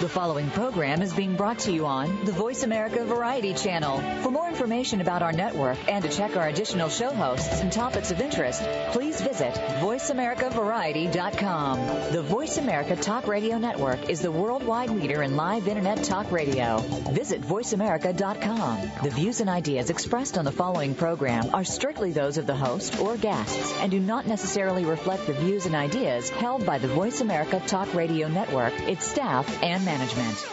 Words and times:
The 0.00 0.08
following 0.08 0.48
program 0.48 1.02
is 1.02 1.12
being 1.12 1.36
brought 1.36 1.58
to 1.60 1.70
you 1.70 1.84
on 1.84 2.24
the 2.24 2.32
Voice 2.32 2.62
America 2.62 3.04
Variety 3.04 3.52
Channel. 3.52 4.00
For 4.22 4.30
more 4.30 4.48
information 4.48 5.02
about 5.02 5.20
our 5.20 5.30
network 5.30 5.76
and 5.92 6.02
to 6.02 6.08
check 6.08 6.38
our 6.38 6.48
additional 6.48 6.88
show 6.88 7.10
hosts 7.10 7.60
and 7.60 7.70
topics 7.70 8.10
of 8.10 8.18
interest, 8.18 8.62
please 8.92 9.20
visit 9.20 9.52
VoiceAmericaVariety.com. 9.52 12.12
The 12.12 12.22
Voice 12.22 12.56
America 12.56 12.96
Talk 12.96 13.26
Radio 13.26 13.58
Network 13.58 14.08
is 14.08 14.22
the 14.22 14.32
worldwide 14.32 14.88
leader 14.88 15.22
in 15.22 15.36
live 15.36 15.68
Internet 15.68 16.02
talk 16.04 16.32
radio. 16.32 16.78
Visit 16.78 17.42
VoiceAmerica.com. 17.42 18.92
The 19.02 19.10
views 19.10 19.40
and 19.40 19.50
ideas 19.50 19.90
expressed 19.90 20.38
on 20.38 20.46
the 20.46 20.52
following 20.52 20.94
program 20.94 21.54
are 21.54 21.64
strictly 21.64 22.12
those 22.12 22.38
of 22.38 22.46
the 22.46 22.56
host 22.56 22.98
or 23.00 23.18
guests 23.18 23.74
and 23.80 23.90
do 23.90 24.00
not 24.00 24.26
necessarily 24.26 24.86
reflect 24.86 25.26
the 25.26 25.34
views 25.34 25.66
and 25.66 25.74
ideas 25.74 26.30
held 26.30 26.64
by 26.64 26.78
the 26.78 26.88
Voice 26.88 27.20
America 27.20 27.62
Talk 27.66 27.92
Radio 27.92 28.28
Network, 28.28 28.72
its 28.88 29.06
staff, 29.06 29.62
and 29.62 29.89
management. 29.90 30.46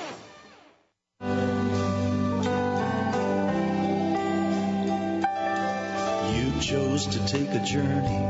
You 6.35 6.61
chose 6.61 7.05
to 7.07 7.19
take 7.27 7.49
a 7.49 7.63
journey 7.63 8.21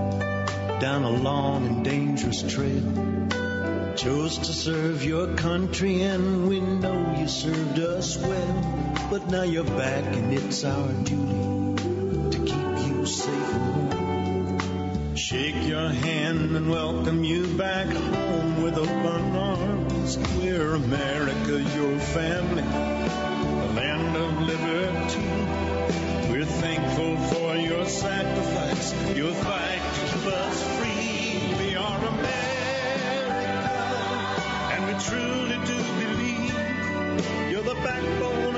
down 0.82 1.04
a 1.04 1.10
long 1.10 1.66
and 1.66 1.86
dangerous 1.86 2.42
trail. 2.54 3.94
Chose 3.96 4.38
to 4.38 4.54
serve 4.54 5.06
your 5.06 5.34
country, 5.36 6.02
and 6.02 6.50
we 6.50 6.60
know 6.60 7.16
you 7.18 7.28
served 7.28 7.80
us 7.80 8.18
well. 8.18 9.08
But 9.10 9.30
now 9.30 9.44
you're 9.44 9.64
back, 9.64 10.04
and 10.14 10.34
it's 10.34 10.66
our 10.66 10.92
duty 11.12 12.38
to 12.38 12.40
keep 12.46 12.88
you 12.88 13.06
safe. 13.06 13.87
Shake 15.30 15.68
your 15.68 15.90
hand 15.90 16.56
and 16.56 16.70
welcome 16.70 17.22
you 17.26 17.48
back 17.58 17.88
home 17.88 18.64
with 18.64 18.78
open 18.78 19.36
arms. 19.36 20.18
We're 20.38 20.76
America, 20.76 21.62
your 21.76 22.00
family, 22.00 22.62
the 22.62 23.74
land 23.76 24.16
of 24.16 24.40
liberty. 24.40 25.28
We're 26.32 26.46
thankful 26.46 27.18
for 27.18 27.58
your 27.58 27.86
sacrifice, 27.88 28.94
your 29.18 29.34
fight 29.34 29.82
to 29.96 30.02
keep 30.14 30.28
us 30.28 30.64
free. 30.78 31.42
We 31.60 31.76
are 31.76 32.06
America, 32.06 33.44
and 34.72 34.88
we 34.88 34.94
truly 35.04 35.58
do 35.66 35.78
believe 36.06 36.56
you're 37.52 37.64
the 37.64 37.76
backbone 37.84 38.57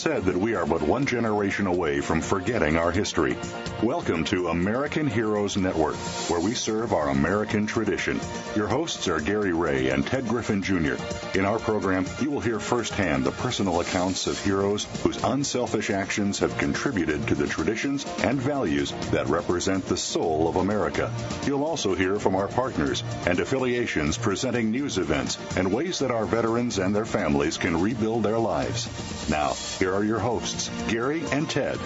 said 0.00 0.24
that 0.24 0.34
we 0.34 0.54
are 0.54 0.64
but 0.64 0.80
one 0.80 1.04
generation 1.04 1.66
away 1.66 2.00
from 2.00 2.22
forgetting 2.22 2.78
our 2.78 2.90
history. 2.90 3.36
Welcome 3.82 4.24
to 4.24 4.48
American 4.48 5.06
Heroes 5.06 5.56
Network, 5.56 5.96
where 6.28 6.38
we 6.38 6.52
serve 6.52 6.92
our 6.92 7.08
American 7.08 7.66
tradition. 7.66 8.20
Your 8.54 8.68
hosts 8.68 9.08
are 9.08 9.20
Gary 9.20 9.54
Ray 9.54 9.88
and 9.88 10.06
Ted 10.06 10.28
Griffin 10.28 10.62
Jr. 10.62 10.96
In 11.34 11.46
our 11.46 11.58
program, 11.58 12.04
you 12.20 12.30
will 12.30 12.40
hear 12.40 12.60
firsthand 12.60 13.24
the 13.24 13.30
personal 13.30 13.80
accounts 13.80 14.26
of 14.26 14.38
heroes 14.44 14.86
whose 15.02 15.24
unselfish 15.24 15.88
actions 15.88 16.40
have 16.40 16.58
contributed 16.58 17.26
to 17.28 17.34
the 17.34 17.46
traditions 17.46 18.04
and 18.22 18.38
values 18.38 18.92
that 19.12 19.28
represent 19.28 19.86
the 19.86 19.96
soul 19.96 20.46
of 20.46 20.56
America. 20.56 21.10
You'll 21.46 21.64
also 21.64 21.94
hear 21.94 22.18
from 22.18 22.36
our 22.36 22.48
partners 22.48 23.02
and 23.26 23.40
affiliations 23.40 24.18
presenting 24.18 24.70
news 24.72 24.98
events 24.98 25.38
and 25.56 25.72
ways 25.72 26.00
that 26.00 26.10
our 26.10 26.26
veterans 26.26 26.76
and 26.78 26.94
their 26.94 27.06
families 27.06 27.56
can 27.56 27.80
rebuild 27.80 28.24
their 28.24 28.38
lives. 28.38 28.90
Now, 29.30 29.54
here 29.78 29.94
are 29.94 30.04
your 30.04 30.18
hosts, 30.18 30.70
Gary 30.88 31.22
and 31.32 31.48
Ted. 31.48 31.78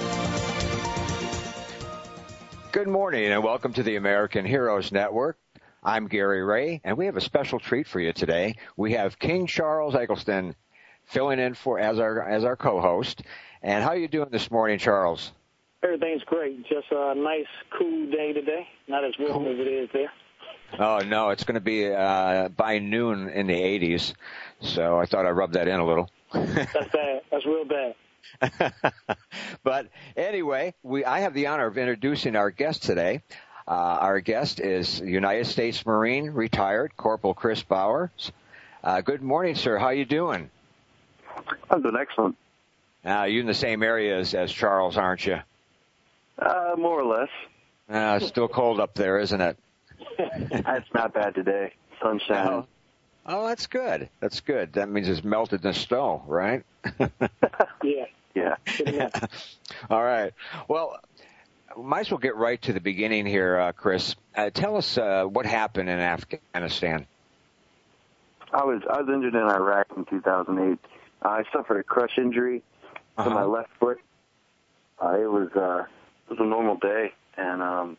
Good 2.74 2.88
morning 2.88 3.30
and 3.30 3.44
welcome 3.44 3.72
to 3.74 3.84
the 3.84 3.94
American 3.94 4.44
Heroes 4.44 4.90
Network. 4.90 5.38
I'm 5.84 6.08
Gary 6.08 6.42
Ray 6.42 6.80
and 6.82 6.98
we 6.98 7.06
have 7.06 7.16
a 7.16 7.20
special 7.20 7.60
treat 7.60 7.86
for 7.86 8.00
you 8.00 8.12
today. 8.12 8.56
We 8.76 8.94
have 8.94 9.16
King 9.16 9.46
Charles 9.46 9.94
Eggleston 9.94 10.56
filling 11.04 11.38
in 11.38 11.54
for 11.54 11.78
as 11.78 12.00
our 12.00 12.20
as 12.28 12.42
our 12.42 12.56
co-host. 12.56 13.22
And 13.62 13.84
how 13.84 13.90
are 13.90 13.96
you 13.96 14.08
doing 14.08 14.30
this 14.32 14.50
morning, 14.50 14.80
Charles? 14.80 15.30
Everything's 15.84 16.24
great. 16.24 16.66
Just 16.66 16.86
a 16.90 17.14
nice, 17.14 17.46
cool 17.78 18.10
day 18.10 18.32
today. 18.32 18.66
Not 18.88 19.04
as 19.04 19.14
warm 19.20 19.46
as 19.46 19.56
it 19.56 19.68
is 19.68 19.88
there. 19.92 20.10
Oh 20.76 20.98
no, 20.98 21.30
it's 21.30 21.44
going 21.44 21.54
to 21.54 21.60
be 21.60 21.92
uh, 21.92 22.48
by 22.48 22.80
noon 22.80 23.28
in 23.28 23.46
the 23.46 23.54
80s. 23.54 24.14
So 24.58 24.98
I 24.98 25.06
thought 25.06 25.26
I'd 25.26 25.30
rub 25.30 25.52
that 25.52 25.68
in 25.68 25.78
a 25.78 25.86
little. 25.86 26.10
That's 26.32 26.90
bad. 26.90 27.22
That's 27.30 27.46
real 27.46 27.66
bad. 27.66 27.94
but 29.62 29.88
anyway, 30.16 30.74
we 30.82 31.04
I 31.04 31.20
have 31.20 31.34
the 31.34 31.48
honor 31.48 31.66
of 31.66 31.78
introducing 31.78 32.36
our 32.36 32.50
guest 32.50 32.82
today. 32.82 33.22
Uh, 33.66 33.70
our 33.70 34.20
guest 34.20 34.60
is 34.60 35.00
United 35.00 35.46
States 35.46 35.84
Marine 35.86 36.30
retired 36.30 36.96
Corporal 36.96 37.34
Chris 37.34 37.62
Bowers. 37.62 38.32
Uh, 38.82 39.00
good 39.00 39.22
morning, 39.22 39.54
sir. 39.54 39.78
How 39.78 39.90
you 39.90 40.04
doing? 40.04 40.50
I'm 41.70 41.82
doing 41.82 41.96
excellent. 41.98 42.36
Uh, 43.04 43.24
you 43.24 43.40
in 43.40 43.46
the 43.46 43.54
same 43.54 43.82
area 43.82 44.18
as, 44.18 44.34
as 44.34 44.52
Charles, 44.52 44.96
aren't 44.96 45.26
you? 45.26 45.38
Uh, 46.38 46.74
more 46.76 47.00
or 47.00 47.04
less. 47.04 47.28
Uh, 47.88 48.18
it's 48.20 48.28
still 48.28 48.48
cold 48.48 48.80
up 48.80 48.94
there, 48.94 49.18
isn't 49.18 49.40
it? 49.40 49.56
it's 50.18 50.94
not 50.94 51.14
bad 51.14 51.34
today. 51.34 51.72
Sunshine. 52.02 52.64
Oh. 53.26 53.46
that's 53.46 53.66
good. 53.66 54.08
That's 54.20 54.40
good. 54.40 54.74
That 54.74 54.88
means 54.88 55.08
it's 55.08 55.24
melted 55.24 55.64
in 55.64 55.70
the 55.70 55.74
snow, 55.78 56.22
right? 56.26 56.62
Yeah. 58.36 58.56
Yeah. 58.84 59.10
All 59.88 60.02
right. 60.02 60.32
Well, 60.66 60.98
might 61.76 62.00
as 62.00 62.10
well 62.10 62.18
get 62.18 62.34
right 62.34 62.60
to 62.62 62.72
the 62.72 62.80
beginning 62.80 63.26
here, 63.26 63.56
uh, 63.58 63.72
Chris. 63.72 64.16
Uh, 64.34 64.50
tell 64.50 64.76
us 64.76 64.98
uh, 64.98 65.22
what 65.24 65.46
happened 65.46 65.88
in 65.88 66.00
Afghanistan. 66.00 67.06
I 68.52 68.64
was 68.64 68.82
I 68.92 69.00
was 69.02 69.08
injured 69.08 69.34
in 69.36 69.40
Iraq 69.40 69.86
in 69.96 70.04
2008. 70.06 70.78
I 71.22 71.44
suffered 71.52 71.78
a 71.78 71.82
crush 71.84 72.18
injury 72.18 72.62
to 73.18 73.24
my 73.30 73.42
Uh-huh. 73.42 73.46
left 73.46 73.70
foot. 73.78 73.98
Uh, 75.00 75.10
it 75.20 75.30
was 75.30 75.50
uh, 75.54 75.84
it 76.26 76.30
was 76.30 76.38
a 76.40 76.44
normal 76.44 76.76
day, 76.76 77.12
and 77.36 77.62
um, 77.62 77.96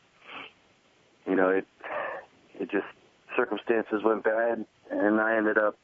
you 1.25 1.35
know 1.35 1.47
it 1.49 1.65
it 2.59 2.69
just 2.69 2.85
circumstances 3.35 4.01
went 4.03 4.23
bad, 4.23 4.65
and 4.91 5.19
I 5.19 5.37
ended 5.37 5.57
up 5.57 5.77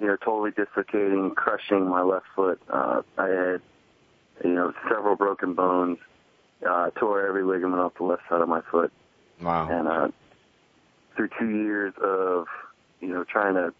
you 0.00 0.06
know 0.06 0.16
totally 0.16 0.50
dislocating, 0.50 1.32
crushing 1.34 1.88
my 1.88 2.02
left 2.02 2.26
foot. 2.34 2.60
Uh, 2.68 3.02
I 3.16 3.28
had 3.28 3.62
you 4.44 4.54
know 4.54 4.72
several 4.88 5.16
broken 5.16 5.54
bones, 5.54 5.98
uh, 6.68 6.90
tore 6.90 7.26
every 7.26 7.44
ligament 7.44 7.80
off 7.80 7.94
the 7.98 8.04
left 8.04 8.22
side 8.28 8.40
of 8.40 8.48
my 8.48 8.60
foot. 8.70 8.92
Wow. 9.40 9.68
and 9.70 9.86
uh, 9.86 10.08
through 11.14 11.28
two 11.38 11.50
years 11.50 11.94
of 12.02 12.46
you 13.00 13.08
know 13.08 13.24
trying 13.24 13.54
to 13.54 13.72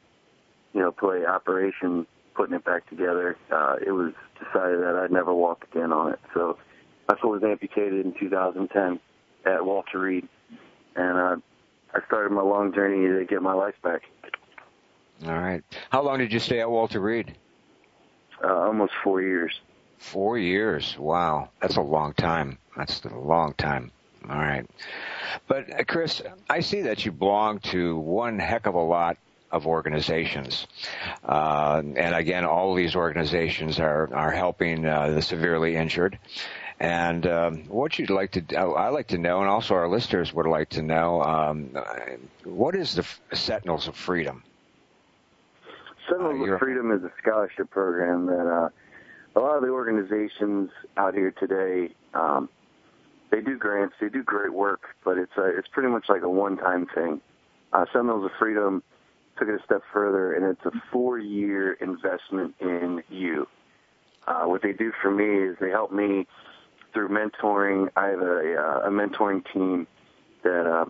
you 0.72 0.80
know 0.80 0.92
play 0.92 1.24
operation 1.24 2.06
putting 2.34 2.54
it 2.54 2.64
back 2.64 2.88
together 2.88 3.36
uh, 3.50 3.76
it 3.84 3.90
was 3.90 4.12
decided 4.38 4.80
that 4.80 4.94
I'd 5.02 5.10
never 5.10 5.34
walk 5.34 5.66
again 5.72 5.92
on 5.92 6.12
it 6.12 6.20
so 6.34 6.58
my 7.08 7.16
foot 7.16 7.30
was 7.30 7.42
amputated 7.42 8.06
in 8.06 8.14
2010 8.18 9.00
at 9.44 9.64
Walter 9.64 9.98
Reed 9.98 10.28
and 10.94 11.18
uh, 11.18 11.36
I 11.94 12.00
started 12.06 12.32
my 12.32 12.43
long 12.43 12.72
journey 12.75 13.06
to 13.06 13.25
get 13.25 13.43
my 13.43 13.54
life 13.54 13.75
back 13.82 14.03
All 15.26 15.32
right. 15.38 15.62
How 15.91 16.03
long 16.03 16.19
did 16.19 16.32
you 16.32 16.38
stay 16.38 16.60
at 16.60 16.71
Walter 16.71 17.00
Reed? 17.00 17.37
uh, 18.44 18.53
almost 18.54 18.93
four 19.03 19.21
years 19.22 19.60
Four 19.99 20.38
years. 20.38 20.97
Wow. 20.97 21.50
That's 21.60 21.76
a 21.76 21.81
long 21.82 22.15
time. 22.15 22.59
That's 22.76 23.04
a 23.04 23.09
long 23.16 23.54
time. 23.54 23.91
All 24.28 24.38
right. 24.38 24.65
But, 25.49 25.71
uh, 25.72 25.84
Chris, 25.84 26.22
I 26.49 26.60
see 26.60 26.82
that 26.82 27.04
you 27.04 27.11
belong 27.12 27.58
to 27.70 27.96
one 27.99 28.38
heck 28.38 28.67
of 28.67 28.75
a 28.75 28.82
lot 28.82 29.17
of 29.50 29.67
organizations. 29.67 30.69
Uh, 31.25 31.82
and 31.96 32.14
again, 32.14 32.44
all 32.44 32.75
these 32.75 32.94
organizations 32.94 33.81
are, 33.81 34.14
are 34.14 34.31
helping 34.31 34.87
uh, 34.87 35.11
the 35.11 35.23
severely 35.23 35.75
injured. 35.75 36.19
And 36.80 37.26
um, 37.26 37.64
what 37.64 37.98
you'd 37.98 38.10
like 38.10 38.32
to, 38.32 38.56
I 38.56 38.88
like 38.90 39.08
to 39.08 39.19
know, 39.19 39.40
and 39.40 39.48
also 39.48 39.75
our 39.75 39.88
listeners 39.88 40.32
would 40.32 40.46
like 40.46 40.70
to 40.70 40.82
know, 40.82 41.22
um, 41.22 41.70
uh, 41.75 41.82
what 42.44 42.76
is 42.76 42.94
the 42.94 43.02
F- 43.02 43.20
Sentinels 43.32 43.88
of 43.88 43.96
Freedom? 43.96 44.44
Sentinels 46.08 46.48
Uh, 46.48 46.52
of 46.52 46.60
Freedom 46.60 46.92
is 46.92 47.02
a 47.02 47.10
scholarship 47.20 47.70
program 47.70 48.26
that 48.26 48.46
uh, 48.46 48.69
a 49.34 49.40
lot 49.40 49.56
of 49.56 49.62
the 49.62 49.70
organizations 49.70 50.70
out 50.96 51.14
here 51.14 51.32
today 51.32 51.92
um, 52.14 52.48
they 53.31 53.40
do 53.40 53.58
grants, 53.58 53.94
they 54.00 54.08
do 54.08 54.22
great 54.22 54.52
work, 54.52 54.94
but 55.04 55.19
it's 55.19 55.36
a, 55.36 55.44
it's 55.44 55.69
pretty 55.69 55.88
much 55.88 56.08
like 56.08 56.22
a 56.22 56.31
one-time 56.31 56.86
thing. 56.94 57.20
Uh, 57.72 57.84
Sentinels 57.92 58.24
of 58.24 58.31
Freedom 58.38 58.82
took 59.38 59.48
it 59.48 59.60
a 59.60 59.64
step 59.64 59.82
further, 59.92 60.32
and 60.32 60.44
it's 60.46 60.64
a 60.64 60.72
four-year 60.90 61.74
investment 61.74 62.54
in 62.60 63.02
you. 63.10 63.46
Uh, 64.26 64.44
what 64.44 64.62
they 64.62 64.72
do 64.72 64.92
for 65.02 65.10
me 65.10 65.50
is 65.50 65.56
they 65.60 65.70
help 65.70 65.92
me 65.92 66.26
through 66.93 67.08
mentoring. 67.08 67.88
I 67.96 68.06
have 68.08 68.20
a, 68.20 68.56
uh, 68.56 68.88
a 68.88 68.90
mentoring 68.90 69.44
team 69.52 69.87
that 70.43 70.67
uh, 70.67 70.87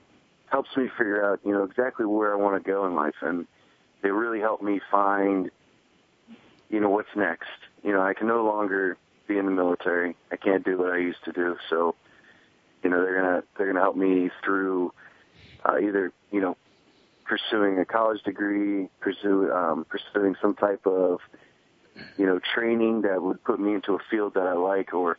helps 0.50 0.70
me 0.76 0.88
figure 0.96 1.24
out, 1.24 1.40
you 1.44 1.52
know, 1.52 1.64
exactly 1.64 2.06
where 2.06 2.32
I 2.32 2.36
want 2.36 2.62
to 2.62 2.70
go 2.70 2.86
in 2.86 2.94
life, 2.94 3.16
and 3.22 3.46
they 4.02 4.10
really 4.10 4.40
help 4.40 4.62
me 4.62 4.80
find, 4.90 5.50
you 6.70 6.80
know, 6.80 6.90
what's 6.90 7.08
next. 7.16 7.48
You 7.82 7.92
know, 7.92 8.02
I 8.02 8.14
can 8.14 8.26
no 8.26 8.44
longer 8.44 8.96
be 9.26 9.38
in 9.38 9.44
the 9.44 9.52
military. 9.52 10.16
I 10.32 10.36
can't 10.36 10.64
do 10.64 10.78
what 10.78 10.92
I 10.92 10.98
used 10.98 11.22
to 11.24 11.32
do, 11.32 11.56
so 11.68 11.94
you 12.82 12.90
know 12.90 13.02
they're 13.02 13.20
gonna 13.20 13.42
they're 13.56 13.66
gonna 13.66 13.80
help 13.80 13.96
me 13.96 14.30
through 14.44 14.92
uh, 15.64 15.78
either 15.78 16.12
you 16.30 16.40
know 16.40 16.56
pursuing 17.24 17.78
a 17.78 17.84
college 17.84 18.22
degree, 18.22 18.88
pursue 19.00 19.52
um, 19.52 19.84
pursuing 19.88 20.34
some 20.40 20.54
type 20.54 20.86
of 20.86 21.20
you 22.16 22.26
know 22.26 22.40
training 22.54 23.02
that 23.02 23.22
would 23.22 23.42
put 23.44 23.60
me 23.60 23.74
into 23.74 23.94
a 23.94 23.98
field 24.10 24.34
that 24.34 24.46
I 24.46 24.54
like, 24.54 24.94
or 24.94 25.18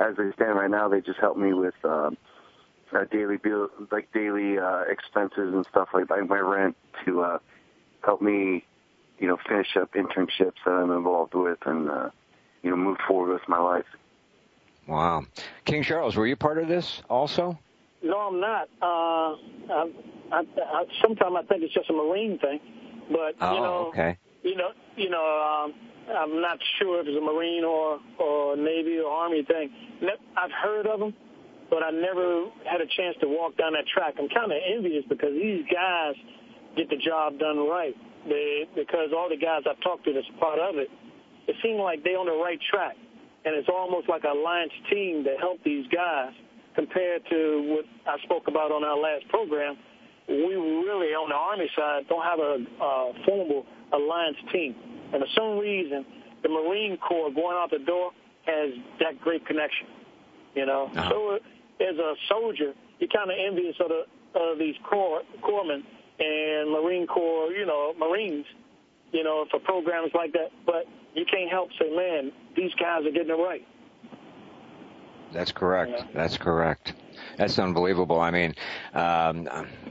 as 0.00 0.16
they 0.16 0.32
stand 0.34 0.56
right 0.56 0.70
now, 0.70 0.88
they 0.88 1.00
just 1.00 1.20
help 1.20 1.36
me 1.36 1.52
with 1.52 1.74
um, 1.84 2.16
uh, 2.92 3.04
daily 3.10 3.36
bill, 3.36 3.68
like 3.92 4.12
daily 4.12 4.58
uh, 4.58 4.82
expenses 4.88 5.52
and 5.54 5.64
stuff 5.70 5.88
like 5.94 6.10
like 6.10 6.28
my 6.28 6.38
rent 6.38 6.76
to 7.04 7.22
uh, 7.22 7.38
help 8.02 8.22
me, 8.22 8.64
you 9.18 9.28
know, 9.28 9.36
finish 9.48 9.76
up 9.76 9.92
internships 9.94 10.58
that 10.64 10.70
I'm 10.70 10.90
involved 10.90 11.34
with 11.34 11.58
and 11.66 11.90
uh, 11.90 12.10
you 12.62 12.70
know 12.70 12.76
move 12.76 12.98
forward 13.06 13.32
with 13.32 13.48
my 13.48 13.58
life. 13.58 13.84
Wow, 14.86 15.24
King 15.66 15.82
Charles, 15.82 16.16
were 16.16 16.26
you 16.26 16.36
part 16.36 16.58
of 16.58 16.66
this 16.66 17.02
also? 17.08 17.58
No, 18.02 18.16
I'm 18.16 18.40
not. 18.40 18.68
Uh, 18.80 19.36
I, 19.72 19.90
I, 20.32 20.42
I, 20.58 20.84
sometimes 21.02 21.36
I 21.38 21.42
think 21.42 21.62
it's 21.62 21.74
just 21.74 21.90
a 21.90 21.92
Marine 21.92 22.38
thing, 22.38 22.60
but 23.10 23.34
oh, 23.40 23.54
you 23.54 23.60
know, 23.60 23.86
okay. 23.88 24.16
you 24.42 24.56
know, 24.56 24.70
you 24.96 25.10
know, 25.10 25.64
um, 25.64 25.74
I'm 26.08 26.40
not 26.40 26.58
sure 26.78 27.00
if 27.00 27.06
it's 27.06 27.16
a 27.16 27.20
Marine 27.20 27.64
or 27.64 28.00
or 28.18 28.56
Navy 28.56 28.98
or 28.98 29.10
Army 29.10 29.44
thing. 29.44 29.70
I've 30.36 30.50
heard 30.50 30.86
of 30.86 31.00
them, 31.00 31.14
but 31.68 31.82
I 31.82 31.90
never 31.90 32.48
had 32.64 32.80
a 32.80 32.86
chance 32.96 33.16
to 33.20 33.28
walk 33.28 33.56
down 33.56 33.72
that 33.74 33.86
track. 33.86 34.14
I'm 34.18 34.28
kind 34.28 34.50
of 34.50 34.58
envious 34.58 35.04
because 35.08 35.32
these 35.32 35.64
guys 35.72 36.14
get 36.76 36.90
the 36.90 36.96
job 36.96 37.38
done 37.38 37.58
right. 37.68 37.94
They, 38.28 38.68
because 38.74 39.10
all 39.16 39.28
the 39.28 39.36
guys 39.36 39.62
I've 39.68 39.80
talked 39.80 40.04
to 40.04 40.12
that's 40.12 40.26
part 40.38 40.58
of 40.58 40.76
it, 40.76 40.90
it 41.48 41.56
seemed 41.62 41.80
like 41.80 42.04
they're 42.04 42.18
on 42.18 42.26
the 42.26 42.36
right 42.36 42.60
track, 42.70 42.96
and 43.44 43.54
it's 43.54 43.68
almost 43.68 44.08
like 44.08 44.24
an 44.24 44.36
alliance 44.36 44.72
team 44.90 45.24
to 45.24 45.36
help 45.40 45.62
these 45.64 45.86
guys 45.88 46.32
compared 46.74 47.22
to 47.30 47.76
what 47.76 47.84
I 48.06 48.20
spoke 48.24 48.48
about 48.48 48.72
on 48.72 48.84
our 48.84 48.98
last 48.98 49.28
program. 49.28 49.76
We 50.28 50.54
really, 50.54 51.10
on 51.16 51.28
the 51.30 51.34
Army 51.34 51.68
side, 51.74 52.06
don't 52.08 52.22
have 52.22 52.38
a, 52.38 52.62
a 52.62 53.12
formal 53.26 53.66
alliance 53.92 54.36
team. 54.52 54.76
And 55.12 55.22
for 55.22 55.28
some 55.36 55.58
reason, 55.58 56.04
the 56.42 56.48
Marine 56.48 56.96
Corps 56.96 57.30
going 57.30 57.56
out 57.56 57.70
the 57.70 57.78
door 57.78 58.12
has 58.46 58.70
that 59.00 59.20
great 59.20 59.46
connection. 59.46 59.86
You 60.54 60.66
know, 60.66 60.90
uh-huh. 60.94 61.10
so 61.10 61.38
as 61.80 61.96
a 61.96 62.14
soldier, 62.28 62.74
you're 62.98 63.10
kind 63.10 63.30
of 63.30 63.36
envious 63.38 63.76
of, 63.80 63.88
the, 63.88 64.38
of 64.38 64.58
these 64.58 64.74
corps, 64.88 65.22
corpsmen 65.42 65.82
and 66.20 66.70
Marine 66.70 67.06
Corps, 67.06 67.50
you 67.52 67.64
know, 67.64 67.94
Marines, 67.98 68.44
you 69.12 69.24
know, 69.24 69.46
for 69.50 69.58
programs 69.60 70.10
like 70.14 70.32
that. 70.32 70.50
But 70.66 70.86
you 71.14 71.24
can't 71.24 71.50
help 71.50 71.70
say, 71.78 71.94
man, 71.94 72.32
these 72.56 72.72
guys 72.74 73.06
are 73.06 73.10
getting 73.10 73.30
it 73.30 73.34
right. 73.34 73.66
That's 75.32 75.52
correct. 75.52 75.92
Yeah. 75.92 76.04
That's 76.12 76.36
correct. 76.36 76.92
That's 77.36 77.58
unbelievable. 77.58 78.20
I 78.20 78.30
mean, 78.30 78.54
um, 78.92 79.48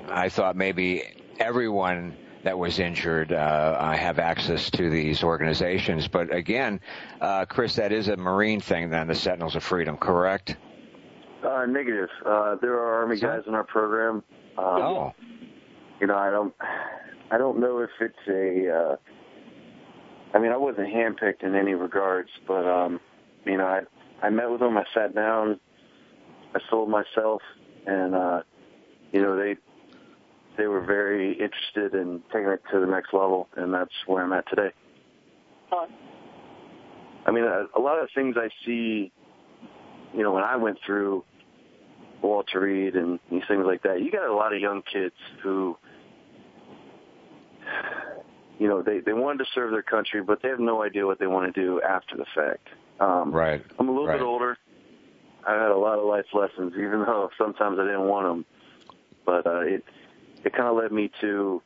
I 0.10 0.30
thought 0.30 0.56
maybe 0.56 1.04
everyone 1.39 2.15
that 2.44 2.57
was 2.57 2.80
injured 2.80 3.31
uh, 3.31 3.91
have 4.00 4.18
access 4.19 4.69
to 4.71 4.89
these 4.89 5.24
organizations, 5.24 6.07
but 6.07 6.33
again, 6.33 6.80
uh, 7.21 7.45
Chris, 7.45 7.75
that 7.75 7.91
is 7.91 8.07
a 8.07 8.18
Marine 8.18 8.62
thing. 8.62 8.89
Then 8.89 9.07
the 9.07 9.15
Sentinels 9.15 9.56
of 9.56 9.63
Freedom, 9.63 9.97
correct? 9.97 10.56
Uh, 11.45 11.65
negative. 11.65 12.09
Uh, 12.25 12.56
there 12.62 12.74
are 12.74 13.01
Army 13.01 13.19
guys 13.19 13.44
in 13.47 13.53
our 13.53 13.63
program. 13.63 14.24
Um, 14.57 14.65
oh. 14.65 15.13
You 16.01 16.07
know, 16.07 16.15
I 16.15 16.30
don't, 16.30 16.53
I 17.31 17.38
don't 17.38 17.59
know 17.59 17.80
if 17.80 17.89
it's 18.00 18.27
a. 18.27 18.74
Uh, 18.74 18.95
I 20.33 20.39
mean, 20.39 20.51
I 20.51 20.57
wasn't 20.57 20.88
handpicked 20.88 21.44
in 21.44 21.56
any 21.56 21.74
regards, 21.74 22.30
but 22.47 22.65
um, 22.65 23.00
you 23.45 23.57
know, 23.57 23.65
I 23.65 23.81
I 24.21 24.30
met 24.30 24.50
with 24.50 24.59
them. 24.59 24.77
I 24.77 24.86
sat 24.94 25.13
down. 25.13 25.59
I 26.56 26.59
sold 26.69 26.89
myself, 26.89 27.41
and 27.86 28.15
uh, 28.15 28.41
you 29.12 29.21
know 29.21 29.36
they 29.38 29.57
they 30.60 30.68
were 30.68 30.82
very 30.82 31.32
interested 31.32 31.96
in 32.00 32.22
taking 32.34 32.50
it 32.50 32.62
to 32.72 32.80
the 32.82 32.86
next 32.86 33.14
level, 33.14 33.48
and 33.56 33.74
that's 33.74 33.94
where 34.06 34.24
I'm 34.24 34.34
at 34.34 34.48
today. 34.50 34.72
Uh, 35.72 35.86
I 37.26 37.32
mean, 37.32 37.46
a, 37.46 37.66
a 37.76 37.80
lot 37.80 38.02
of 38.04 38.10
things 38.14 38.36
I 38.38 38.50
see, 38.66 39.12
you 40.14 40.22
know, 40.22 40.34
when 40.34 40.44
I 40.44 40.58
went 40.58 40.78
through 40.86 41.24
Walter 42.22 42.60
Reed 42.60 42.96
and 42.96 43.20
these 43.32 43.44
things 43.48 43.64
like 43.66 43.84
that, 43.84 44.02
you 44.02 44.12
got 44.12 44.30
a 44.30 44.34
lot 44.34 44.54
of 44.54 44.60
young 44.60 44.82
kids 44.92 45.16
who, 45.42 45.78
you 48.60 48.68
know, 48.68 48.82
they 48.82 49.00
they 49.00 49.14
wanted 49.14 49.40
to 49.40 49.46
serve 49.56 49.72
their 49.72 49.82
country, 49.82 50.22
but 50.22 50.42
they 50.42 50.50
have 50.50 50.60
no 50.60 50.84
idea 50.84 51.06
what 51.06 51.20
they 51.20 51.28
want 51.28 51.54
to 51.54 51.62
do 51.62 51.82
after 51.82 52.18
the 52.18 52.26
fact. 52.36 52.68
Um, 53.00 53.32
right. 53.32 53.64
I'm 53.80 53.88
a 53.88 53.92
little 53.92 54.08
right. 54.08 54.18
bit 54.18 54.26
older. 54.26 54.58
I 55.48 55.54
had 55.54 55.72
a 55.72 55.78
lot 55.78 56.00
of 56.00 56.06
life 56.06 56.26
lessons, 56.34 56.74
even 56.76 57.06
though 57.06 57.30
sometimes 57.38 57.80
I 57.80 57.86
didn't 57.86 58.10
want 58.10 58.28
them. 58.28 58.46
But 59.26 59.48
uh, 59.48 59.62
it 59.62 59.86
it 60.44 60.53
kind 60.53 60.68
of 60.68 60.75
led 60.75 60.91
me 60.91 61.12
to, 61.21 61.62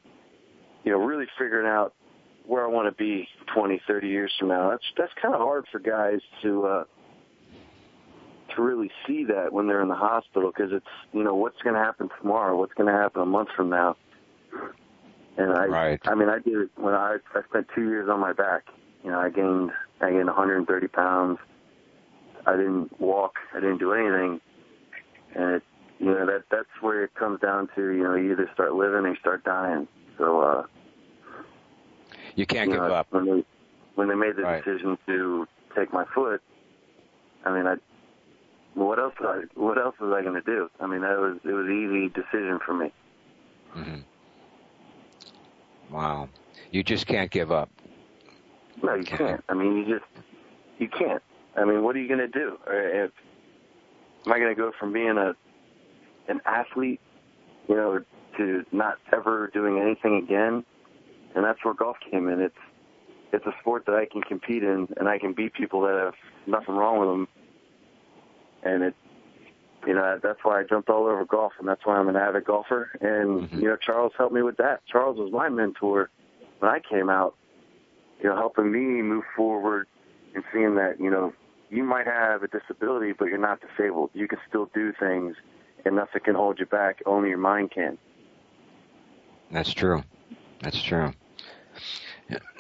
you 0.84 0.92
know, 0.92 0.98
really 0.98 1.26
figuring 1.38 1.68
out 1.68 1.94
where 2.46 2.64
I 2.64 2.68
want 2.68 2.88
to 2.88 3.04
be 3.04 3.28
20, 3.54 3.82
30 3.88 4.08
years 4.08 4.32
from 4.38 4.50
now. 4.50 4.72
That's 4.72 4.84
that's 4.98 5.12
kind 5.22 5.34
of 5.34 5.42
hard 5.42 5.66
for 5.72 5.80
guys 5.80 6.20
to 6.42 6.66
uh, 6.66 6.84
to 8.56 8.62
really 8.62 8.92
see 9.08 9.26
that 9.26 9.52
when 9.52 9.68
they're 9.68 9.82
in 9.82 9.88
the 9.88 9.96
hospital 9.96 10.52
because 10.56 10.72
it's 10.74 10.86
you 11.14 11.24
know 11.24 11.36
what's 11.36 11.62
going 11.62 11.76
to 11.76 11.82
happen 11.82 12.10
tomorrow, 12.20 12.58
what's 12.58 12.74
going 12.74 12.92
to 12.92 12.98
happen 12.98 13.22
a 13.22 13.26
month 13.26 13.50
from 13.56 13.70
now. 13.70 13.96
And 15.38 15.52
I, 15.52 15.66
right. 15.66 16.00
I 16.06 16.14
mean, 16.14 16.30
I 16.30 16.40
did 16.40 16.56
it 16.56 16.70
when 16.76 16.94
I 16.94 17.18
I 17.34 17.42
spent 17.50 17.68
two 17.74 17.84
years 17.84 18.10
on 18.10 18.20
my 18.20 18.34
back. 18.34 18.64
You 19.04 19.12
know, 19.12 19.20
I 19.20 19.30
gained 19.30 19.72
I 20.02 20.12
gained 20.12 20.28
130 20.28 20.88
pounds. 20.88 21.40
I 22.46 22.58
didn't 22.58 23.00
walk. 23.00 23.36
I 23.54 23.60
didn't 23.62 23.78
do 23.78 23.94
anything, 23.94 24.42
and 25.34 25.56
it, 25.56 25.64
you 26.04 26.12
know 26.12 26.26
that 26.26 26.44
that's 26.52 26.70
where 26.82 27.04
it 27.04 27.14
comes 27.16 27.40
down 27.40 27.70
to. 27.76 27.82
You 27.92 28.04
know, 28.04 28.16
you 28.16 28.34
either 28.34 28.50
start 28.54 28.74
living 28.74 29.06
or 29.06 29.10
you 29.10 29.16
start 29.18 29.44
dying. 29.44 29.88
So 30.18 30.42
uh, 30.42 30.64
you 32.36 32.46
can't 32.46 32.70
you 32.70 32.76
give 32.76 32.84
know, 32.84 32.94
up. 32.94 33.08
When 33.12 33.26
they 33.26 33.44
when 33.96 34.08
they 34.10 34.16
made 34.16 34.36
the 34.36 34.44
Right. 34.44 34.64
decision 34.64 34.98
to 35.08 35.48
take 35.76 35.94
my 35.94 36.06
foot, 36.14 36.42
I 37.46 37.52
mean, 37.56 37.68
I 37.68 37.76
what 38.74 39.00
else? 39.00 39.14
Was 39.20 39.46
I, 39.56 39.60
what 39.60 39.78
else 39.78 39.96
was 40.00 40.14
I 40.14 40.22
going 40.22 40.36
to 40.36 40.42
do? 40.42 40.70
I 40.80 40.88
mean, 40.88 41.02
that 41.02 41.18
was 41.20 41.38
it 41.44 41.52
was 41.52 41.66
an 41.68 41.72
easy 41.72 42.10
decision 42.10 42.60
for 42.66 42.74
me. 42.74 42.92
mm-hmm. 43.76 44.02
Wow. 45.94 46.30
You 46.72 46.84
just 46.84 47.06
can't 47.06 47.30
give 47.30 47.52
up. 47.52 47.70
No, 48.82 48.96
you 48.96 49.04
can't. 49.06 49.44
I 49.48 49.54
mean, 49.54 49.78
you 49.78 49.86
just 49.86 50.06
you 50.80 50.88
can't. 50.90 51.22
I 51.56 51.66
mean, 51.66 51.84
what 51.84 51.96
are 51.96 52.00
you 52.00 52.08
going 52.08 52.20
to 52.20 52.28
do? 52.28 52.58
If, 52.68 53.12
am 54.26 54.34
I 54.34 54.40
going 54.40 54.56
to 54.56 54.60
go 54.60 54.72
from 54.80 54.92
being 54.92 55.18
a 55.18 55.36
an 56.28 56.42
athlete, 56.46 57.02
you 57.68 57.76
know, 57.76 58.04
to 58.38 58.66
not 58.72 58.98
ever 59.12 59.50
doing 59.54 59.80
anything 59.80 60.18
again? 60.18 60.64
And 61.36 61.44
that's 61.44 61.64
where 61.64 61.74
golf 61.74 61.98
came 62.12 62.30
in. 62.30 62.42
It's 62.42 62.56
it's 63.32 63.46
a 63.48 63.54
sport 63.62 63.86
that 63.88 63.96
I 63.96 64.06
can 64.06 64.22
compete 64.22 64.64
in, 64.64 64.88
and 64.98 65.10
I 65.10 65.18
can 65.18 65.34
beat 65.34 65.54
people 65.54 65.82
that 65.82 65.96
have 65.96 66.14
nothing 66.46 66.76
wrong 66.76 67.00
with 67.00 67.10
them. 67.10 67.28
And 68.62 68.84
it, 68.84 68.96
you 69.88 69.96
know, 69.96 70.20
that's 70.22 70.40
why 70.44 70.60
I 70.60 70.64
jumped 70.64 70.90
all 70.90 71.08
over 71.08 71.26
golf, 71.26 71.54
and 71.60 71.68
that's 71.68 71.84
why 71.84 71.98
I'm 71.98 72.08
an 72.08 72.16
avid 72.16 72.46
golfer. 72.46 72.92
And 73.02 73.50
Mhm. 73.50 73.62
you 73.62 73.68
know, 73.68 73.76
Charles 73.76 74.14
helped 74.16 74.34
me 74.36 74.44
with 74.44 74.58
that. 74.58 74.86
Charles 74.86 75.18
was 75.18 75.32
my 75.32 75.50
mentor 75.50 76.10
when 76.60 76.72
I 76.72 76.80
came 76.80 77.10
out. 77.10 77.36
You 78.22 78.30
know, 78.30 78.36
helping 78.36 78.72
me 78.72 79.02
move 79.02 79.26
forward 79.36 79.88
and 80.36 80.44
seeing 80.54 80.76
that 80.76 81.00
you 81.00 81.10
know 81.10 81.34
you 81.70 81.84
might 81.84 82.06
have 82.06 82.44
a 82.44 82.48
disability, 82.48 83.14
but 83.14 83.30
you're 83.30 83.40
not 83.40 83.60
disabled. 83.60 84.12
You 84.14 84.28
can 84.28 84.40
still 84.48 84.70
do 84.76 84.94
things, 84.94 85.36
and 85.86 85.96
nothing 85.96 86.22
can 86.24 86.36
hold 86.36 86.60
you 86.60 86.66
back. 86.66 87.02
Only 87.06 87.30
your 87.30 87.38
mind 87.38 87.72
can. 87.72 87.98
That's 89.52 89.74
true. 89.74 90.04
That's 90.62 90.82
true. 90.82 91.14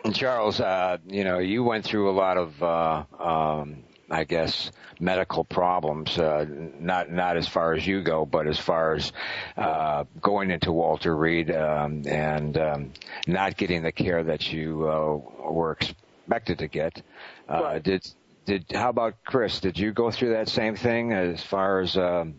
And 0.04 0.14
Charles, 0.14 0.60
uh, 0.60 0.98
you 1.08 1.24
know, 1.24 1.40
you 1.40 1.64
went 1.64 1.86
through 1.86 2.10
a 2.10 2.12
lot 2.12 2.38
of, 2.38 2.62
uh, 2.62 3.04
um, 3.18 3.84
I 4.10 4.26
guess, 4.26 4.72
medical 5.00 5.46
problems. 5.46 6.20
Uh, 6.20 6.46
not 6.80 7.10
not 7.10 7.38
as 7.38 7.48
far 7.48 7.74
as 7.74 7.88
you 7.88 8.02
go, 8.02 8.26
but 8.26 8.46
as 8.48 8.60
far 8.60 8.96
as 8.96 9.14
uh, 9.58 10.04
going 10.22 10.52
into 10.52 10.74
Walter 10.74 11.16
Reed 11.16 11.50
um, 11.52 12.04
and 12.06 12.58
um, 12.58 12.94
not 13.26 13.56
getting 13.56 13.82
the 13.82 13.94
care 13.94 14.24
that 14.24 14.52
you 14.52 14.88
uh, 14.88 15.50
were 15.50 15.72
expected 15.72 16.60
to 16.60 16.68
get. 16.68 17.02
Uh, 17.48 17.62
Right. 17.64 17.84
Did 17.84 18.14
did 18.46 18.66
how 18.74 18.90
about 18.90 19.16
Chris? 19.26 19.60
Did 19.60 19.78
you 19.78 19.92
go 19.92 20.12
through 20.12 20.32
that 20.34 20.50
same 20.50 20.76
thing 20.76 21.14
as 21.14 21.44
far 21.44 21.80
as 21.80 21.98
um, 21.98 22.36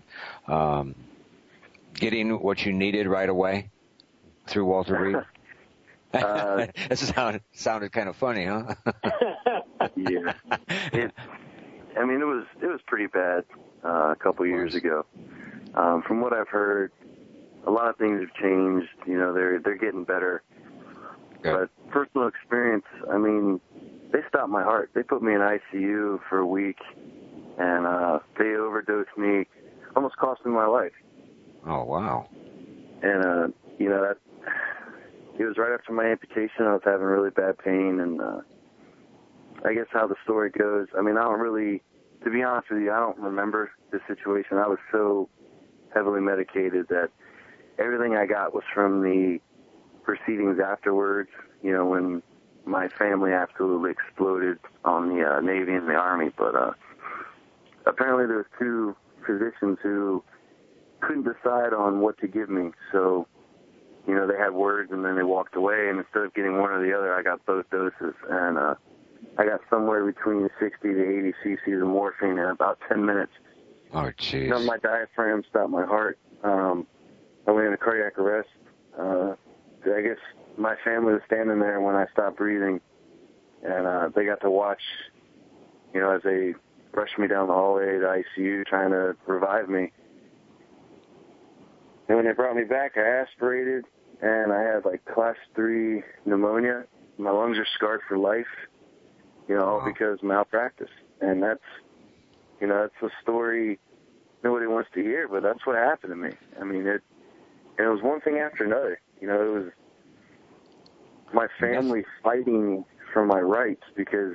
um, 0.46 0.94
getting 1.94 2.30
what 2.40 2.64
you 2.64 2.72
needed 2.72 3.06
right 3.06 3.28
away 3.28 3.70
through 4.46 4.66
Walter 4.66 5.00
Reed? 5.00 5.16
Uh, 6.14 6.68
that 6.88 6.96
sounded 6.96 7.42
sounded 7.54 7.90
kind 7.90 8.08
of 8.08 8.14
funny, 8.14 8.44
huh? 8.44 8.72
yeah. 9.96 10.34
It, 10.92 11.10
I 11.98 12.04
mean, 12.04 12.20
it 12.20 12.24
was 12.24 12.44
it 12.62 12.66
was 12.66 12.80
pretty 12.86 13.08
bad 13.08 13.42
uh, 13.84 14.12
a 14.12 14.16
couple 14.16 14.46
years 14.46 14.76
ago. 14.76 15.04
Um, 15.74 16.02
from 16.02 16.20
what 16.20 16.32
I've 16.32 16.46
heard, 16.46 16.92
a 17.66 17.70
lot 17.72 17.88
of 17.88 17.96
things 17.96 18.20
have 18.20 18.32
changed. 18.34 18.90
You 19.08 19.18
know, 19.18 19.34
they're 19.34 19.58
they're 19.58 19.76
getting 19.76 20.04
better. 20.04 20.44
But 21.42 21.68
personal 21.90 22.28
experience, 22.28 22.86
I 23.12 23.18
mean, 23.18 23.60
they 24.14 24.20
stopped 24.28 24.48
my 24.48 24.62
heart. 24.62 24.90
They 24.94 25.02
put 25.02 25.22
me 25.22 25.34
in 25.34 25.40
ICU 25.40 26.20
for 26.28 26.38
a 26.38 26.46
week, 26.46 26.78
and 27.58 27.84
uh, 27.84 28.20
they 28.38 28.54
overdosed 28.54 29.18
me, 29.18 29.44
almost 29.96 30.16
cost 30.16 30.46
me 30.46 30.52
my 30.52 30.66
life. 30.66 30.92
Oh 31.66 31.82
wow. 31.82 32.28
And 33.02 33.24
uh, 33.24 33.48
you 33.76 33.88
know 33.88 34.00
that 34.02 34.18
it 35.38 35.44
was 35.44 35.58
right 35.58 35.72
after 35.72 35.92
my 35.92 36.04
amputation. 36.04 36.60
I 36.64 36.74
was 36.74 36.82
having 36.84 37.04
really 37.06 37.30
bad 37.30 37.58
pain, 37.58 37.98
and 37.98 38.20
uh, 38.20 38.40
I 39.64 39.74
guess 39.74 39.86
how 39.90 40.06
the 40.06 40.14
story 40.22 40.50
goes. 40.50 40.86
I 40.96 41.02
mean, 41.02 41.16
I 41.18 41.22
don't 41.22 41.40
really, 41.40 41.82
to 42.22 42.30
be 42.30 42.40
honest 42.40 42.70
with 42.70 42.82
you, 42.82 42.92
I 42.92 43.00
don't 43.00 43.18
remember 43.18 43.72
the 43.90 43.98
situation. 44.06 44.58
I 44.58 44.68
was 44.68 44.78
so 44.92 45.28
heavily 45.92 46.20
medicated 46.20 46.86
that 46.88 47.08
everything 47.80 48.14
I 48.14 48.26
got 48.26 48.54
was 48.54 48.62
from 48.72 49.02
the 49.02 49.40
proceedings 50.04 50.60
afterwards. 50.64 51.30
You 51.64 51.72
know, 51.72 51.86
when 51.86 52.22
my 52.66 52.88
family 52.88 53.32
absolutely 53.32 53.90
exploded 53.90 54.58
on 54.84 55.08
the 55.08 55.24
uh, 55.24 55.40
Navy 55.40 55.72
and 55.72 55.88
the 55.88 55.94
Army. 55.94 56.30
But 56.36 56.54
uh, 56.54 56.72
apparently, 57.86 58.26
there 58.26 58.38
was 58.38 58.46
two 58.58 58.96
physicians 59.26 59.78
who 59.82 60.22
couldn't 61.00 61.24
decide 61.24 61.72
on 61.72 62.00
what 62.00 62.18
to 62.18 62.28
give 62.28 62.48
me. 62.48 62.70
So, 62.92 63.26
you 64.06 64.14
know, 64.14 64.26
they 64.26 64.36
had 64.36 64.52
words 64.52 64.90
and 64.92 65.04
then 65.04 65.16
they 65.16 65.22
walked 65.22 65.56
away. 65.56 65.88
And 65.88 65.98
instead 65.98 66.22
of 66.22 66.34
getting 66.34 66.58
one 66.58 66.70
or 66.70 66.84
the 66.84 66.96
other, 66.96 67.14
I 67.14 67.22
got 67.22 67.44
both 67.46 67.68
doses. 67.70 68.14
And 68.28 68.58
uh, 68.58 68.74
I 69.38 69.44
got 69.44 69.60
somewhere 69.68 70.04
between 70.04 70.48
60 70.60 70.80
to 70.82 71.18
80 71.18 71.34
cc's 71.44 71.82
of 71.82 71.88
morphine 71.88 72.38
in 72.38 72.38
about 72.38 72.78
10 72.88 73.04
minutes. 73.04 73.32
Oh 73.92 74.10
jeez. 74.18 74.48
You 74.48 74.66
my 74.66 74.78
diaphragm 74.78 75.44
stopped 75.48 75.70
my 75.70 75.84
heart. 75.84 76.18
Um, 76.42 76.86
I 77.46 77.52
went 77.52 77.66
into 77.66 77.78
cardiac 77.78 78.18
arrest. 78.18 78.48
Uh, 78.98 79.34
I 79.84 80.00
guess 80.00 80.18
my 80.56 80.74
family 80.84 81.12
was 81.12 81.22
standing 81.26 81.58
there 81.60 81.80
when 81.80 81.94
I 81.94 82.06
stopped 82.12 82.36
breathing, 82.36 82.80
and 83.62 83.86
uh, 83.86 84.08
they 84.14 84.24
got 84.24 84.40
to 84.42 84.50
watch, 84.50 84.80
you 85.92 86.00
know, 86.00 86.10
as 86.10 86.22
they 86.22 86.54
rushed 86.92 87.18
me 87.18 87.26
down 87.26 87.48
the 87.48 87.54
hallway 87.54 87.98
to 87.98 88.22
ICU 88.38 88.66
trying 88.66 88.90
to 88.90 89.16
revive 89.26 89.68
me. 89.68 89.90
And 92.08 92.16
when 92.16 92.26
they 92.26 92.32
brought 92.32 92.54
me 92.56 92.64
back, 92.64 92.92
I 92.96 93.00
aspirated, 93.00 93.84
and 94.20 94.52
I 94.52 94.62
had 94.62 94.84
like 94.84 95.04
class 95.06 95.36
three 95.54 96.02
pneumonia. 96.24 96.84
My 97.18 97.30
lungs 97.30 97.58
are 97.58 97.66
scarred 97.74 98.00
for 98.06 98.18
life, 98.18 98.46
you 99.48 99.56
know, 99.56 99.64
all 99.64 99.78
Wow. 99.78 99.86
because 99.86 100.18
of 100.18 100.24
malpractice. 100.24 100.90
And 101.20 101.42
that's, 101.42 101.62
you 102.60 102.66
know, 102.66 102.82
that's 102.82 103.12
a 103.12 103.22
story 103.22 103.78
nobody 104.42 104.66
wants 104.66 104.90
to 104.94 105.00
hear, 105.00 105.26
but 105.26 105.42
that's 105.42 105.64
what 105.66 105.76
happened 105.76 106.12
to 106.12 106.16
me. 106.16 106.30
I 106.60 106.64
mean, 106.64 106.86
it, 106.86 107.02
and 107.78 107.86
it 107.86 107.90
was 107.90 108.02
one 108.02 108.20
thing 108.20 108.36
after 108.38 108.64
another. 108.64 109.00
You 109.20 109.28
know, 109.28 109.42
it 109.42 109.58
was 109.58 109.72
my 111.32 111.46
family 111.60 112.04
fighting 112.22 112.84
for 113.12 113.24
my 113.24 113.40
rights 113.40 113.82
because, 113.96 114.34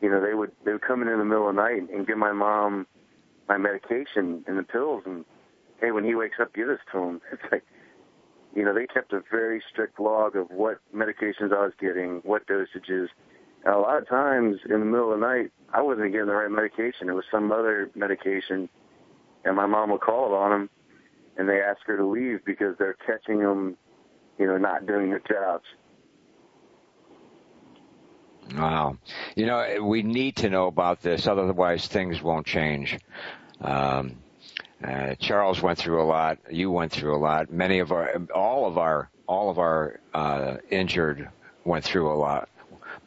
you 0.00 0.10
know, 0.10 0.20
they 0.20 0.34
would 0.34 0.52
they 0.64 0.72
would 0.72 0.82
come 0.82 1.02
in 1.02 1.08
in 1.08 1.18
the 1.18 1.24
middle 1.24 1.48
of 1.48 1.54
the 1.54 1.62
night 1.62 1.88
and 1.90 2.06
give 2.06 2.18
my 2.18 2.32
mom 2.32 2.86
my 3.48 3.58
medication 3.58 4.44
and 4.46 4.56
the 4.58 4.62
pills, 4.62 5.02
and 5.06 5.24
hey, 5.80 5.90
when 5.90 6.04
he 6.04 6.14
wakes 6.14 6.36
up, 6.40 6.54
give 6.54 6.68
this 6.68 6.78
to 6.92 6.98
him. 6.98 7.20
It's 7.32 7.42
like, 7.50 7.64
you 8.54 8.64
know, 8.64 8.74
they 8.74 8.86
kept 8.86 9.12
a 9.12 9.22
very 9.30 9.62
strict 9.70 9.98
log 10.00 10.36
of 10.36 10.50
what 10.50 10.78
medications 10.94 11.52
I 11.52 11.62
was 11.62 11.72
getting, 11.80 12.20
what 12.24 12.46
dosages. 12.46 13.08
And 13.64 13.74
a 13.74 13.78
lot 13.78 13.98
of 13.98 14.08
times 14.08 14.58
in 14.64 14.80
the 14.80 14.86
middle 14.86 15.12
of 15.12 15.20
the 15.20 15.26
night, 15.26 15.52
I 15.72 15.82
wasn't 15.82 16.12
getting 16.12 16.26
the 16.26 16.34
right 16.34 16.50
medication. 16.50 17.08
It 17.08 17.14
was 17.14 17.24
some 17.30 17.52
other 17.52 17.90
medication, 17.94 18.68
and 19.44 19.56
my 19.56 19.66
mom 19.66 19.90
would 19.90 20.00
call 20.00 20.34
on 20.34 20.50
them, 20.50 20.70
and 21.36 21.48
they 21.48 21.60
ask 21.60 21.80
her 21.86 21.96
to 21.96 22.06
leave 22.06 22.44
because 22.44 22.76
they're 22.78 22.96
catching 23.06 23.40
them, 23.40 23.76
you 24.38 24.46
know, 24.46 24.58
not 24.58 24.86
doing 24.86 25.10
their 25.10 25.20
jobs. 25.20 25.64
Wow. 28.54 28.96
You 29.36 29.46
know, 29.46 29.82
we 29.82 30.02
need 30.02 30.36
to 30.36 30.50
know 30.50 30.66
about 30.66 31.02
this, 31.02 31.26
otherwise 31.26 31.86
things 31.86 32.22
won't 32.22 32.46
change. 32.46 32.98
Um, 33.60 34.16
uh, 34.82 35.14
Charles 35.16 35.62
went 35.62 35.78
through 35.78 36.02
a 36.02 36.04
lot. 36.04 36.38
You 36.50 36.70
went 36.70 36.92
through 36.92 37.14
a 37.14 37.18
lot. 37.18 37.52
Many 37.52 37.80
of 37.80 37.92
our, 37.92 38.16
all 38.34 38.66
of 38.66 38.78
our, 38.78 39.10
all 39.26 39.50
of 39.50 39.58
our 39.58 40.00
uh, 40.14 40.56
injured 40.70 41.28
went 41.64 41.84
through 41.84 42.12
a 42.12 42.16
lot. 42.16 42.48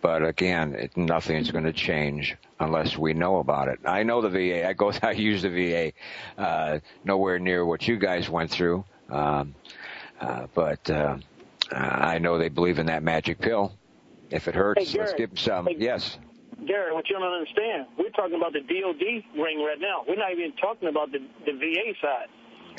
But 0.02 0.24
again, 0.24 0.76
it, 0.76 0.98
nothing's 0.98 1.50
going 1.50 1.64
to 1.64 1.74
change 1.74 2.36
unless 2.60 2.98
we 2.98 3.14
know 3.14 3.38
about 3.38 3.70
it. 3.70 3.80
I 3.86 4.04
know 4.04 4.22
the 4.22 4.30
VA. 4.30 4.68
I 4.68 4.74
go. 4.74 4.92
I 5.02 5.12
use 5.12 5.42
the 5.42 5.50
VA. 5.50 5.94
Uh, 6.42 6.80
nowhere 7.04 7.40
near 7.40 7.66
what 7.66 7.88
you 7.88 7.98
guys 7.98 8.30
went 8.30 8.52
through. 8.52 8.84
Um, 9.10 9.56
uh, 10.20 10.48
but 10.54 10.90
uh, 10.90 11.18
I 11.72 12.20
know 12.20 12.38
they 12.38 12.50
believe 12.50 12.80
in 12.80 12.88
that 12.88 13.02
magic 13.02 13.40
pill. 13.40 13.74
If 14.34 14.48
it 14.48 14.56
hurts, 14.56 14.80
Hey, 14.92 15.00
let's 15.00 15.14
Garrett. 15.14 15.18
give 15.18 15.30
them 15.30 15.38
some. 15.38 15.66
Hey. 15.68 15.76
Yes. 15.78 16.18
Gary, 16.66 16.94
what 16.94 17.10
you 17.10 17.20
don't 17.20 17.28
understand, 17.28 17.88
we're 18.00 18.10
talking 18.12 18.36
about 18.36 18.54
the 18.54 18.62
DOD 18.62 19.04
ring 19.42 19.60
right 19.64 19.80
now. 19.80 20.04
We're 20.08 20.16
not 20.16 20.32
even 20.32 20.54
talking 20.62 20.88
about 20.88 21.12
the, 21.12 21.20
the 21.46 21.52
VA 21.54 21.92
side. 22.02 22.28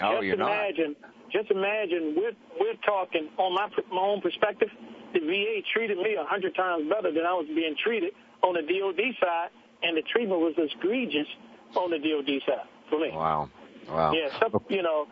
Oh, 0.03 0.15
just 0.17 0.25
you're 0.25 0.37
not. 0.37 0.51
imagine, 0.51 0.97
just 1.31 1.51
imagine 1.51 2.15
we're 2.17 2.33
we're 2.59 2.81
talking 2.87 3.29
on 3.39 3.55
my 3.55 3.69
my 3.93 4.01
own 4.01 4.21
perspective. 4.23 4.69
The 5.13 5.21
VA 5.21 5.61
treated 5.73 5.99
me 5.99 6.17
a 6.19 6.25
hundred 6.25 6.55
times 6.57 6.89
better 6.89 7.13
than 7.13 7.25
I 7.27 7.35
was 7.35 7.47
being 7.47 7.77
treated 7.83 8.13
on 8.43 8.55
the 8.55 8.63
DOD 8.63 9.01
side, 9.21 9.49
and 9.83 9.97
the 9.97 10.03
treatment 10.03 10.41
was 10.41 10.55
egregious 10.57 11.29
on 11.77 11.91
the 11.91 11.99
DOD 11.99 12.41
side 12.47 12.67
for 12.89 12.99
me. 12.99 13.11
Wow. 13.13 13.51
Wow. 13.89 14.13
Yeah, 14.13 14.31
some, 14.41 14.65
you 14.69 14.83
know. 14.83 15.07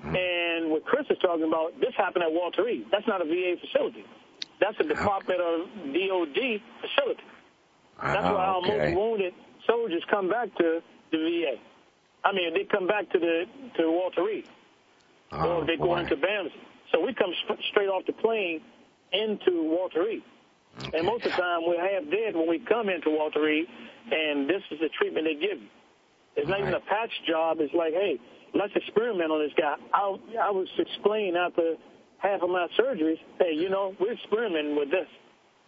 Mm-hmm. 0.00 0.16
And 0.16 0.70
what 0.70 0.84
Chris 0.84 1.04
is 1.10 1.18
talking 1.20 1.44
about, 1.44 1.78
this 1.78 1.92
happened 1.96 2.24
at 2.24 2.32
Walter 2.32 2.64
Reed. 2.64 2.86
That's 2.90 3.06
not 3.06 3.20
a 3.20 3.24
VA 3.24 3.54
facility. 3.60 4.04
That's 4.60 4.78
a 4.80 4.84
Department 4.84 5.40
of 5.40 5.60
DOD 5.92 6.60
facility. 6.80 7.22
That's 8.02 8.16
why 8.22 8.44
our 8.44 8.56
Ah, 8.56 8.60
most 8.60 8.96
wounded 8.96 9.34
soldiers 9.66 10.02
come 10.10 10.28
back 10.28 10.54
to 10.56 10.80
the 11.12 11.16
VA. 11.18 11.58
I 12.24 12.32
mean, 12.32 12.52
they 12.54 12.64
come 12.64 12.86
back 12.86 13.10
to 13.10 13.18
the 13.18 13.44
to 13.78 13.90
Walter 13.90 14.24
Reed, 14.24 14.44
Oh, 15.32 15.58
or 15.60 15.64
they 15.66 15.76
go 15.76 15.96
into 15.96 16.16
BAMC. 16.16 16.52
So 16.92 17.00
we 17.04 17.14
come 17.14 17.32
straight 17.70 17.88
off 17.88 18.04
the 18.06 18.12
plane 18.12 18.60
into 19.12 19.62
Walter 19.64 20.04
Reed. 20.04 20.22
And 20.94 21.04
most 21.06 21.24
of 21.26 21.32
the 21.32 21.36
time, 21.38 21.60
we're 21.66 21.80
half 21.80 22.08
dead 22.10 22.34
when 22.36 22.48
we 22.48 22.58
come 22.60 22.88
into 22.88 23.10
Walter 23.10 23.42
Reed, 23.42 23.66
and 24.10 24.48
this 24.48 24.62
is 24.70 24.78
the 24.80 24.88
treatment 24.88 25.26
they 25.26 25.34
give 25.34 25.60
you. 25.60 25.68
It's 26.36 26.48
not 26.48 26.60
even 26.60 26.74
a 26.74 26.80
patch 26.80 27.10
job. 27.28 27.58
It's 27.60 27.74
like, 27.74 27.92
hey, 27.92 28.18
let's 28.54 28.72
experiment 28.76 29.30
on 29.32 29.40
this 29.42 29.52
guy. 29.58 29.74
I, 29.92 30.16
I 30.40 30.50
was 30.50 30.68
explaining 30.78 31.36
after 31.36 31.74
half 32.20 32.42
of 32.42 32.50
my 32.50 32.66
surgeries, 32.78 33.18
hey, 33.38 33.52
you 33.54 33.68
know, 33.68 33.94
we're 33.98 34.12
experimenting 34.12 34.76
with 34.76 34.90
this. 34.90 35.06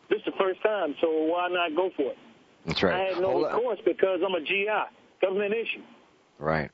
This 0.08 0.18
is 0.18 0.24
the 0.26 0.32
first 0.38 0.62
time, 0.62 0.94
so 1.00 1.08
why 1.10 1.48
not 1.48 1.74
go 1.74 1.90
for 1.96 2.10
it? 2.12 2.18
That's 2.66 2.82
right. 2.82 2.94
I 2.94 2.98
had 3.12 3.18
no 3.20 3.30
Hold 3.32 3.44
on. 3.46 3.54
recourse 3.54 3.78
because 3.84 4.20
I'm 4.24 4.34
a 4.34 4.40
GI, 4.40 4.66
government 5.20 5.54
issue. 5.54 5.82
Right. 6.38 6.70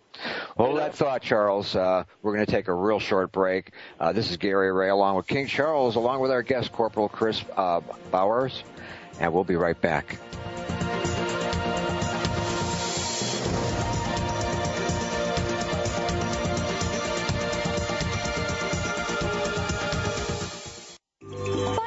Well, 0.57 0.75
that 0.75 0.95
thought, 0.95 1.23
Charles. 1.23 1.77
Uh, 1.77 2.05
we're 2.23 2.35
going 2.35 2.47
to 2.47 2.51
take 2.51 2.69
a 2.69 2.75
real 2.75 2.99
short 2.99 3.33
break. 3.33 3.73
Uh, 4.01 4.13
this 4.13 4.31
is 4.31 4.37
Gary 4.39 4.73
Ray 4.73 4.89
along 4.89 5.17
with 5.17 5.27
King 5.27 5.47
Charles, 5.47 5.97
along 5.97 6.21
with 6.21 6.31
our 6.31 6.43
guest, 6.43 6.73
Corporal 6.73 7.09
Chris 7.09 7.45
uh, 7.57 7.81
Bowers, 8.11 8.65
and 9.21 9.33
we'll 9.33 9.45
be 9.45 9.57
right 9.57 9.79
back. 9.81 10.19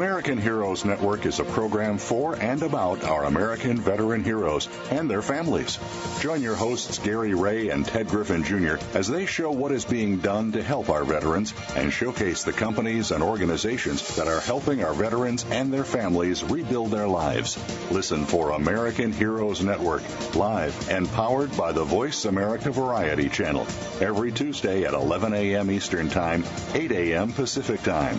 American 0.00 0.38
Heroes 0.38 0.86
Network 0.86 1.26
is 1.26 1.40
a 1.40 1.44
program 1.44 1.98
for 1.98 2.34
and 2.34 2.62
about 2.62 3.04
our 3.04 3.24
American 3.24 3.76
veteran 3.76 4.24
heroes 4.24 4.66
and 4.90 5.10
their 5.10 5.20
families. 5.20 5.78
Join 6.20 6.40
your 6.40 6.54
hosts 6.54 6.98
Gary 7.00 7.34
Ray 7.34 7.68
and 7.68 7.84
Ted 7.84 8.08
Griffin 8.08 8.42
Jr. 8.42 8.76
as 8.94 9.08
they 9.08 9.26
show 9.26 9.50
what 9.50 9.72
is 9.72 9.84
being 9.84 10.16
done 10.16 10.52
to 10.52 10.62
help 10.62 10.88
our 10.88 11.04
veterans 11.04 11.52
and 11.76 11.92
showcase 11.92 12.44
the 12.44 12.52
companies 12.52 13.10
and 13.10 13.22
organizations 13.22 14.16
that 14.16 14.26
are 14.26 14.40
helping 14.40 14.82
our 14.82 14.94
veterans 14.94 15.44
and 15.50 15.70
their 15.70 15.84
families 15.84 16.42
rebuild 16.44 16.92
their 16.92 17.06
lives. 17.06 17.58
Listen 17.90 18.24
for 18.24 18.52
American 18.52 19.12
Heroes 19.12 19.60
Network, 19.60 20.02
live 20.34 20.88
and 20.88 21.12
powered 21.12 21.54
by 21.58 21.72
the 21.72 21.84
Voice 21.84 22.24
America 22.24 22.70
Variety 22.70 23.28
Channel, 23.28 23.66
every 24.00 24.32
Tuesday 24.32 24.84
at 24.84 24.94
11 24.94 25.34
a.m. 25.34 25.70
Eastern 25.70 26.08
Time, 26.08 26.42
8 26.72 26.90
a.m. 26.90 27.34
Pacific 27.34 27.82
Time. 27.82 28.18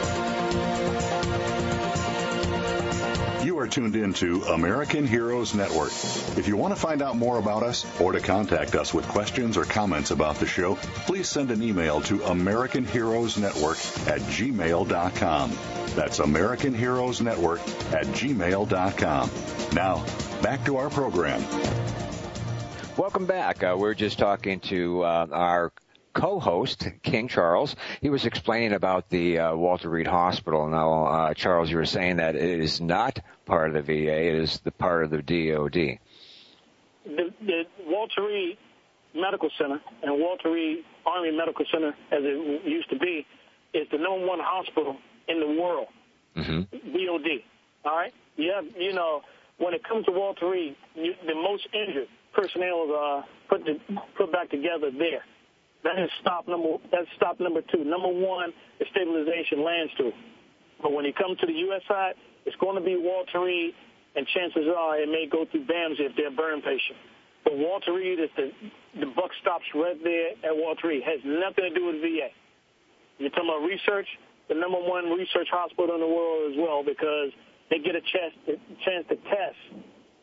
are 3.61 3.67
tuned 3.67 3.95
in 3.95 4.11
to 4.11 4.41
American 4.45 5.05
Heroes 5.05 5.53
Network. 5.53 5.91
If 6.35 6.47
you 6.47 6.57
want 6.57 6.73
to 6.73 6.79
find 6.79 7.03
out 7.03 7.15
more 7.15 7.37
about 7.37 7.61
us 7.61 7.85
or 8.01 8.11
to 8.11 8.19
contact 8.19 8.73
us 8.73 8.91
with 8.91 9.07
questions 9.07 9.55
or 9.55 9.65
comments 9.65 10.09
about 10.09 10.37
the 10.37 10.47
show, 10.47 10.75
please 11.05 11.29
send 11.29 11.51
an 11.51 11.61
email 11.61 12.01
to 12.01 12.23
American 12.23 12.83
Heroes 12.83 13.37
Network 13.37 13.77
at 14.07 14.19
gmail.com. 14.21 15.51
That's 15.95 16.17
American 16.17 16.73
Heroes 16.73 17.21
Network 17.21 17.59
at 17.93 18.05
gmail.com. 18.07 19.31
Now, 19.73 20.05
back 20.41 20.65
to 20.65 20.77
our 20.77 20.89
program. 20.89 21.45
Welcome 22.97 23.27
back. 23.27 23.61
Uh, 23.63 23.75
we're 23.77 23.93
just 23.93 24.17
talking 24.17 24.59
to 24.61 25.03
uh, 25.03 25.27
our 25.31 25.71
co-host, 26.13 26.87
King 27.03 27.27
Charles. 27.27 27.75
He 28.01 28.09
was 28.09 28.25
explaining 28.25 28.73
about 28.73 29.09
the 29.09 29.39
uh, 29.39 29.55
Walter 29.55 29.89
Reed 29.89 30.07
Hospital. 30.07 30.67
Now, 30.67 31.05
uh, 31.05 31.33
Charles, 31.33 31.69
you 31.69 31.77
were 31.77 31.85
saying 31.85 32.17
that 32.17 32.35
it 32.35 32.59
is 32.59 32.81
not 32.81 33.19
part 33.45 33.73
of 33.73 33.73
the 33.73 33.81
VA; 33.81 34.27
it 34.27 34.35
is 34.35 34.59
the 34.59 34.71
part 34.71 35.03
of 35.03 35.09
the 35.11 35.21
DoD. 35.21 35.99
The, 37.05 37.33
the 37.41 37.63
Walter 37.85 38.23
Reed 38.23 38.57
Medical 39.15 39.49
Center 39.57 39.81
and 40.03 40.19
Walter 40.19 40.51
Reed 40.51 40.83
Army 41.05 41.31
Medical 41.31 41.65
Center, 41.71 41.89
as 42.11 42.19
it 42.21 42.65
used 42.65 42.89
to 42.89 42.97
be, 42.97 43.25
is 43.73 43.87
the 43.91 43.97
number 43.97 44.25
one 44.25 44.39
hospital 44.41 44.97
in 45.27 45.39
the 45.39 45.61
world. 45.61 45.87
Mm-hmm. 46.35 46.61
DoD. 46.93 47.43
All 47.85 47.95
right. 47.95 48.13
Yeah. 48.37 48.61
You 48.77 48.93
know, 48.93 49.21
when 49.57 49.73
it 49.73 49.83
comes 49.83 50.05
to 50.05 50.11
Walter 50.11 50.49
Reed, 50.49 50.75
you, 50.95 51.13
the 51.25 51.35
most 51.35 51.67
injured 51.73 52.07
personnel 52.33 52.93
are 52.95 53.25
put 53.49 53.65
to, 53.65 53.79
put 54.17 54.31
back 54.31 54.49
together 54.49 54.91
there. 54.91 55.23
That 55.83 55.97
is 55.97 56.09
stop 56.21 56.47
number. 56.47 56.77
That's 56.91 57.07
stop 57.15 57.39
number 57.39 57.61
two. 57.73 57.83
Number 57.83 58.07
one 58.07 58.53
is 58.79 58.87
stabilization 58.91 59.59
Landstuhl. 59.59 60.13
But 60.81 60.93
when 60.93 61.05
you 61.05 61.13
come 61.13 61.35
to 61.39 61.45
the 61.45 61.57
U.S. 61.69 61.81
side, 61.87 62.13
it's 62.45 62.55
going 62.57 62.75
to 62.75 62.81
be 62.81 62.97
Walter 62.97 63.41
Reed, 63.45 63.73
and 64.15 64.25
chances 64.27 64.65
are 64.69 64.97
it 64.97 65.09
may 65.09 65.25
go 65.29 65.45
through 65.49 65.65
BAMC 65.65 65.99
if 65.99 66.13
they're 66.17 66.31
burn 66.31 66.61
patient. 66.61 66.97
But 67.43 67.57
Walter 67.57 67.93
Reed 67.93 68.19
is 68.19 68.29
the 68.37 68.51
the 68.99 69.07
buck 69.15 69.31
stops 69.41 69.65
right 69.73 69.97
there 70.03 70.37
at 70.45 70.53
Walter 70.53 70.89
Reed. 70.89 71.01
Has 71.03 71.21
nothing 71.25 71.65
to 71.65 71.73
do 71.73 71.85
with 71.87 72.01
VA. 72.01 72.29
You're 73.17 73.29
talking 73.29 73.49
about 73.49 73.65
research, 73.65 74.07
the 74.49 74.55
number 74.55 74.77
one 74.77 75.09
research 75.13 75.47
hospital 75.49 75.95
in 75.95 76.01
the 76.01 76.09
world 76.09 76.51
as 76.53 76.57
well 76.57 76.83
because 76.83 77.33
they 77.69 77.79
get 77.79 77.95
a 77.95 78.01
chance 78.01 78.33
a 78.49 78.57
chance 78.85 79.05
to 79.09 79.15
test 79.29 79.57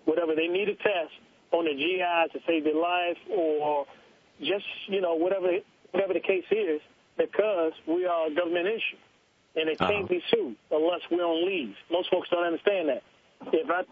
whatever 0.05 0.35
they 0.35 0.47
need 0.47 0.67
to 0.67 0.77
test 0.77 1.15
on 1.51 1.65
the 1.65 1.75
GIs 1.75 2.33
to 2.33 2.39
save 2.47 2.65
their 2.65 2.77
life 2.77 3.17
or 3.31 3.87
just 4.41 4.65
you 4.87 5.01
know 5.01 5.15
whatever 5.15 5.49
whatever 5.91 6.15
the 6.15 6.21
case 6.21 6.45
is 6.51 6.81
because 7.17 7.73
we 7.87 8.07
are 8.07 8.29
a 8.29 8.35
government 8.35 8.67
issue 8.67 8.99
and 9.57 9.69
it 9.69 9.79
can't 9.79 10.09
be 10.09 10.23
sued 10.31 10.57
unless 10.71 11.01
we're 11.11 11.25
on 11.25 11.47
leave. 11.47 11.75
Most 11.91 12.11
folks 12.11 12.29
don't 12.31 12.45
understand 12.45 12.89
that. 12.89 13.03
If 13.53 13.71
I 13.71 13.83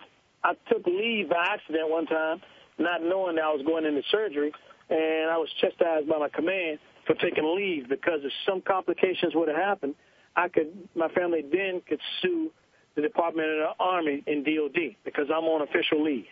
I 0.48 0.54
took 0.70 0.86
leave 0.86 1.30
by 1.30 1.44
accident 1.54 1.90
one 1.90 2.06
time, 2.06 2.40
not 2.78 3.02
knowing 3.02 3.36
that 3.36 3.44
I 3.44 3.52
was 3.52 3.64
going 3.66 3.84
into 3.84 4.02
surgery, 4.10 4.52
and 4.90 5.30
I 5.30 5.36
was 5.38 5.48
chastised 5.60 6.08
by 6.08 6.18
my 6.18 6.28
command 6.28 6.78
for 7.06 7.14
taking 7.14 7.56
leave 7.56 7.88
because 7.88 8.20
if 8.22 8.32
some 8.46 8.60
complications 8.60 9.34
would 9.34 9.48
have 9.48 9.56
happened, 9.56 9.94
I 10.36 10.48
could 10.48 10.88
my 10.94 11.08
family 11.08 11.42
then 11.42 11.82
could 11.88 12.00
sue 12.22 12.52
the 12.94 13.02
Department 13.02 13.48
of 13.48 13.56
the 13.58 13.84
Army 13.84 14.22
in 14.26 14.42
DOD 14.42 14.96
because 15.04 15.26
I'm 15.28 15.44
on 15.44 15.62
official 15.62 16.02
leave. 16.02 16.26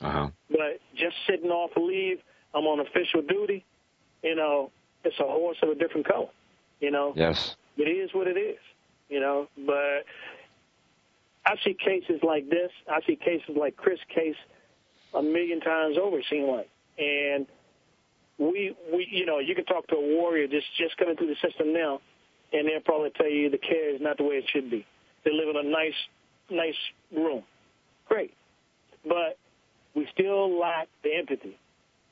Uh-huh. 0.00 0.28
But 0.50 0.80
just 0.94 1.16
sitting 1.28 1.50
off 1.50 1.70
leave, 1.76 2.18
I'm 2.54 2.64
on 2.66 2.80
official 2.80 3.22
duty. 3.22 3.64
You 4.22 4.34
know, 4.34 4.70
it's 5.04 5.18
a 5.18 5.24
horse 5.24 5.58
of 5.62 5.70
a 5.70 5.74
different 5.74 6.06
color. 6.06 6.28
You 6.80 6.90
know, 6.90 7.12
Yes. 7.16 7.56
it 7.76 7.82
is 7.82 8.10
what 8.14 8.26
it 8.26 8.38
is. 8.38 8.58
You 9.08 9.20
know, 9.20 9.48
but 9.66 10.04
I 11.46 11.56
see 11.64 11.74
cases 11.74 12.20
like 12.22 12.48
this. 12.48 12.70
I 12.90 13.00
see 13.06 13.16
cases 13.16 13.56
like 13.56 13.76
Chris' 13.76 13.98
case 14.14 14.36
a 15.12 15.22
million 15.22 15.60
times 15.60 15.96
over. 15.98 16.18
It 16.18 16.24
seems 16.30 16.48
like, 16.48 16.68
and 16.98 17.46
we 18.38 18.74
we 18.92 19.06
you 19.10 19.26
know 19.26 19.38
you 19.40 19.54
can 19.54 19.64
talk 19.66 19.86
to 19.88 19.96
a 19.96 20.00
warrior 20.00 20.46
just 20.46 20.66
just 20.78 20.96
coming 20.96 21.16
through 21.16 21.28
the 21.28 21.36
system 21.46 21.72
now, 21.72 22.00
and 22.52 22.66
they'll 22.66 22.80
probably 22.80 23.10
tell 23.10 23.28
you 23.28 23.50
the 23.50 23.58
care 23.58 23.94
is 23.94 24.00
not 24.00 24.16
the 24.16 24.24
way 24.24 24.36
it 24.36 24.44
should 24.52 24.70
be. 24.70 24.86
They 25.24 25.32
live 25.32 25.48
in 25.54 25.56
a 25.56 25.68
nice 25.68 25.94
nice 26.50 26.74
room, 27.14 27.42
great, 28.08 28.32
but 29.06 29.38
we 29.94 30.08
still 30.12 30.58
lack 30.58 30.88
the 31.02 31.14
empathy. 31.14 31.58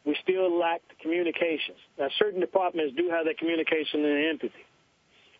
We 0.05 0.17
still 0.23 0.59
lack 0.59 0.81
the 0.89 0.97
communications. 1.01 1.79
Now, 1.99 2.09
certain 2.19 2.41
departments 2.41 2.97
do 2.97 3.11
have 3.11 3.27
that 3.27 3.39
communication 3.39 4.05
and 4.05 4.27
empathy, 4.31 4.65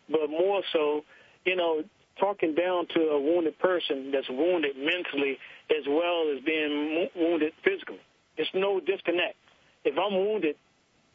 but 0.09 0.29
more 0.29 0.61
so, 0.71 1.03
you 1.45 1.55
know, 1.55 1.83
talking 2.19 2.55
down 2.55 2.87
to 2.95 2.99
a 3.09 3.19
wounded 3.19 3.57
person 3.59 4.11
that's 4.11 4.29
wounded 4.29 4.77
mentally 4.77 5.37
as 5.69 5.85
well 5.87 6.31
as 6.33 6.43
being 6.43 7.09
wounded 7.15 7.53
physically. 7.63 7.99
There's 8.37 8.49
no 8.53 8.79
disconnect. 8.79 9.35
If 9.83 9.97
I'm 9.97 10.13
wounded 10.13 10.55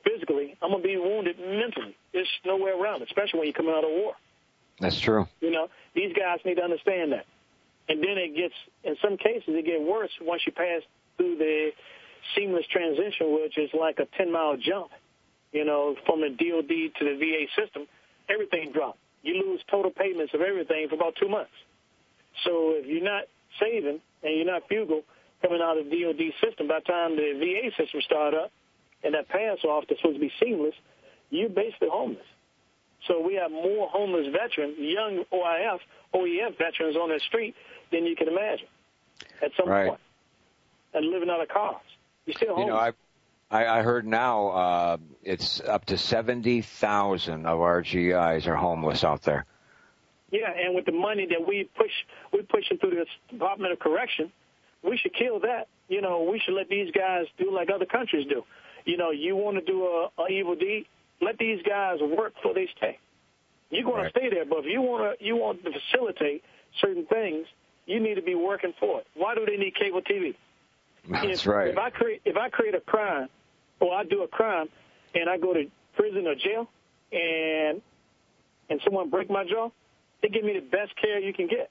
physically, 0.05 0.57
I'm 0.61 0.71
gonna 0.71 0.83
be 0.83 0.97
wounded 0.97 1.39
mentally. 1.39 1.97
There's 2.13 2.29
nowhere 2.45 2.81
around, 2.81 3.03
it, 3.03 3.09
especially 3.09 3.39
when 3.39 3.47
you're 3.49 3.55
coming 3.55 3.75
out 3.75 3.85
of 3.85 3.91
war. 3.91 4.15
That's 4.81 5.01
true. 5.01 5.27
You 5.41 5.51
know, 5.51 5.69
these 5.95 6.13
guys 6.15 6.39
need 6.45 6.57
to 6.57 6.63
understand 6.63 7.13
that. 7.13 7.27
And 7.89 8.03
then 8.03 8.19
it 8.19 8.37
gets, 8.37 8.55
in 8.85 8.97
some 9.03 9.17
cases, 9.17 9.49
it 9.49 9.65
gets 9.65 9.83
worse 9.83 10.11
once 10.21 10.43
you 10.47 10.53
pass 10.53 10.83
through 11.17 11.37
the 11.37 11.71
seamless 12.35 12.67
transition, 12.67 13.35
which 13.41 13.59
is 13.59 13.71
like 13.79 13.99
a 13.99 14.07
10 14.17 14.33
mile 14.33 14.57
jump. 14.57 14.91
You 15.53 15.64
know, 15.64 15.97
from 16.05 16.21
the 16.21 16.29
DOD 16.29 16.69
to 16.99 17.05
the 17.05 17.17
VA 17.17 17.47
system, 17.61 17.87
everything 18.29 18.73
drops. 18.73 18.99
You 19.23 19.43
lose 19.47 19.61
total 19.71 19.91
payments 19.91 20.35
of 20.35 20.43
everything 20.43 20.88
for 20.88 20.95
about 20.95 21.17
two 21.17 21.29
months. 21.29 21.51
So 22.45 22.73
if 22.77 22.87
you're 22.87 23.03
not 23.03 23.25
saving 23.59 24.01
and 24.23 24.37
you're 24.37 24.47
not 24.47 24.69
fugal 24.69 25.03
coming 25.43 25.61
out 25.62 25.79
of 25.79 25.88
the 25.88 26.03
DOD 26.03 26.33
system, 26.45 26.69
by 26.69 26.81
the 26.81 26.85
time 26.85 27.17
the 27.17 27.33
VA 27.38 27.75
system 27.77 28.01
start 28.03 28.35
up 28.35 28.53
and 29.03 29.14
that 29.14 29.29
pass 29.29 29.59
off 29.64 29.85
that's 29.88 30.01
supposed 30.01 30.17
to 30.17 30.21
be 30.21 30.33
seamless, 30.41 30.75
you're 31.31 31.49
basically 31.49 31.88
homeless. 31.91 32.27
So 33.07 33.21
we 33.21 33.35
have 33.37 33.51
more 33.51 33.88
homeless 33.88 34.27
veterans, 34.27 34.77
young 34.79 35.25
OIF, 35.33 35.81
OEF 36.14 36.59
veterans 36.59 36.97
on 36.97 37.11
the 37.11 37.21
street 37.21 37.55
than 37.91 38.05
you 38.05 38.17
can 38.17 38.29
imagine 38.29 38.67
at 39.43 39.53
some 39.57 39.69
Right. 39.69 39.97
And 40.95 41.11
living 41.11 41.29
out 41.29 41.41
of 41.41 41.49
cars. 41.49 41.83
You're 42.29 42.37
still 42.37 42.57
You 42.59 42.67
know, 42.67 42.77
I 42.77 42.93
I, 43.51 43.67
I 43.79 43.83
heard 43.83 44.07
now 44.07 44.49
uh, 44.49 44.97
it's 45.25 45.61
up 45.61 45.87
to 45.87 45.99
seventy 45.99 46.61
thousand 46.62 47.47
of 47.47 47.61
our 47.61 47.81
GIs 47.83 48.47
are 48.47 48.57
homeless 48.57 49.05
out 49.05 49.23
there. 49.23 49.47
Yeah, 50.31 50.51
and 50.55 50.75
with 50.75 50.85
the 50.85 50.93
money 50.93 51.27
that 51.31 51.47
we 51.47 51.69
push, 51.77 51.91
we 52.33 52.43
pushing 52.43 52.77
through 52.79 52.91
the 52.97 53.07
Department 53.33 53.73
of 53.73 53.79
Correction, 53.79 54.31
we 54.83 54.99
should 54.99 55.14
kill 55.14 55.41
that. 55.41 55.69
You 55.88 56.03
know, 56.03 56.23
we 56.31 56.38
should 56.38 56.55
let 56.55 56.69
these 56.69 56.91
guys 56.93 57.27
do 57.38 57.51
like 57.51 57.71
other 57.75 57.87
countries 57.87 58.27
do. 58.29 58.45
You 58.85 58.99
know, 58.99 59.11
you 59.11 59.37
want 59.37 59.57
to 59.57 59.64
do 59.64 59.85
a, 59.87 60.23
a 60.23 60.29
evil 60.29 60.55
deed, 60.55 60.85
let 61.23 61.38
these 61.38 61.62
guys 61.62 62.01
work 62.03 62.35
for 62.43 62.53
they 62.53 62.69
stay. 62.77 62.99
You're 63.71 63.85
going 63.85 64.03
Right. 64.03 64.12
to 64.12 64.19
stay 64.19 64.29
there, 64.31 64.45
but 64.45 64.61
if 64.61 64.67
you 64.67 64.83
want 64.83 65.19
to, 65.19 65.25
you 65.25 65.37
want 65.37 65.64
to 65.64 65.71
facilitate 65.73 66.43
certain 66.81 67.07
things, 67.07 67.47
you 67.87 68.01
need 68.01 68.17
to 68.17 68.23
be 68.23 68.35
working 68.35 68.75
for 68.79 69.01
it. 69.01 69.07
Why 69.14 69.35
do 69.35 69.47
they 69.47 69.57
need 69.57 69.75
cable 69.75 70.03
TV? 70.03 70.35
That's 71.09 71.42
if, 71.42 71.47
right. 71.47 71.68
If 71.68 71.79
I 71.79 71.90
create 71.90 72.23
if 72.25 72.37
I 72.37 72.49
create 72.49 72.75
a 72.75 72.81
crime 72.81 73.29
or 73.81 73.94
I 73.94 74.05
do 74.05 74.23
a 74.23 74.29
crime 74.29 74.68
and 75.14 75.29
I 75.29 75.38
go 75.38 75.55
to 75.55 75.64
prison 75.97 76.27
or 76.27 76.35
jail 76.35 76.68
and 77.12 77.81
and 78.71 78.81
someone 78.85 79.09
break 79.11 79.31
my 79.31 79.44
jaw, 79.44 79.71
they 80.23 80.29
give 80.29 80.44
me 80.44 80.53
the 80.55 80.61
best 80.61 80.94
care 81.01 81.18
you 81.18 81.33
can 81.33 81.47
get. 81.47 81.71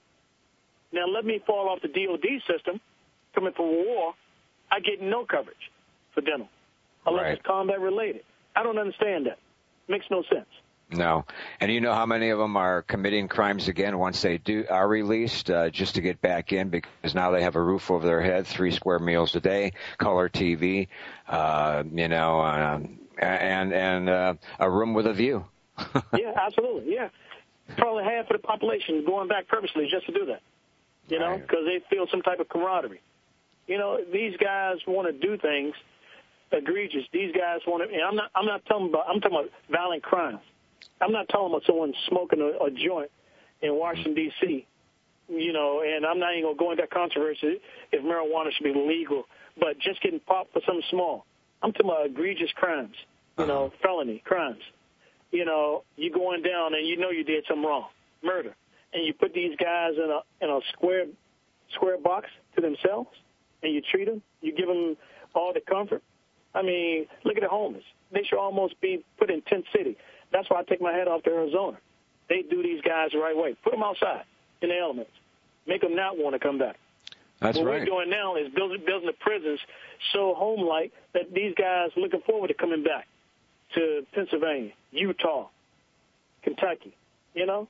Now 0.92 1.06
let 1.08 1.26
me 1.26 1.42
fall 1.46 1.70
off 1.70 1.82
the 1.82 1.90
DOD 1.90 2.26
system, 2.52 2.80
coming 3.36 3.54
from 3.54 3.66
war, 3.68 4.14
I 4.72 4.80
get 4.80 5.02
no 5.02 5.26
coverage 5.26 5.72
for 6.14 6.22
dental 6.22 6.50
unless 7.06 7.24
Right. 7.24 7.34
it's 7.34 7.46
combat 7.46 7.80
related. 7.80 8.24
I 8.56 8.64
don't 8.64 8.78
understand 8.80 9.28
that. 9.28 9.38
Makes 9.88 10.08
no 10.10 10.24
sense. 10.24 10.48
No, 10.90 11.26
and 11.60 11.70
you 11.70 11.82
know 11.82 11.94
how 11.94 12.06
many 12.06 12.30
of 12.30 12.40
them 12.40 12.56
are 12.56 12.82
committing 12.82 13.28
crimes 13.28 13.68
again 13.68 13.98
once 13.98 14.22
they 14.22 14.38
do 14.38 14.66
are 14.70 14.88
released, 14.88 15.50
uh, 15.50 15.70
just 15.70 15.96
to 15.96 16.02
get 16.02 16.22
back 16.22 16.54
in 16.54 16.70
because 16.70 17.14
now 17.14 17.32
they 17.32 17.44
have 17.44 17.58
a 17.58 17.62
roof 17.62 17.92
over 17.92 18.06
their 18.06 18.22
head, 18.22 18.48
three 18.48 18.72
square 18.72 19.00
meals 19.00 19.36
a 19.36 19.42
day, 19.42 19.74
color 19.98 20.30
TV, 20.30 20.88
uh, 21.28 21.84
you 21.92 22.08
know, 22.08 22.40
um, 22.40 23.00
and 23.18 23.74
and 23.74 24.10
uh, 24.10 24.34
a 24.60 24.70
room 24.70 24.94
with 24.94 25.08
a 25.08 25.14
view. 25.14 25.46
yeah, 26.18 26.32
absolutely. 26.38 26.94
Yeah, 26.94 27.10
probably 27.76 28.06
half 28.06 28.32
of 28.32 28.42
the 28.42 28.48
population 28.48 29.04
going 29.06 29.28
back 29.28 29.50
purposely 29.50 29.90
just 29.92 30.06
to 30.06 30.14
do 30.14 30.28
that. 30.28 30.42
You 31.10 31.20
know, 31.20 31.38
because 31.38 31.66
right. 31.66 31.84
they 31.90 31.96
feel 31.96 32.08
some 32.10 32.22
type 32.22 32.40
of 32.40 32.48
camaraderie. 32.48 33.02
You 33.68 33.78
know, 33.78 34.00
these 34.12 34.38
guys 34.38 34.78
want 34.88 35.08
to 35.08 35.14
do 35.14 35.38
things 35.38 35.76
egregious. 36.52 37.04
These 37.12 37.34
guys 37.36 37.60
want 37.68 37.84
to. 37.84 37.94
And 37.94 38.04
I'm 38.04 38.16
not. 38.16 38.32
I'm 38.34 38.46
not 38.46 38.66
talking 38.66 38.88
about. 38.88 39.06
I'm 39.10 39.20
talking 39.20 39.38
about 39.38 39.52
violent 39.70 40.04
crimes. 40.04 40.40
I'm 41.02 41.12
not 41.12 41.30
talking 41.30 41.48
about 41.48 41.64
someone 41.66 41.94
smoking 42.08 42.42
a, 42.42 42.66
a 42.66 42.72
joint 42.72 43.12
in 43.62 43.76
Washington 43.76 44.16
D.C. 44.16 44.66
You 45.30 45.54
know, 45.54 45.84
and 45.86 46.06
I'm 46.06 46.20
not 46.20 46.34
even 46.34 46.44
going 46.44 46.56
to 46.56 46.60
go 46.60 46.72
into 46.72 46.84
that 46.84 46.92
controversy 46.92 47.60
if 47.92 48.04
marijuana 48.04 48.52
should 48.54 48.64
be 48.64 48.74
legal, 48.74 49.26
but 49.60 49.78
just 49.80 50.02
getting 50.02 50.22
popped 50.22 50.54
for 50.54 50.62
something 50.66 50.84
small. 50.90 51.26
I'm 51.62 51.74
talking 51.74 51.90
about 51.90 52.06
egregious 52.06 52.52
crimes. 52.56 52.96
You 53.38 53.46
know, 53.46 53.66
uh-huh. 53.66 53.76
felony 53.84 54.22
crimes. 54.26 54.62
You 55.32 55.46
know, 55.46 55.84
you 55.96 56.12
going 56.12 56.42
down 56.42 56.74
and 56.74 56.88
you 56.88 56.98
know 56.98 57.10
you 57.10 57.24
did 57.24 57.44
something 57.48 57.66
wrong, 57.66 57.88
murder, 58.24 58.56
and 58.94 59.06
you 59.06 59.14
put 59.14 59.34
these 59.34 59.56
guys 59.58 59.94
in 59.98 60.10
a 60.10 60.44
in 60.44 60.50
a 60.50 60.60
square 60.74 61.06
square 61.76 61.98
box 62.00 62.30
to 62.56 62.62
themselves, 62.62 63.10
and 63.62 63.74
you 63.74 63.82
treat 63.82 64.06
them. 64.06 64.22
You 64.42 64.56
give 64.56 64.68
them 64.68 64.96
all 65.36 65.54
the 65.54 65.60
comfort. 65.62 66.02
I 66.56 66.62
mean, 66.62 67.08
look 67.26 67.36
at 67.36 67.44
the 67.44 67.50
homeless. 67.50 67.84
They 68.12 68.24
should 68.24 68.40
almost 68.40 68.80
be 68.82 69.04
put 69.20 69.30
in 69.30 69.42
tent 69.42 69.66
city. 69.76 69.98
That's 70.32 70.50
why 70.50 70.60
I 70.60 70.64
take 70.64 70.82
my 70.82 70.94
head 70.94 71.08
off 71.08 71.24
to 71.24 71.30
Arizona. 71.32 71.78
They 72.30 72.42
do 72.42 72.62
these 72.62 72.82
guys 72.82 73.12
the 73.12 73.20
right 73.20 73.36
way. 73.36 73.56
Put 73.64 73.72
them 73.72 73.84
outside 73.84 74.24
in 74.62 74.70
the 74.70 74.78
elements. 74.78 75.12
Make 75.66 75.82
them 75.82 75.96
not 75.96 76.18
want 76.18 76.34
to 76.34 76.40
come 76.40 76.58
back. 76.58 76.78
That's 77.40 77.58
what 77.58 77.68
right. 77.68 77.80
we're 77.82 77.86
doing 77.86 78.10
now 78.10 78.36
is 78.36 78.50
building 78.54 78.82
building 78.86 79.08
the 79.08 79.14
prisons 79.14 79.60
so 80.12 80.34
home-like 80.34 80.92
that 81.14 81.34
these 81.34 81.54
guys 81.56 81.92
are 81.96 82.00
looking 82.00 82.22
forward 82.22 82.48
to 82.48 82.54
coming 82.56 82.84
back 82.84 83.08
to 83.76 84.06
Pennsylvania, 84.14 84.72
Utah, 84.92 85.48
Kentucky. 86.42 86.96
You 87.36 87.46
know, 87.46 87.68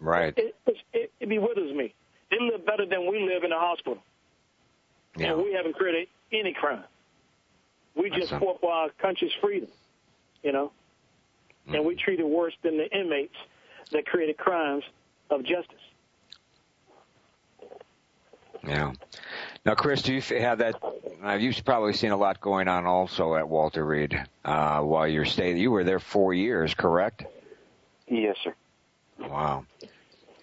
right? 0.00 0.32
It, 0.36 0.56
it, 0.66 0.76
it, 0.94 1.12
it 1.20 1.28
bewilders 1.28 1.74
me. 1.74 1.92
They 2.30 2.38
live 2.40 2.64
better 2.64 2.86
than 2.86 3.10
we 3.10 3.20
live 3.20 3.44
in 3.44 3.50
the 3.50 3.58
hospital, 3.58 3.98
yeah. 5.16 5.32
and 5.32 5.42
we 5.42 5.52
haven't 5.52 5.74
created 5.74 6.08
any 6.32 6.54
crime. 6.54 6.84
We 7.94 8.08
just 8.08 8.30
fought 8.30 8.60
for 8.60 8.72
our 8.72 8.88
country's 8.98 9.32
freedom. 9.42 9.68
You 10.42 10.52
know 10.52 10.72
and 11.74 11.84
we 11.84 11.94
treated 11.94 12.24
worse 12.24 12.54
than 12.62 12.76
the 12.76 12.90
inmates 12.90 13.36
that 13.92 14.06
created 14.06 14.36
crimes 14.36 14.84
of 15.30 15.42
justice. 15.42 15.76
Yeah. 18.66 18.92
Now, 19.64 19.74
Chris, 19.74 20.02
do 20.02 20.14
you 20.14 20.20
have 20.40 20.58
that? 20.58 20.82
Uh, 21.24 21.34
you've 21.34 21.64
probably 21.64 21.92
seen 21.92 22.10
a 22.10 22.16
lot 22.16 22.40
going 22.40 22.68
on 22.68 22.86
also 22.86 23.34
at 23.34 23.48
Walter 23.48 23.84
Reed 23.84 24.20
uh, 24.44 24.80
while 24.80 25.06
you're 25.06 25.24
staying. 25.24 25.58
You 25.58 25.70
were 25.70 25.84
there 25.84 26.00
four 26.00 26.34
years, 26.34 26.74
correct? 26.74 27.24
Yes, 28.08 28.36
sir. 28.42 28.54
Wow. 29.18 29.64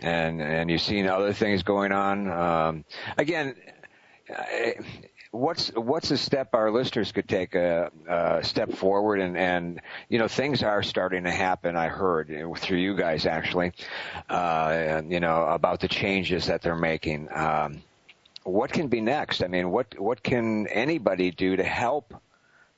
And 0.01 0.41
and 0.41 0.69
you've 0.69 0.81
seen 0.81 1.07
other 1.07 1.33
things 1.33 1.63
going 1.63 1.91
on. 1.91 2.29
Um, 2.29 2.85
again, 3.17 3.55
what's 5.35 5.67
what's 5.75 6.11
a 6.11 6.17
step 6.17 6.49
our 6.53 6.71
listeners 6.71 7.11
could 7.11 7.27
take 7.27 7.55
a, 7.55 7.91
a 8.07 8.43
step 8.43 8.71
forward 8.71 9.19
and 9.19 9.37
and 9.37 9.81
you 10.07 10.17
know 10.17 10.27
things 10.27 10.63
are 10.63 10.81
starting 10.81 11.25
to 11.25 11.31
happen 11.31 11.75
i 11.75 11.87
heard 11.87 12.27
through 12.57 12.77
you 12.77 12.95
guys 12.95 13.25
actually 13.25 13.73
uh 14.29 15.01
you 15.07 15.19
know 15.19 15.45
about 15.45 15.81
the 15.81 15.87
changes 15.87 16.47
that 16.47 16.61
they're 16.61 16.75
making. 16.75 17.27
Um 17.33 17.81
what 18.43 18.71
can 18.71 18.87
be 18.87 19.01
next? 19.01 19.43
I 19.43 19.47
mean 19.47 19.71
what 19.71 19.99
what 19.99 20.23
can 20.23 20.67
anybody 20.67 21.31
do 21.31 21.55
to 21.55 21.63
help 21.63 22.13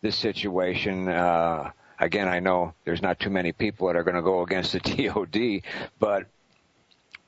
this 0.02 0.16
situation? 0.16 1.08
Uh 1.08 1.72
again 2.00 2.28
i 2.28 2.40
know 2.40 2.74
there's 2.86 3.02
not 3.02 3.20
too 3.20 3.30
many 3.30 3.52
people 3.52 3.88
that 3.88 3.96
are 3.96 4.04
going 4.04 4.16
to 4.16 4.22
go 4.22 4.44
against 4.44 4.72
the 4.74 4.80
DOD 5.08 5.62
but 6.00 6.28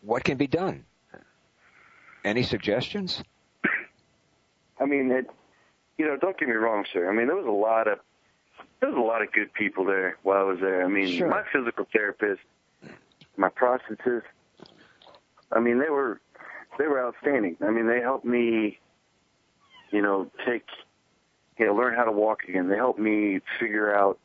what 0.01 0.23
can 0.23 0.37
be 0.37 0.47
done? 0.47 0.85
Any 2.23 2.43
suggestions 2.43 3.23
I 4.79 4.85
mean, 4.85 5.11
it, 5.11 5.27
you 5.97 6.05
know, 6.05 6.17
don't 6.17 6.37
get 6.37 6.47
me 6.47 6.55
wrong, 6.55 6.85
sir. 6.91 7.09
I 7.09 7.15
mean, 7.15 7.27
there 7.27 7.35
was 7.35 7.45
a 7.45 7.51
lot 7.51 7.87
of 7.87 7.99
there 8.79 8.89
was 8.89 8.97
a 8.97 9.01
lot 9.01 9.21
of 9.21 9.31
good 9.31 9.53
people 9.53 9.85
there 9.85 10.17
while 10.23 10.39
I 10.39 10.43
was 10.43 10.59
there. 10.59 10.83
I 10.83 10.87
mean, 10.87 11.17
sure. 11.17 11.27
my 11.27 11.43
physical 11.51 11.85
therapist, 11.91 12.41
my 13.37 13.49
prosthetist. 13.49 14.23
I 15.51 15.59
mean, 15.59 15.79
they 15.79 15.89
were 15.89 16.21
they 16.77 16.87
were 16.87 17.05
outstanding. 17.05 17.57
I 17.61 17.71
mean, 17.71 17.87
they 17.87 17.99
helped 17.99 18.25
me, 18.25 18.79
you 19.91 20.01
know, 20.01 20.31
take, 20.45 20.65
you 21.57 21.65
know, 21.65 21.75
learn 21.75 21.95
how 21.95 22.05
to 22.05 22.11
walk 22.11 22.43
again. 22.47 22.69
They 22.69 22.77
helped 22.77 22.99
me 22.99 23.41
figure 23.59 23.93
out, 23.93 24.17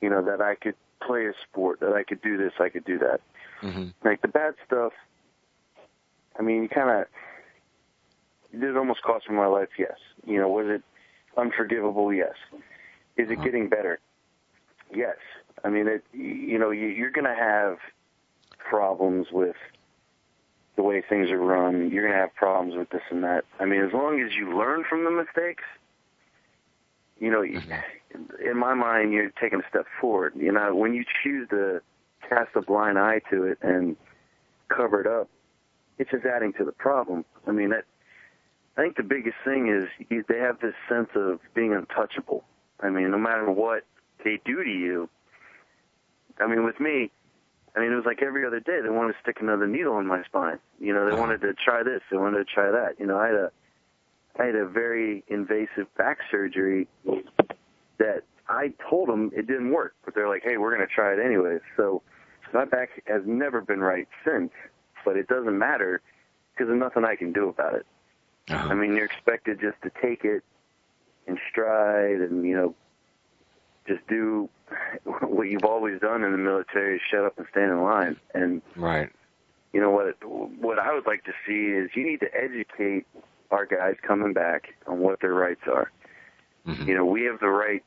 you 0.00 0.08
know, 0.08 0.24
that 0.24 0.40
I 0.40 0.54
could 0.54 0.76
play 1.04 1.26
a 1.26 1.32
sport, 1.48 1.80
that 1.80 1.92
I 1.92 2.04
could 2.04 2.22
do 2.22 2.36
this, 2.36 2.52
I 2.60 2.68
could 2.68 2.84
do 2.84 2.98
that. 2.98 3.20
Mm-hmm. 3.62 3.88
Like 4.04 4.22
the 4.22 4.28
bad 4.28 4.54
stuff. 4.66 4.92
I 6.38 6.42
mean, 6.42 6.62
you 6.62 6.68
kind 6.68 6.90
of 6.90 7.06
did 8.52 8.62
it 8.62 8.76
almost 8.76 9.02
cost 9.02 9.28
me 9.28 9.36
my 9.36 9.46
life? 9.46 9.68
Yes. 9.78 9.96
You 10.26 10.38
know, 10.38 10.48
was 10.48 10.66
it 10.68 10.82
unforgivable? 11.36 12.12
Yes. 12.12 12.34
Is 13.16 13.30
it 13.30 13.34
uh-huh. 13.34 13.44
getting 13.44 13.68
better? 13.68 14.00
Yes. 14.94 15.16
I 15.64 15.68
mean, 15.68 15.86
it. 15.86 16.04
You 16.12 16.58
know, 16.58 16.70
you're 16.70 17.10
going 17.10 17.26
to 17.26 17.34
have 17.34 17.78
problems 18.58 19.28
with 19.32 19.56
the 20.76 20.82
way 20.82 21.02
things 21.06 21.30
are 21.30 21.38
run. 21.38 21.90
You're 21.90 22.02
going 22.02 22.14
to 22.14 22.20
have 22.20 22.34
problems 22.34 22.76
with 22.76 22.90
this 22.90 23.02
and 23.10 23.22
that. 23.24 23.44
I 23.58 23.64
mean, 23.66 23.82
as 23.82 23.92
long 23.92 24.20
as 24.20 24.32
you 24.34 24.56
learn 24.56 24.84
from 24.88 25.04
the 25.04 25.10
mistakes, 25.10 25.64
you 27.18 27.30
know, 27.30 27.42
mm-hmm. 27.42 28.22
in 28.42 28.56
my 28.56 28.74
mind, 28.74 29.12
you're 29.12 29.30
taking 29.40 29.60
a 29.60 29.68
step 29.68 29.86
forward. 30.00 30.32
You 30.36 30.52
know, 30.52 30.74
when 30.74 30.94
you 30.94 31.04
choose 31.22 31.48
to 31.50 31.82
cast 32.26 32.50
a 32.54 32.62
blind 32.62 32.98
eye 32.98 33.20
to 33.30 33.44
it 33.44 33.58
and 33.60 33.96
cover 34.68 35.00
it 35.00 35.06
up, 35.06 35.28
it's 35.98 36.10
just 36.10 36.24
adding 36.24 36.54
to 36.54 36.64
the 36.64 36.72
problem. 36.72 37.24
I 37.46 37.52
mean, 37.52 37.70
that 37.70 37.84
I 38.76 38.82
think 38.82 38.96
the 38.96 39.02
biggest 39.02 39.36
thing 39.44 39.68
is 39.68 39.88
you, 40.08 40.24
they 40.28 40.38
have 40.38 40.60
this 40.60 40.74
sense 40.88 41.10
of 41.14 41.40
being 41.54 41.74
untouchable. 41.74 42.44
I 42.80 42.88
mean, 42.88 43.10
no 43.10 43.18
matter 43.18 43.50
what 43.50 43.84
they 44.24 44.40
do 44.44 44.62
to 44.62 44.70
you. 44.70 45.08
I 46.38 46.46
mean, 46.46 46.64
with 46.64 46.80
me, 46.80 47.10
I 47.76 47.80
mean, 47.80 47.92
it 47.92 47.94
was 47.94 48.04
like 48.04 48.22
every 48.22 48.46
other 48.46 48.60
day 48.60 48.80
they 48.82 48.88
wanted 48.88 49.12
to 49.12 49.18
stick 49.22 49.38
another 49.40 49.66
needle 49.66 49.98
in 49.98 50.06
my 50.06 50.22
spine. 50.24 50.58
You 50.78 50.92
know, 50.92 51.06
they 51.06 51.12
uh-huh. 51.12 51.20
wanted 51.20 51.40
to 51.42 51.54
try 51.54 51.82
this, 51.82 52.00
they 52.10 52.16
wanted 52.16 52.38
to 52.38 52.44
try 52.44 52.70
that. 52.70 52.98
You 52.98 53.06
know, 53.06 53.18
I 53.18 53.26
had 53.26 53.34
a, 53.34 53.50
I 54.38 54.46
had 54.46 54.54
a 54.54 54.66
very 54.66 55.24
invasive 55.28 55.92
back 55.96 56.18
surgery 56.30 56.88
that 57.98 58.22
I 58.48 58.72
told 58.88 59.08
them 59.08 59.30
it 59.34 59.46
didn't 59.46 59.70
work, 59.70 59.94
but 60.04 60.14
they're 60.14 60.28
like, 60.28 60.42
hey, 60.44 60.56
we're 60.56 60.74
going 60.74 60.86
to 60.86 60.92
try 60.92 61.12
it 61.12 61.18
anyway. 61.24 61.58
So 61.76 62.02
my 62.52 62.64
back 62.64 63.02
has 63.06 63.22
never 63.26 63.60
been 63.60 63.80
right 63.80 64.08
since, 64.24 64.50
but 65.04 65.16
it 65.16 65.28
doesn't 65.28 65.56
matter 65.56 66.00
because 66.52 66.68
there's 66.68 66.80
nothing 66.80 67.04
I 67.04 67.16
can 67.16 67.32
do 67.32 67.48
about 67.48 67.74
it. 67.74 67.86
Uh-huh. 68.50 68.68
I 68.68 68.74
mean, 68.74 68.94
you're 68.94 69.04
expected 69.04 69.60
just 69.60 69.80
to 69.82 69.90
take 70.02 70.24
it 70.24 70.42
in 71.26 71.38
stride 71.50 72.20
and, 72.20 72.44
you 72.44 72.56
know, 72.56 72.74
just 73.86 74.06
do 74.08 74.48
what 75.04 75.48
you've 75.48 75.64
always 75.64 76.00
done 76.00 76.24
in 76.24 76.32
the 76.32 76.38
military, 76.38 77.00
shut 77.10 77.24
up 77.24 77.38
and 77.38 77.46
stand 77.50 77.70
in 77.70 77.82
line. 77.82 78.16
And, 78.34 78.62
right. 78.76 79.10
you 79.72 79.80
know, 79.80 79.90
what, 79.90 80.16
what 80.24 80.78
I 80.78 80.92
would 80.92 81.06
like 81.06 81.24
to 81.24 81.32
see 81.46 81.72
is 81.72 81.90
you 81.94 82.06
need 82.06 82.20
to 82.20 82.34
educate 82.34 83.06
our 83.50 83.66
guys 83.66 83.96
coming 84.06 84.32
back 84.32 84.74
on 84.86 84.98
what 85.00 85.20
their 85.20 85.34
rights 85.34 85.62
are. 85.66 85.90
Mm-hmm. 86.66 86.88
You 86.88 86.94
know, 86.94 87.04
we 87.04 87.22
have 87.24 87.40
the 87.40 87.48
right 87.48 87.82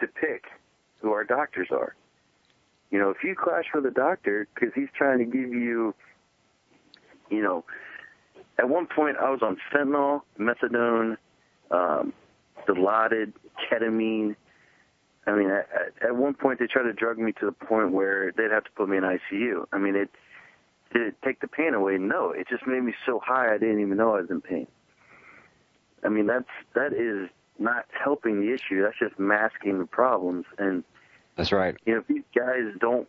to 0.00 0.06
pick 0.06 0.44
who 1.00 1.12
our 1.12 1.24
doctors 1.24 1.68
are. 1.70 1.94
You 2.90 2.98
know, 2.98 3.10
if 3.10 3.18
you 3.24 3.34
clash 3.34 3.66
with 3.74 3.84
a 3.86 3.90
doctor 3.90 4.46
because 4.54 4.72
he's 4.74 4.88
trying 4.96 5.18
to 5.18 5.24
give 5.24 5.52
you, 5.52 5.94
you 7.30 7.42
know, 7.42 7.64
at 8.58 8.68
one 8.68 8.86
point 8.86 9.16
I 9.18 9.30
was 9.30 9.40
on 9.42 9.56
fentanyl, 9.72 10.22
methadone, 10.38 11.16
um, 11.70 12.12
dilaudid, 12.66 13.32
ketamine. 13.70 14.36
I 15.26 15.34
mean, 15.34 15.50
at, 15.50 15.68
at 16.02 16.16
one 16.16 16.34
point 16.34 16.58
they 16.58 16.66
tried 16.66 16.84
to 16.84 16.92
drug 16.92 17.18
me 17.18 17.32
to 17.40 17.46
the 17.46 17.52
point 17.52 17.92
where 17.92 18.32
they'd 18.36 18.50
have 18.50 18.64
to 18.64 18.70
put 18.76 18.88
me 18.88 18.96
in 18.96 19.02
ICU. 19.02 19.66
I 19.72 19.78
mean, 19.78 19.96
it 19.96 20.10
did 20.92 21.02
it 21.02 21.16
take 21.24 21.40
the 21.40 21.48
pain 21.48 21.74
away? 21.74 21.98
No, 21.98 22.30
it 22.30 22.48
just 22.48 22.66
made 22.66 22.82
me 22.82 22.94
so 23.04 23.20
high 23.22 23.52
I 23.52 23.58
didn't 23.58 23.80
even 23.80 23.96
know 23.96 24.16
I 24.16 24.20
was 24.20 24.30
in 24.30 24.40
pain. 24.40 24.66
I 26.04 26.08
mean, 26.08 26.26
that's 26.26 26.44
that 26.74 26.92
is 26.92 27.28
not 27.58 27.86
helping 27.90 28.40
the 28.40 28.52
issue. 28.52 28.82
That's 28.82 28.98
just 28.98 29.18
masking 29.18 29.78
the 29.78 29.86
problems. 29.86 30.46
And 30.58 30.84
that's 31.36 31.52
right. 31.52 31.76
You 31.84 31.94
know, 31.94 32.00
if 32.00 32.06
these 32.06 32.22
guys 32.34 32.74
don't 32.78 33.08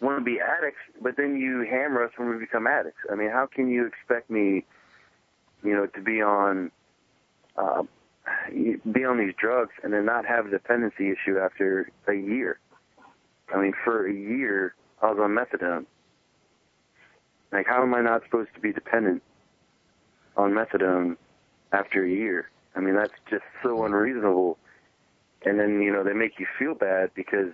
want 0.00 0.18
to 0.18 0.24
be 0.24 0.38
addicts, 0.40 0.80
but 1.02 1.16
then 1.16 1.36
you 1.36 1.66
hammer 1.68 2.04
us 2.04 2.12
when 2.16 2.30
we 2.30 2.38
become 2.38 2.66
addicts. 2.66 3.00
I 3.10 3.14
mean, 3.14 3.30
how 3.30 3.46
can 3.46 3.68
you 3.68 3.86
expect 3.86 4.30
me, 4.30 4.64
you 5.62 5.74
know, 5.74 5.86
to 5.86 6.00
be 6.00 6.22
on 6.22 6.70
uh, 7.56 7.82
be 8.92 9.04
on 9.04 9.18
these 9.18 9.34
drugs 9.38 9.72
and 9.82 9.92
then 9.92 10.04
not 10.04 10.24
have 10.24 10.46
a 10.46 10.50
dependency 10.50 11.10
issue 11.10 11.38
after 11.38 11.90
a 12.08 12.14
year? 12.14 12.58
I 13.52 13.60
mean, 13.60 13.72
for 13.84 14.06
a 14.06 14.12
year, 14.12 14.74
I 15.02 15.10
was 15.10 15.18
on 15.18 15.30
methadone. 15.30 15.86
Like, 17.52 17.66
how 17.66 17.82
am 17.82 17.94
I 17.94 18.00
not 18.00 18.22
supposed 18.24 18.50
to 18.54 18.60
be 18.60 18.72
dependent 18.72 19.22
on 20.36 20.52
methadone 20.52 21.16
after 21.72 22.04
a 22.04 22.10
year? 22.10 22.48
I 22.76 22.80
mean, 22.80 22.94
that's 22.94 23.12
just 23.28 23.42
so 23.62 23.84
unreasonable. 23.84 24.56
And 25.44 25.58
then, 25.58 25.80
you 25.80 25.92
know, 25.92 26.04
they 26.04 26.12
make 26.12 26.38
you 26.38 26.46
feel 26.58 26.74
bad 26.74 27.10
because, 27.14 27.52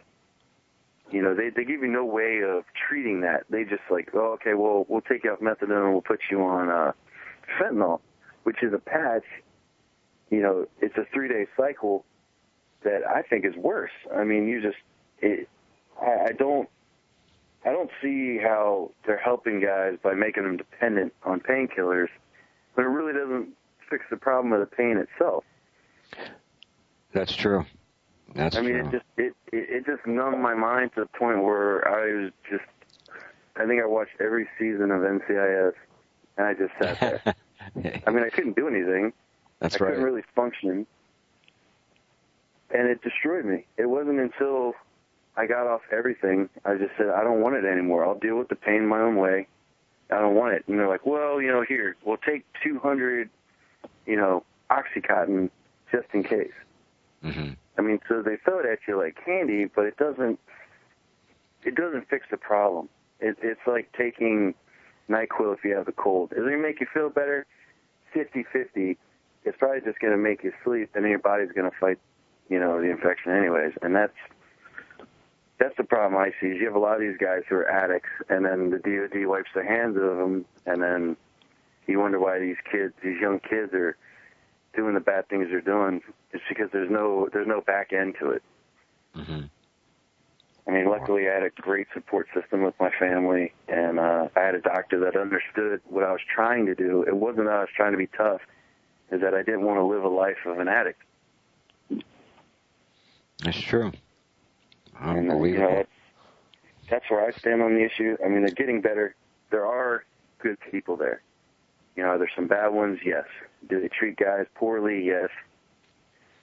you 1.11 1.23
know, 1.23 1.35
they, 1.35 1.51
they 1.51 1.64
give 1.64 1.83
you 1.83 1.88
no 1.88 2.05
way 2.05 2.40
of 2.42 2.64
treating 2.88 3.21
that. 3.21 3.45
They 3.49 3.64
just 3.64 3.83
like, 3.90 4.11
oh, 4.14 4.33
okay, 4.35 4.55
well, 4.55 4.87
we'll 4.88 5.03
take 5.03 5.25
you 5.25 5.33
off 5.33 5.40
methadone 5.40 5.85
and 5.85 5.92
we'll 5.92 6.03
put 6.03 6.21
you 6.31 6.42
on 6.42 6.69
uh, 6.69 6.92
fentanyl, 7.61 8.01
which 8.42 8.62
is 8.62 8.73
a 8.73 8.79
patch. 8.79 9.25
You 10.31 10.42
know, 10.42 10.66
it's 10.81 10.97
a 10.97 11.05
three-day 11.12 11.47
cycle 11.57 12.05
that 12.83 13.03
I 13.09 13.23
think 13.23 13.45
is 13.45 13.55
worse. 13.57 13.92
I 14.14 14.25
mean, 14.25 14.49
you 14.49 14.61
just, 14.61 14.79
it, 15.21 15.49
I, 16.01 16.29
I 16.29 16.33
don't, 16.33 16.69
I 17.64 17.71
don't 17.71 17.90
see 18.03 18.38
how 18.38 18.90
they're 19.07 19.19
helping 19.19 19.61
guys 19.61 19.99
by 20.03 20.14
making 20.14 20.42
them 20.42 20.57
dependent 20.57 21.12
on 21.25 21.40
painkillers, 21.40 22.09
but 22.75 22.83
it 22.83 22.88
really 22.88 23.12
doesn't 23.12 23.49
fix 23.88 24.05
the 24.11 24.16
problem 24.16 24.53
of 24.53 24.61
the 24.61 24.66
pain 24.66 24.99
itself. 24.99 25.45
That's 27.12 27.35
true. 27.35 27.64
That's 28.37 28.57
I 28.57 28.61
mean, 28.61 28.75
true. 28.75 28.88
it 28.88 28.92
just 28.92 29.05
it, 29.16 29.35
it 29.53 29.70
it 29.70 29.87
just 29.87 30.07
numbed 30.07 30.40
my 30.40 30.55
mind 30.55 30.92
to 30.94 31.01
the 31.01 31.18
point 31.18 31.42
where 31.42 31.87
I 31.88 32.22
was 32.22 32.33
just. 32.51 32.64
I 33.57 33.66
think 33.66 33.81
I 33.81 33.87
watched 33.87 34.20
every 34.20 34.46
season 34.59 34.90
of 34.90 35.01
NCIS, 35.01 35.72
and 36.37 36.46
I 36.46 36.53
just 36.53 36.72
sat 36.79 37.01
there. 37.01 37.22
I 38.07 38.11
mean, 38.11 38.22
I 38.22 38.29
couldn't 38.29 38.55
do 38.55 38.68
anything. 38.68 39.14
That's 39.61 39.75
I 39.75 39.79
right. 39.79 39.88
I 39.88 39.90
couldn't 39.92 40.05
really 40.05 40.25
function, 40.35 40.87
and 42.70 42.88
it 42.88 43.01
destroyed 43.03 43.46
me. 43.46 43.64
It 43.79 43.87
wasn't 43.87 44.20
until 44.20 44.75
I 45.37 45.46
got 45.46 45.66
off 45.66 45.83
everything, 45.92 46.49
I 46.64 46.77
just 46.77 46.92
said, 46.96 47.11
I 47.11 47.22
don't 47.22 47.42
want 47.42 47.57
it 47.57 47.64
anymore. 47.64 48.05
I'll 48.05 48.18
deal 48.18 48.37
with 48.37 48.49
the 48.49 48.57
pain 48.57 48.87
my 48.87 49.01
own 49.01 49.16
way. 49.16 49.46
I 50.11 50.18
don't 50.20 50.35
want 50.35 50.55
it. 50.55 50.64
And 50.66 50.79
they're 50.79 50.88
like, 50.88 51.05
well, 51.05 51.42
you 51.42 51.49
know, 51.49 51.62
here, 51.62 51.96
we'll 52.05 52.16
take 52.16 52.44
200, 52.64 53.29
you 54.07 54.16
know, 54.16 54.44
Oxycontin 54.70 55.51
just 55.92 56.07
in 56.14 56.22
case. 56.22 56.53
hmm 57.22 57.51
I 57.78 57.82
mean, 57.82 58.00
so 58.08 58.22
they 58.22 58.36
throw 58.36 58.60
it 58.60 58.66
at 58.66 58.78
you 58.88 58.96
like 58.96 59.18
candy, 59.24 59.66
but 59.66 59.84
it 59.84 59.96
doesn't. 59.96 60.38
It 61.64 61.74
doesn't 61.74 62.08
fix 62.08 62.26
the 62.30 62.36
problem. 62.36 62.88
It, 63.20 63.36
it's 63.42 63.60
like 63.66 63.92
taking 63.96 64.54
Nyquil 65.10 65.54
if 65.54 65.64
you 65.64 65.74
have 65.74 65.88
a 65.88 65.92
cold. 65.92 66.32
Is 66.32 66.38
it 66.38 66.44
gonna 66.44 66.58
make 66.58 66.80
you 66.80 66.86
feel 66.92 67.10
better? 67.10 67.46
Fifty-fifty. 68.12 68.96
It's 69.44 69.56
probably 69.58 69.80
just 69.80 69.98
gonna 70.00 70.16
make 70.16 70.44
you 70.44 70.52
sleep, 70.64 70.90
and 70.94 71.04
then 71.04 71.10
your 71.10 71.18
body's 71.18 71.52
gonna 71.52 71.70
fight, 71.78 71.98
you 72.48 72.58
know, 72.58 72.80
the 72.80 72.90
infection 72.90 73.32
anyways. 73.32 73.72
And 73.82 73.94
that's 73.94 74.16
that's 75.58 75.76
the 75.76 75.84
problem 75.84 76.20
I 76.20 76.32
see. 76.40 76.48
Is 76.48 76.60
you 76.60 76.66
have 76.66 76.76
a 76.76 76.80
lot 76.80 76.94
of 76.94 77.00
these 77.00 77.16
guys 77.18 77.42
who 77.48 77.56
are 77.56 77.68
addicts, 77.68 78.10
and 78.28 78.44
then 78.44 78.70
the 78.70 78.78
DoD 78.78 79.26
wipes 79.26 79.50
their 79.54 79.66
hands 79.66 79.96
of 79.96 80.16
them, 80.16 80.44
and 80.66 80.82
then 80.82 81.16
you 81.86 81.98
wonder 81.98 82.18
why 82.18 82.38
these 82.38 82.56
kids, 82.70 82.92
these 83.02 83.20
young 83.20 83.40
kids, 83.40 83.72
are 83.72 83.96
doing 84.76 84.94
the 84.94 85.00
bad 85.00 85.28
things 85.28 85.48
they're 85.50 85.60
doing. 85.60 86.02
It's 86.32 86.44
because 86.48 86.70
there's 86.72 86.90
no 86.90 87.28
there's 87.32 87.48
no 87.48 87.60
back 87.60 87.92
end 87.92 88.14
to 88.20 88.30
it. 88.30 88.42
hmm 89.14 89.40
I 90.68 90.72
mean, 90.72 90.86
luckily 90.90 91.28
I 91.28 91.34
had 91.34 91.42
a 91.44 91.50
great 91.50 91.86
support 91.94 92.26
system 92.34 92.62
with 92.64 92.74
my 92.80 92.90
family, 92.98 93.52
and 93.68 94.00
uh, 94.00 94.28
I 94.34 94.40
had 94.40 94.56
a 94.56 94.60
doctor 94.60 94.98
that 94.98 95.16
understood 95.16 95.80
what 95.88 96.02
I 96.02 96.10
was 96.10 96.20
trying 96.34 96.66
to 96.66 96.74
do. 96.74 97.04
It 97.06 97.16
wasn't 97.16 97.46
that 97.46 97.54
I 97.54 97.60
was 97.60 97.68
trying 97.76 97.92
to 97.92 97.98
be 97.98 98.08
tough; 98.08 98.40
is 99.12 99.20
that 99.20 99.32
I 99.32 99.42
didn't 99.44 99.62
want 99.64 99.78
to 99.78 99.84
live 99.84 100.02
a 100.02 100.08
life 100.08 100.38
of 100.44 100.58
an 100.58 100.66
addict. 100.66 101.02
That's 103.44 103.60
true. 103.60 103.92
And 104.98 105.30
uh, 105.30 105.36
you 105.42 105.58
know, 105.58 105.70
that's, 105.70 105.88
that's 106.90 107.10
where 107.10 107.24
I 107.24 107.30
stand 107.32 107.62
on 107.62 107.74
the 107.74 107.84
issue. 107.84 108.16
I 108.24 108.28
mean, 108.28 108.40
they're 108.40 108.50
getting 108.54 108.80
better. 108.80 109.14
There 109.50 109.66
are 109.66 110.04
good 110.40 110.58
people 110.70 110.96
there. 110.96 111.22
You 111.96 112.02
know, 112.02 112.18
there's 112.18 112.30
some 112.37 112.46
bad 112.46 112.68
ones, 112.68 113.00
yes. 113.04 113.24
Do 113.68 113.80
they 113.80 113.88
treat 113.88 114.16
guys 114.16 114.46
poorly? 114.54 115.02
Yes. 115.04 115.30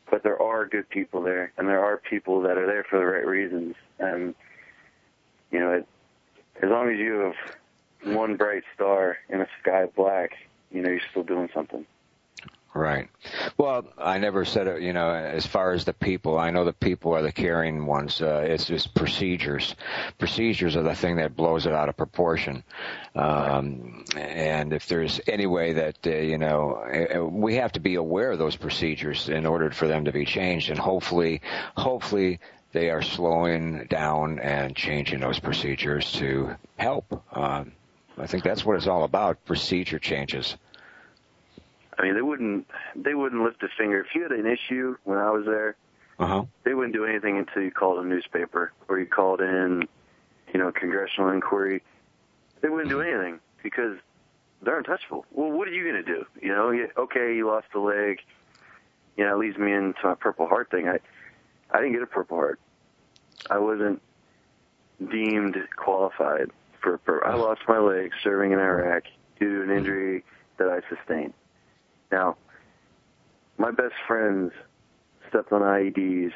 But 0.09 0.23
there 0.23 0.41
are 0.41 0.65
good 0.65 0.89
people 0.89 1.21
there, 1.21 1.53
and 1.57 1.67
there 1.67 1.83
are 1.83 1.97
people 1.97 2.41
that 2.41 2.57
are 2.57 2.65
there 2.65 2.83
for 2.83 2.99
the 2.99 3.05
right 3.05 3.25
reasons. 3.25 3.75
And 3.99 4.35
you 5.51 5.59
know, 5.59 5.71
it, 5.71 5.87
as 6.61 6.69
long 6.69 6.89
as 6.89 6.97
you 6.97 7.13
have 7.19 8.15
one 8.15 8.35
bright 8.35 8.63
star 8.75 9.17
in 9.29 9.41
a 9.41 9.47
sky 9.61 9.85
black, 9.95 10.31
you 10.71 10.81
know, 10.81 10.89
you're 10.89 10.99
still 11.09 11.23
doing 11.23 11.49
something. 11.53 11.85
Right. 12.75 13.07
Well, 13.55 13.86
I 13.99 14.17
never 14.17 14.45
said 14.45 14.67
it, 14.67 14.81
you 14.81 14.93
know, 14.93 15.12
as 15.12 15.45
far 15.45 15.73
as 15.73 15.86
the 15.86 15.93
people, 15.93 16.39
I 16.39 16.49
know 16.49 16.65
the 16.65 16.73
people 16.73 17.13
are 17.13 17.21
the 17.21 17.31
caring 17.31 17.86
ones. 17.86 18.19
Uh, 18.19 18.43
it's 18.47 18.65
just 18.65 18.95
procedures. 18.95 19.75
Procedures 20.17 20.75
are 20.75 20.81
the 20.81 20.95
thing 20.95 21.17
that 21.17 21.36
blows 21.36 21.67
it 21.67 21.73
out 21.73 21.88
of 21.88 21.97
proportion. 21.97 22.63
Um, 23.13 24.05
and 24.17 24.73
if 24.73 24.88
there's 24.88 25.21
any 25.27 25.45
way 25.45 25.73
that, 25.73 25.97
uh, 26.07 26.09
you 26.09 26.39
know, 26.39 26.73
uh, 27.15 27.23
we 27.23 27.55
have 27.57 27.73
to 27.73 27.79
be 27.79 27.93
aware 27.93 28.31
of 28.31 28.39
those 28.39 28.55
procedures 28.55 29.29
in 29.29 29.45
order 29.45 29.69
for 29.69 29.88
them 29.88 30.05
to 30.05 30.12
be 30.12 30.25
changed. 30.25 30.71
And 30.71 30.79
hopefully, 30.79 31.41
hopefully 31.77 32.39
they 32.71 32.89
are 32.89 33.03
slowing 33.03 33.86
down 33.88 34.39
and 34.39 34.75
changing 34.75 35.19
those 35.19 35.38
procedures 35.39 36.12
to 36.13 36.55
help. 36.77 37.23
Um, 37.38 37.73
I 38.17 38.25
think 38.25 38.43
that's 38.43 38.65
what 38.65 38.77
it's 38.77 38.88
all 38.88 39.03
about, 39.03 39.45
procedure 39.45 39.99
changes. 39.99 40.57
I 41.97 42.03
mean, 42.03 42.15
they 42.15 42.21
wouldn't 42.21 42.67
they 42.95 43.13
wouldn't 43.13 43.43
lift 43.43 43.62
a 43.63 43.67
finger 43.77 44.01
if 44.01 44.15
you 44.15 44.23
had 44.23 44.32
an 44.32 44.45
issue 44.45 44.97
when 45.03 45.17
I 45.17 45.29
was 45.32 45.45
there. 45.45 45.75
Uh-huh. 46.19 46.45
They 46.63 46.73
wouldn't 46.73 46.93
do 46.93 47.06
anything 47.06 47.38
until 47.38 47.63
you 47.63 47.71
called 47.71 48.03
a 48.03 48.08
newspaper 48.08 48.71
or 48.88 48.99
you 48.99 49.06
called 49.06 49.41
in, 49.41 49.88
you 50.53 50.60
know, 50.60 50.71
congressional 50.71 51.29
inquiry. 51.29 51.82
They 52.62 52.69
wouldn't 52.69 52.89
do 52.89 53.01
anything 53.01 53.39
because 53.62 53.97
they're 54.62 54.77
untouchable. 54.77 55.25
Well, 55.32 55.51
what 55.51 55.67
are 55.67 55.71
you 55.71 55.84
going 55.84 56.03
to 56.03 56.03
do? 56.03 56.25
You 56.41 56.49
know, 56.49 56.71
you, 56.71 56.89
okay, 56.97 57.36
you 57.36 57.47
lost 57.47 57.67
a 57.75 57.79
leg. 57.79 58.19
You 59.17 59.25
know, 59.25 59.36
it 59.36 59.39
leads 59.39 59.58
me 59.58 59.73
into 59.73 59.99
my 60.03 60.15
Purple 60.15 60.47
Heart 60.47 60.71
thing. 60.71 60.88
I 60.88 60.99
I 61.71 61.77
didn't 61.77 61.93
get 61.93 62.03
a 62.03 62.08
Purple 62.08 62.38
Heart. 62.38 62.60
I 63.49 63.60
wasn't 63.60 64.01
deemed 65.12 65.58
qualified 65.75 66.51
for. 66.82 66.99
for 67.06 67.25
I 67.25 67.36
lost 67.36 67.62
my 67.67 67.79
leg 67.79 68.12
serving 68.23 68.51
in 68.51 68.60
Iraq 68.60 69.03
due 69.39 69.58
to 69.58 69.71
an 69.71 69.77
injury 69.77 70.23
that 70.58 70.69
I 70.69 70.82
sustained. 70.95 71.34
Now, 72.13 72.38
my 73.58 73.71
best 73.71 73.95
friends 74.08 74.52
stepped 75.30 75.52
on 75.52 75.62
IEDs 75.62 76.32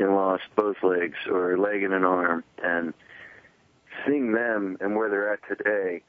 and 0.00 0.16
lost 0.16 0.42
both 0.56 0.76
legs 0.82 1.18
or 1.30 1.52
a 1.52 1.60
leg 1.60 1.84
and 1.84 1.94
an 1.94 2.04
arm, 2.04 2.42
and 2.64 2.92
seeing 4.04 4.32
them 4.32 4.76
and 4.80 4.96
where 4.96 5.08
they're 5.08 5.32
at 5.32 5.38
today, 5.48 6.02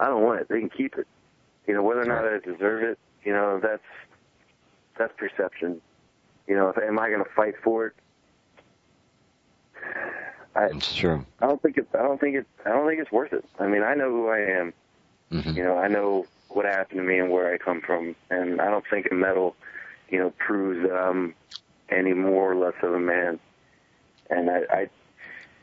I 0.00 0.06
don't 0.06 0.22
want 0.22 0.40
it. 0.40 0.48
They 0.48 0.60
can 0.60 0.70
keep 0.70 0.96
it. 0.96 1.06
You 1.66 1.74
know, 1.74 1.82
whether 1.82 2.00
or 2.00 2.06
not 2.06 2.24
I 2.24 2.38
deserve 2.38 2.84
it, 2.84 2.98
you 3.22 3.34
know, 3.34 3.60
that's 3.62 3.82
that's 4.96 5.12
perception. 5.18 5.82
You 6.46 6.54
know, 6.56 6.70
if, 6.70 6.78
am 6.78 6.98
I 6.98 7.10
going 7.10 7.22
to 7.22 7.30
fight 7.36 7.54
for 7.62 7.88
it? 7.88 7.92
I, 10.54 10.66
It's 10.66 10.94
true. 10.94 11.22
I 11.42 11.48
don't 11.48 11.60
think 11.60 11.76
it. 11.76 11.86
I 11.92 11.98
don't 12.02 12.18
think 12.18 12.36
it. 12.36 12.46
I 12.64 12.70
don't 12.70 12.88
think 12.88 12.98
it's 12.98 13.12
worth 13.12 13.34
it. 13.34 13.44
I 13.58 13.66
mean, 13.66 13.82
I 13.82 13.92
know 13.92 14.08
who 14.10 14.28
I 14.28 14.38
am. 14.38 14.72
hmm 15.30 15.50
You 15.50 15.64
know, 15.64 15.76
I 15.76 15.88
know 15.88 16.24
what 16.56 16.64
happened 16.64 16.98
to 16.98 17.04
me 17.04 17.18
and 17.18 17.30
where 17.30 17.52
I 17.52 17.58
come 17.58 17.82
from, 17.82 18.16
and 18.30 18.62
I 18.62 18.70
don't 18.70 18.84
think 18.88 19.08
a 19.10 19.14
medal, 19.14 19.54
you 20.08 20.18
know, 20.18 20.32
proves 20.38 20.88
that 20.88 20.96
I'm 20.96 21.34
any 21.90 22.14
more 22.14 22.50
or 22.50 22.56
less 22.56 22.72
of 22.82 22.94
a 22.94 22.98
man. 22.98 23.38
And 24.30 24.50
I, 24.50 24.60
I 24.70 24.88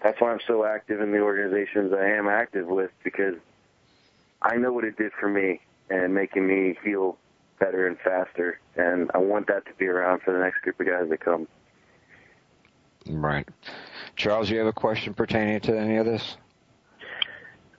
that's 0.03 0.21
why 0.21 0.31
I'm 0.31 0.39
so 0.45 0.65
active 0.65 1.01
in 1.01 1.11
the 1.11 1.19
organizations 1.19 1.93
I 1.93 2.05
am 2.05 2.27
active 2.27 2.67
with 2.67 2.91
because 3.03 3.35
I 4.43 4.57
know 4.57 4.71
what 4.71 4.83
it 4.83 4.95
did 4.95 5.13
for 5.19 5.27
me 5.27 5.61
and 5.89 6.13
making 6.13 6.45
me 6.45 6.77
heal 6.83 7.17
better 7.59 7.87
and 7.87 7.97
faster, 7.99 8.59
and 8.75 9.09
I 9.15 9.17
want 9.17 9.47
that 9.47 9.65
to 9.65 9.73
be 9.79 9.87
around 9.87 10.21
for 10.21 10.31
the 10.31 10.39
next 10.39 10.61
group 10.61 10.79
of 10.79 10.85
guys 10.85 11.09
that 11.09 11.19
come. 11.21 11.47
Right. 13.07 13.47
Charles, 14.15 14.47
you 14.47 14.59
have 14.59 14.67
a 14.67 14.73
question 14.73 15.15
pertaining 15.15 15.59
to 15.61 15.77
any 15.77 15.97
of 15.97 16.05
this? 16.05 16.37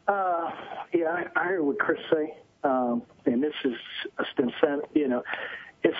Uh, 0.08 0.50
yeah, 0.92 1.24
I, 1.36 1.40
I 1.40 1.44
heard 1.44 1.62
what 1.62 1.78
Chris 1.78 2.00
say, 2.12 2.34
um, 2.64 3.02
and 3.26 3.42
this 3.42 3.54
is 3.64 3.74
a 4.18 4.24
stem 4.32 4.50
You 4.94 5.08
know, 5.08 5.22
it's 5.82 5.96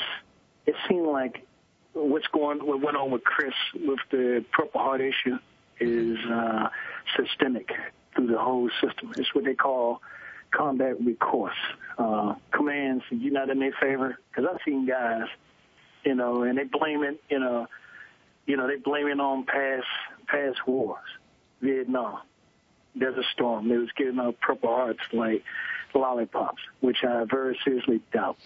it 0.67 0.75
seemed 0.89 1.07
like 1.07 1.47
what's 1.93 2.27
going 2.29 2.65
what 2.67 2.81
went 2.81 2.97
on 2.97 3.11
with 3.11 3.25
Chris 3.25 3.55
with 3.75 4.01
the 4.11 4.45
Purple 4.53 4.81
Heart 4.81 5.01
issue 5.01 5.39
is 5.81 6.19
uh, 6.31 6.69
systemic 7.17 7.71
through 8.15 8.29
the 8.29 8.39
whole 8.39 8.71
system. 8.83 9.13
It's 9.17 9.35
what 9.35 9.45
they 9.45 9.55
call 9.55 10.01
combat 10.51 11.01
recourse. 11.01 11.55
Uh, 11.99 12.35
commands, 12.53 13.05
you're 13.11 13.33
not 13.33 13.51
in 13.51 13.59
their 13.59 13.75
favor. 13.81 14.19
Because 14.31 14.51
I've 14.53 14.61
seen 14.65 14.87
guys, 14.87 15.27
you 16.05 16.15
know, 16.15 16.43
and 16.43 16.57
they 16.59 16.65
blame 16.65 17.03
it, 17.03 17.21
you 17.29 17.39
know, 17.39 17.67
you 18.47 18.57
know, 18.57 18.67
they 18.67 18.77
blame 18.77 19.09
it 19.09 19.21
on 19.21 19.45
past 19.45 19.87
past 20.27 20.67
wars, 20.67 20.99
Vietnam, 21.61 22.21
Desert 22.99 23.25
Storm. 23.33 23.69
They 23.69 23.77
was 23.77 23.91
giving 23.97 24.19
out 24.19 24.41
Purple 24.41 24.71
Hearts 24.71 25.01
like 25.13 25.43
lollipops, 25.99 26.63
which 26.81 27.05
I 27.05 27.25
very 27.25 27.59
seriously 27.65 28.01
doubt. 28.13 28.37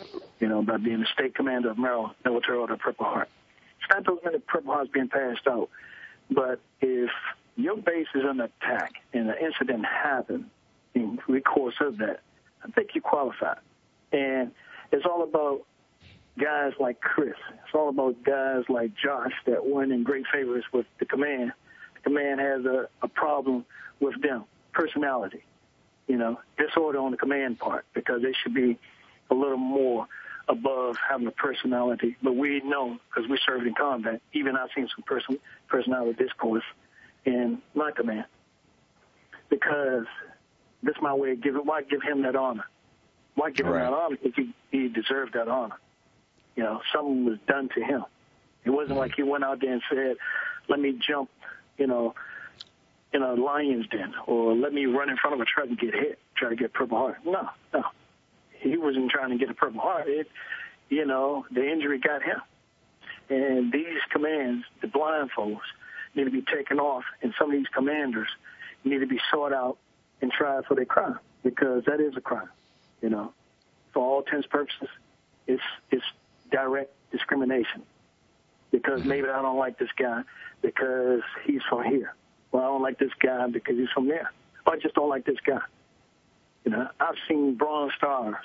You 0.40 0.48
know, 0.48 0.62
by 0.62 0.76
being 0.76 1.00
the 1.00 1.06
state 1.12 1.34
commander 1.34 1.70
of 1.70 1.78
Maryland, 1.78 2.14
military 2.24 2.58
order 2.58 2.76
Purple 2.76 3.06
Heart. 3.06 3.28
It's 3.80 3.94
not 3.94 4.06
those 4.06 4.18
many 4.24 4.38
Purple 4.38 4.72
Hearts 4.72 4.90
being 4.92 5.08
passed 5.08 5.46
out, 5.46 5.68
but 6.30 6.61
if 6.80 7.11
your 7.56 7.76
base 7.76 8.06
is 8.14 8.22
under 8.28 8.44
attack 8.44 8.92
and 9.12 9.28
an 9.28 9.37
incident 9.40 9.84
happened 9.84 10.50
in 10.94 11.18
the 11.28 11.40
course 11.40 11.76
of 11.80 11.98
that, 11.98 12.20
I 12.64 12.70
think 12.70 12.90
you 12.94 13.00
qualify. 13.00 13.54
And 14.12 14.52
it's 14.92 15.04
all 15.04 15.22
about 15.22 15.62
guys 16.38 16.72
like 16.78 17.00
Chris. 17.00 17.34
It's 17.50 17.74
all 17.74 17.88
about 17.88 18.22
guys 18.22 18.64
like 18.68 18.92
Josh 18.94 19.32
that 19.46 19.66
weren't 19.66 19.92
in 19.92 20.02
great 20.04 20.24
favors 20.32 20.64
with 20.72 20.87
the 20.98 21.04
command. 21.04 21.52
The 21.94 22.00
command 22.00 22.40
has 22.40 22.64
a, 22.64 22.88
a 23.02 23.08
problem 23.08 23.64
with 24.00 24.20
them, 24.22 24.44
personality, 24.72 25.42
you 26.09 26.16
know, 26.16 26.40
disorder 26.59 26.99
on 26.99 27.12
the 27.12 27.16
command 27.16 27.59
part 27.59 27.85
because 27.94 28.23
they 28.23 28.33
should 28.42 28.55
be 28.55 28.79
a 29.31 29.35
little 29.35 29.59
more 29.59 30.07
above 30.49 30.97
having 31.09 31.27
a 31.27 31.31
personality. 31.33 32.16
But 32.23 32.35
we 32.35 32.61
know 32.64 32.99
because 33.09 33.29
we 33.31 33.38
served 33.47 33.66
in 33.66 33.75
combat. 33.75 34.21
Even 34.33 34.57
I've 34.57 34.71
seen 34.75 34.88
some 34.97 35.05
person 35.05 35.38
personality 35.68 36.25
discourse 36.25 36.64
in 37.25 37.61
my 37.75 37.90
command 37.92 38.25
because 39.51 40.07
this 40.83 40.97
is 40.97 41.03
my 41.03 41.14
way 41.14 41.33
of 41.33 41.42
giving. 41.42 41.61
Why 41.62 41.83
give 41.83 42.03
him 42.03 42.23
that 42.23 42.35
honor? 42.35 42.64
Why 43.35 43.51
give 43.51 43.66
Right. 43.66 43.85
him 43.85 43.92
that 43.92 43.97
honor? 43.97 44.16
Because 44.23 44.35
he, 44.37 44.55
he 44.71 44.88
deserved 44.88 45.35
that 45.35 45.49
honor. 45.49 45.77
You 46.57 46.64
know, 46.64 46.81
something 46.92 47.25
was 47.25 47.38
done 47.47 47.68
to 47.75 47.85
him. 47.85 48.05
It 48.64 48.71
wasn't 48.71 48.90
mm-hmm. 48.90 48.99
like 48.99 49.14
he 49.14 49.23
went 49.23 49.44
out 49.44 49.61
there 49.61 49.73
and 49.73 49.83
said, 49.88 50.16
"Let 50.68 50.81
me 50.81 50.92
jump," 50.92 51.31
you 51.77 51.87
know, 51.87 52.14
in 53.12 53.23
a 53.23 53.35
lion's 53.35 53.87
den, 53.88 54.14
or 54.27 54.55
let 54.55 54.73
me 54.73 54.87
run 54.87 55.09
in 55.09 55.16
front 55.16 55.35
of 55.35 55.40
a 55.40 55.44
truck 55.44 55.68
and 55.68 55.79
get 55.79 55.94
hit, 55.94 56.18
try 56.37 56.51
to 56.51 56.57
get 56.57 56.73
Purple 56.73 56.99
Heart. 56.99 57.18
No, 57.25 57.49
no, 57.73 57.85
he 58.61 58.77
wasn't 58.77 59.11
trying 59.11 59.31
to 59.31 59.38
get 59.38 59.51
a 59.51 59.55
Purple 59.55 59.81
Heart. 59.81 60.09
It, 60.09 60.29
you 60.88 61.07
know, 61.07 61.47
the 61.51 61.71
injury 61.71 61.99
got 61.99 62.23
him. 62.23 62.40
And 63.31 63.73
these 63.73 64.01
commands, 64.11 64.64
the 64.81 64.88
blindfolds, 64.88 65.61
need 66.14 66.25
to 66.25 66.31
be 66.31 66.42
taken 66.42 66.81
off, 66.81 67.05
and 67.23 67.35
some 67.38 67.51
of 67.51 67.57
these 67.57 67.68
commanders 67.68 68.29
need 68.85 68.99
to 68.99 69.07
be 69.07 69.21
sought 69.31 69.53
out 69.53 69.79
and 70.21 70.33
tried 70.33 70.64
for 70.64 70.75
their 70.75 70.87
crime 70.87 71.18
because 71.42 71.85
that 71.85 72.01
is 72.01 72.16
a 72.16 72.21
crime. 72.21 72.49
You 73.03 73.11
know, 73.11 73.33
for 73.92 74.05
all 74.05 74.21
intents 74.21 74.47
and 74.47 74.51
purposes, 74.51 74.88
it's 75.47 75.62
it's 75.90 76.05
direct 76.51 76.92
discrimination 77.12 77.83
because 78.71 79.01
mm-hmm. 79.01 79.09
maybe 79.09 79.29
I 79.29 79.42
don't 79.42 79.59
like 79.59 79.79
this 79.79 79.90
guy 79.97 80.23
because 80.62 81.21
he's 81.44 81.62
from 81.68 81.85
here. 81.85 82.14
Well, 82.52 82.62
I 82.62 82.66
don't 82.66 82.82
like 82.82 82.98
this 82.98 83.12
guy 83.20 83.46
because 83.48 83.76
he's 83.76 83.90
from 83.94 84.08
there. 84.08 84.32
Or 84.66 84.74
I 84.74 84.78
just 84.78 84.94
don't 84.94 85.08
like 85.08 85.24
this 85.24 85.38
guy. 85.46 85.61
You 86.64 86.72
know, 86.72 86.88
I've 87.00 87.14
seen 87.28 87.54
Bronze 87.54 87.92
Stars, 87.96 88.37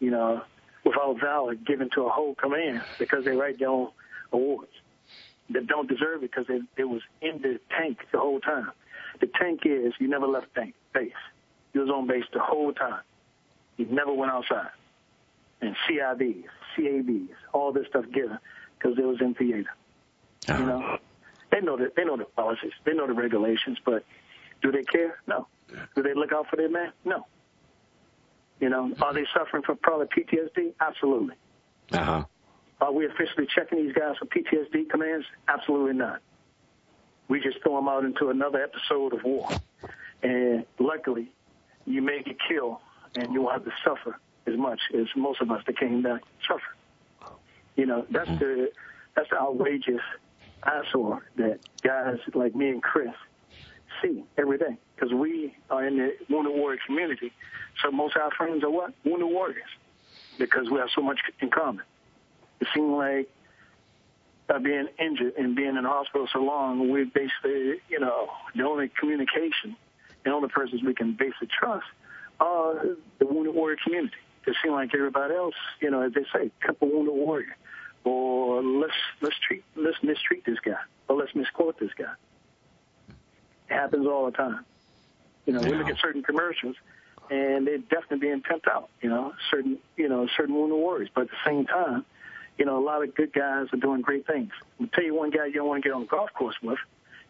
you 0.00 0.10
know, 0.10 0.42
without 0.84 1.20
valor 1.20 1.54
given 1.54 1.90
to 1.94 2.02
a 2.02 2.08
whole 2.08 2.34
command 2.34 2.82
because 2.98 3.24
they 3.24 3.32
write 3.32 3.58
their 3.58 3.68
own 3.68 3.90
awards 4.32 4.70
that 5.50 5.66
don't 5.66 5.88
deserve 5.88 6.22
it 6.22 6.30
because 6.30 6.46
they, 6.46 6.60
they 6.76 6.84
was 6.84 7.02
in 7.20 7.40
the 7.42 7.60
tank 7.76 7.98
the 8.12 8.18
whole 8.18 8.40
time. 8.40 8.70
The 9.20 9.26
tank 9.26 9.60
is 9.64 9.92
you 9.98 10.08
never 10.08 10.26
left 10.26 10.54
tank 10.54 10.74
base. 10.92 11.12
You 11.72 11.82
was 11.82 11.90
on 11.90 12.06
base 12.06 12.24
the 12.32 12.40
whole 12.40 12.72
time. 12.72 13.00
You 13.76 13.86
never 13.86 14.12
went 14.12 14.32
outside. 14.32 14.70
And 15.60 15.76
CIBs, 15.88 16.44
CABs, 16.76 17.30
all 17.52 17.72
this 17.72 17.86
stuff 17.88 18.04
given 18.12 18.38
because 18.78 18.96
they 18.96 19.04
was 19.04 19.20
in 19.20 19.34
theater. 19.34 19.70
You 20.48 20.54
uh-huh. 20.54 20.64
know, 20.64 20.98
they 21.50 21.60
know 21.60 21.76
the 21.76 21.92
they 21.96 22.04
know 22.04 22.16
the 22.16 22.24
policies, 22.24 22.72
they 22.84 22.92
know 22.92 23.06
the 23.06 23.12
regulations, 23.14 23.78
but 23.84 24.04
do 24.62 24.72
they 24.72 24.82
care? 24.82 25.18
No. 25.26 25.46
Do 25.94 26.02
they 26.02 26.14
look 26.14 26.32
out 26.32 26.46
for 26.48 26.56
their 26.56 26.70
man? 26.70 26.92
No. 27.04 27.26
You 28.60 28.70
know, 28.70 28.92
are 29.02 29.12
they 29.12 29.26
suffering 29.36 29.62
from 29.62 29.76
probably 29.78 30.06
PTSD? 30.06 30.74
Absolutely. 30.80 31.34
Uh 31.92 32.02
huh. 32.02 32.24
Are 32.80 32.92
we 32.92 33.06
officially 33.06 33.46
checking 33.54 33.84
these 33.84 33.94
guys 33.94 34.16
for 34.18 34.26
PTSD 34.26 34.90
commands? 34.90 35.26
Absolutely 35.48 35.94
not. 35.94 36.20
We 37.28 37.40
just 37.40 37.62
throw 37.62 37.76
them 37.76 37.88
out 37.88 38.04
into 38.04 38.28
another 38.28 38.62
episode 38.62 39.12
of 39.12 39.24
war. 39.24 39.48
And 40.22 40.64
luckily, 40.78 41.32
you 41.86 42.02
may 42.02 42.22
get 42.22 42.36
killed 42.48 42.78
and 43.16 43.32
you 43.32 43.42
won't 43.42 43.54
have 43.54 43.64
to 43.64 43.72
suffer 43.84 44.18
as 44.46 44.56
much 44.56 44.80
as 44.94 45.06
most 45.16 45.40
of 45.40 45.50
us 45.50 45.62
that 45.66 45.78
came 45.78 46.02
back 46.02 46.22
suffer. 46.46 47.40
You 47.76 47.86
know, 47.86 48.06
that's 48.10 48.30
the 48.38 48.70
that's 49.14 49.28
the 49.30 49.38
outrageous 49.38 50.00
eyesore 50.66 51.22
that 51.36 51.60
guys 51.82 52.18
like 52.34 52.54
me 52.54 52.68
and 52.68 52.82
Chris 52.82 53.14
see 54.02 54.24
every 54.36 54.58
day 54.58 54.76
because 54.94 55.12
we 55.12 55.54
are 55.70 55.86
in 55.86 55.96
the 55.96 56.16
Wounded 56.28 56.54
Warrior 56.54 56.80
community. 56.86 57.32
So 57.82 57.90
most 57.90 58.16
of 58.16 58.22
our 58.22 58.30
friends 58.32 58.64
are 58.64 58.70
what? 58.70 58.92
Wounded 59.04 59.28
Warriors 59.28 59.68
because 60.38 60.68
we 60.70 60.78
have 60.78 60.88
so 60.94 61.00
much 61.02 61.20
in 61.40 61.50
common. 61.50 61.84
It 62.60 62.68
seemed 62.74 62.96
like 62.96 63.28
uh, 64.48 64.58
being 64.58 64.88
injured 64.98 65.34
and 65.36 65.56
being 65.56 65.76
in 65.76 65.82
the 65.82 65.88
hospital 65.88 66.28
so 66.32 66.40
long, 66.40 66.90
we 66.90 67.04
basically, 67.04 67.80
you 67.88 67.98
know, 68.00 68.28
the 68.54 68.62
only 68.62 68.88
communication, 68.88 69.76
and 70.24 70.34
only 70.34 70.48
persons 70.48 70.82
we 70.82 70.94
can 70.94 71.12
basically 71.12 71.48
trust 71.48 71.86
are 72.40 72.84
the 73.18 73.26
Wounded 73.26 73.54
Warrior 73.54 73.76
community. 73.82 74.16
It 74.46 74.54
seemed 74.62 74.74
like 74.74 74.94
everybody 74.94 75.34
else, 75.34 75.54
you 75.80 75.90
know, 75.90 76.02
as 76.02 76.12
they 76.12 76.24
say, 76.32 76.50
couple 76.60 76.88
Wounded 76.88 77.14
Warrior, 77.14 77.56
or 78.06 78.62
let's 78.62 78.94
let's 79.20 79.36
treat 79.46 79.64
let's 79.74 80.00
mistreat 80.02 80.44
this 80.44 80.58
guy, 80.64 80.78
or 81.08 81.16
let's 81.16 81.34
misquote 81.34 81.78
this 81.78 81.90
guy. 81.98 82.12
It 83.68 83.74
happens 83.74 84.06
all 84.06 84.26
the 84.26 84.36
time. 84.36 84.64
You 85.44 85.52
know, 85.52 85.60
we 85.60 85.74
look 85.74 85.88
at 85.88 85.98
certain 85.98 86.22
commercials, 86.22 86.76
and 87.30 87.66
they're 87.66 87.78
definitely 87.78 88.18
being 88.18 88.42
pimped 88.42 88.68
out. 88.70 88.88
You 89.02 89.10
know, 89.10 89.34
certain 89.50 89.78
you 89.96 90.08
know 90.08 90.28
certain 90.36 90.54
Wounded 90.54 90.78
Warriors, 90.78 91.10
but 91.14 91.22
at 91.22 91.30
the 91.30 91.50
same 91.50 91.66
time, 91.66 92.04
you 92.58 92.64
know, 92.64 92.78
a 92.78 92.84
lot 92.84 93.02
of 93.02 93.14
good 93.14 93.32
guys 93.32 93.66
are 93.72 93.76
doing 93.76 94.02
great 94.02 94.26
things. 94.26 94.52
I'll 94.80 94.86
tell 94.86 95.04
you 95.04 95.14
one 95.14 95.30
guy 95.30 95.46
you 95.46 95.54
don't 95.54 95.68
want 95.68 95.82
to 95.82 95.88
get 95.88 95.94
on 95.94 96.02
the 96.02 96.06
golf 96.06 96.32
course 96.32 96.56
with 96.62 96.78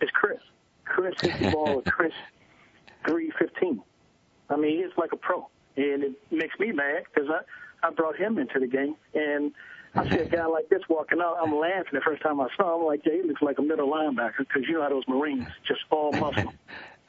is 0.01 0.11
Chris. 0.13 0.41
Chris 0.85 1.15
hits 1.21 1.41
the 1.41 1.51
ball 1.51 1.77
with 1.77 1.87
Chris 1.87 2.13
315. 3.07 3.83
I 4.51 4.57
mean, 4.57 4.85
he's 4.85 4.97
like 4.97 5.13
a 5.13 5.17
pro. 5.17 5.49
And 5.77 6.05
it 6.05 6.13
makes 6.31 6.59
me 6.59 6.71
mad 6.73 7.05
because 7.13 7.29
I, 7.31 7.87
I 7.87 7.91
brought 7.91 8.17
him 8.17 8.39
into 8.39 8.61
the 8.61 8.67
game. 8.67 8.95
And 9.15 9.53
I 9.97 10.09
see 10.11 10.19
a 10.19 10.27
guy 10.27 10.47
like 10.47 10.69
this 10.69 10.83
walking 10.89 11.21
out. 11.21 11.39
I'm 11.43 11.57
laughing 11.57 11.93
the 11.93 12.01
first 12.01 12.23
time 12.23 12.41
I 12.41 12.49
saw 12.57 12.75
him. 12.75 12.81
I'm 12.81 12.87
like, 12.87 13.01
yeah, 13.05 13.15
he 13.15 13.23
looks 13.23 13.43
like 13.43 13.59
a 13.59 13.63
middle 13.63 13.91
linebacker 13.91 14.39
because 14.39 14.63
you 14.69 14.75
know 14.75 14.83
how 14.83 14.91
those 14.91 15.09
Marines, 15.09 15.47
just 15.67 15.81
all 15.91 16.13
muscle. 16.13 16.53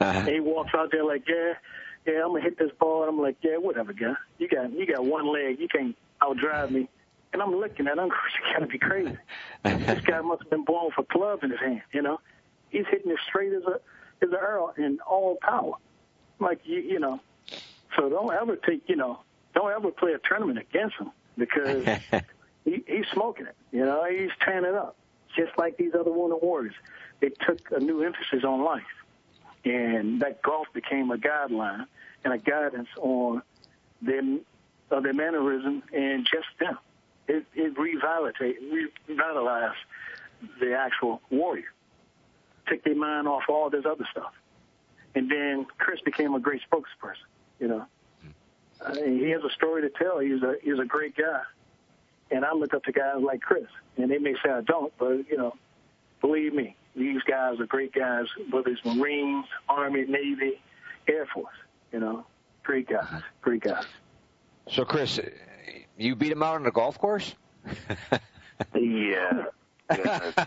uh-huh. 0.00 0.30
he 0.30 0.40
walks 0.40 0.70
out 0.74 0.90
there 0.90 1.04
like, 1.04 1.24
yeah, 1.28 1.54
yeah, 2.06 2.22
I'm 2.24 2.28
gonna 2.28 2.40
hit 2.40 2.58
this 2.58 2.70
ball. 2.80 3.02
And 3.02 3.10
I'm 3.10 3.20
like, 3.20 3.36
yeah, 3.42 3.56
whatever, 3.58 3.92
guy. 3.92 4.14
You 4.38 4.48
got 4.48 4.72
you 4.72 4.86
got 4.86 5.04
one 5.04 5.26
leg. 5.32 5.58
You 5.60 5.68
can't 5.68 5.96
outdrive 6.22 6.70
me. 6.70 6.88
And 7.32 7.42
I'm 7.42 7.54
looking 7.54 7.86
at 7.86 7.98
him. 7.98 8.10
You 8.48 8.54
gotta 8.54 8.66
be 8.66 8.78
crazy. 8.78 9.16
this 9.62 10.00
guy 10.04 10.20
must 10.22 10.42
have 10.42 10.50
been 10.50 10.64
born 10.64 10.86
with 10.86 11.06
a 11.06 11.12
club 11.12 11.40
in 11.42 11.50
his 11.50 11.60
hand. 11.60 11.82
You 11.92 12.02
know, 12.02 12.20
he's 12.70 12.86
hitting 12.90 13.10
as 13.12 13.18
straight 13.28 13.52
as 13.52 13.62
a 13.64 13.80
as 14.24 14.32
a 14.32 14.36
arrow 14.36 14.72
and 14.76 15.00
all 15.02 15.36
power. 15.42 15.74
Like 16.38 16.60
you, 16.64 16.80
you 16.80 16.98
know. 16.98 17.20
So 17.96 18.08
don't 18.08 18.32
ever 18.32 18.56
take, 18.56 18.82
you 18.86 18.96
know, 18.96 19.20
don't 19.54 19.72
ever 19.72 19.90
play 19.90 20.12
a 20.12 20.18
tournament 20.18 20.58
against 20.58 20.96
him 20.96 21.10
because 21.36 21.84
he, 22.68 22.84
he's 22.86 23.06
smoking 23.12 23.46
it. 23.46 23.56
You 23.72 23.84
know, 23.84 24.04
he's 24.04 24.30
tearing 24.44 24.64
it 24.64 24.74
up, 24.74 24.96
just 25.36 25.52
like 25.56 25.76
these 25.76 25.94
other 25.94 26.12
Wounded 26.12 26.40
Warriors. 26.42 26.74
They 27.20 27.30
took 27.30 27.70
a 27.70 27.80
new 27.80 28.02
emphasis 28.02 28.44
on 28.44 28.62
life, 28.62 28.82
and 29.64 30.20
that 30.20 30.42
golf 30.42 30.68
became 30.72 31.10
a 31.10 31.16
guideline 31.16 31.86
and 32.24 32.32
a 32.32 32.38
guidance 32.38 32.88
on 33.00 33.42
their 34.02 34.22
uh, 34.90 35.00
their 35.00 35.14
mannerism 35.14 35.82
and 35.92 36.24
just 36.24 36.46
them. 36.60 36.78
It, 37.26 37.44
it 37.54 37.78
revitalized, 37.78 38.36
revitalized 39.08 39.76
the 40.60 40.74
actual 40.74 41.20
warrior. 41.30 41.72
Took 42.68 42.84
their 42.84 42.94
mind 42.94 43.28
off 43.28 43.44
all 43.48 43.70
this 43.70 43.84
other 43.84 44.06
stuff, 44.10 44.32
and 45.14 45.30
then 45.30 45.66
Chris 45.78 46.00
became 46.04 46.34
a 46.34 46.40
great 46.40 46.62
spokesperson. 46.70 47.26
You 47.58 47.68
know, 47.68 47.86
uh, 48.80 48.94
he 48.94 49.30
has 49.30 49.42
a 49.42 49.50
story 49.50 49.82
to 49.82 49.90
tell. 49.90 50.18
He's 50.20 50.42
a 50.42 50.56
he's 50.62 50.78
a 50.78 50.84
great 50.84 51.16
guy, 51.16 51.42
and 52.30 52.44
I 52.44 52.52
look 52.52 52.74
up 52.74 52.84
to 52.84 52.92
guys 52.92 53.16
like 53.20 53.40
Chris. 53.40 53.66
And 53.96 54.10
they 54.10 54.18
may 54.18 54.34
say 54.34 54.50
I 54.50 54.60
don't, 54.60 54.92
but 54.98 55.28
you 55.28 55.36
know, 55.36 55.54
believe 56.20 56.54
me, 56.54 56.76
these 56.94 57.22
guys 57.22 57.60
are 57.60 57.66
great 57.66 57.92
guys. 57.92 58.26
Whether 58.50 58.70
it's 58.70 58.84
Marines, 58.84 59.46
Army, 59.68 60.04
Navy, 60.06 60.60
Air 61.08 61.26
Force, 61.26 61.54
you 61.92 62.00
know, 62.00 62.24
great 62.62 62.88
guys, 62.88 63.22
great 63.42 63.62
guys. 63.62 63.84
So, 64.68 64.84
Chris, 64.84 65.18
you 65.96 66.14
beat 66.14 66.32
him 66.32 66.42
out 66.42 66.56
on 66.56 66.62
the 66.62 66.70
golf 66.70 66.98
course? 66.98 67.34
Yeah. 68.74 69.44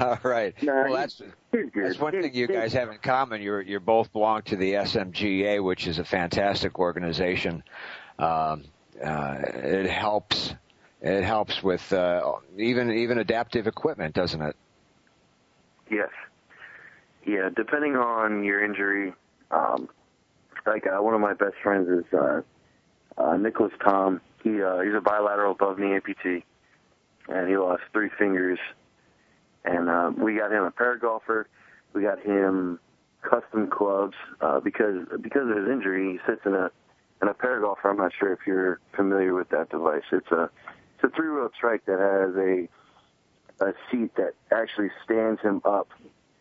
All 0.00 0.18
right. 0.24 0.60
Nah, 0.62 0.84
well, 0.84 0.94
that's 0.94 1.22
that's 1.52 1.98
one 2.00 2.12
thing 2.12 2.34
you 2.34 2.48
guys 2.48 2.72
have 2.72 2.88
in 2.88 2.98
common. 2.98 3.40
You're 3.40 3.60
you're 3.60 3.78
both 3.78 4.12
belong 4.12 4.42
to 4.42 4.56
the 4.56 4.72
SMGA, 4.72 5.62
which 5.62 5.86
is 5.86 5.98
a 6.00 6.04
fantastic 6.04 6.78
organization. 6.80 7.62
Um, 8.18 8.64
uh, 9.02 9.36
it 9.44 9.88
helps. 9.88 10.54
It 11.04 11.22
helps 11.22 11.62
with 11.62 11.92
uh, 11.92 12.32
even 12.56 12.90
even 12.90 13.18
adaptive 13.18 13.66
equipment, 13.66 14.14
doesn't 14.14 14.40
it? 14.40 14.56
Yes. 15.90 16.08
Yeah, 17.26 17.50
depending 17.54 17.94
on 17.94 18.42
your 18.42 18.64
injury, 18.64 19.12
um, 19.50 19.90
like 20.66 20.86
uh, 20.86 21.02
one 21.02 21.12
of 21.12 21.20
my 21.20 21.34
best 21.34 21.56
friends 21.62 21.90
is 21.90 22.04
uh, 22.14 22.40
uh, 23.18 23.36
Nicholas 23.36 23.72
Tom. 23.84 24.22
He 24.42 24.62
uh, 24.62 24.80
he's 24.80 24.94
a 24.94 25.02
bilateral 25.02 25.52
above 25.52 25.78
knee 25.78 25.88
amputee, 25.88 26.42
and 27.28 27.50
he 27.50 27.58
lost 27.58 27.82
three 27.92 28.08
fingers. 28.18 28.58
And 29.62 29.90
uh, 29.90 30.10
we 30.16 30.36
got 30.36 30.52
him 30.52 30.64
a 30.64 30.70
paragolfer. 30.70 31.44
we 31.92 32.00
got 32.00 32.18
him 32.20 32.80
custom 33.20 33.68
clubs 33.68 34.16
uh, 34.40 34.60
because 34.60 35.06
because 35.20 35.50
of 35.50 35.56
his 35.58 35.68
injury. 35.68 36.12
He 36.12 36.18
sits 36.26 36.46
in 36.46 36.54
a 36.54 36.70
in 37.20 37.28
a 37.28 37.34
paragolfer. 37.34 37.90
I'm 37.90 37.98
not 37.98 38.12
sure 38.18 38.32
if 38.32 38.40
you're 38.46 38.80
familiar 38.96 39.34
with 39.34 39.50
that 39.50 39.68
device. 39.68 40.04
It's 40.10 40.32
a 40.32 40.48
a 41.04 41.10
three 41.10 41.28
rope 41.28 41.52
strike 41.56 41.84
that 41.86 41.98
has 41.98 42.34
a 42.36 42.68
a 43.60 43.72
seat 43.90 44.14
that 44.16 44.34
actually 44.50 44.90
stands 45.04 45.40
him 45.40 45.62
up. 45.64 45.88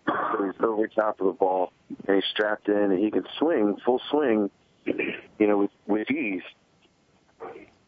So 0.07 0.45
he's 0.45 0.61
over 0.61 0.87
top 0.87 1.19
of 1.21 1.27
the 1.27 1.33
ball 1.33 1.71
and 2.07 2.15
he's 2.15 2.25
strapped 2.31 2.67
in 2.67 2.75
and 2.75 2.99
he 2.99 3.11
can 3.11 3.25
swing 3.37 3.77
full 3.85 4.01
swing, 4.09 4.49
you 4.85 5.47
know, 5.47 5.57
with 5.57 5.71
with 5.87 6.11
ease. 6.11 6.43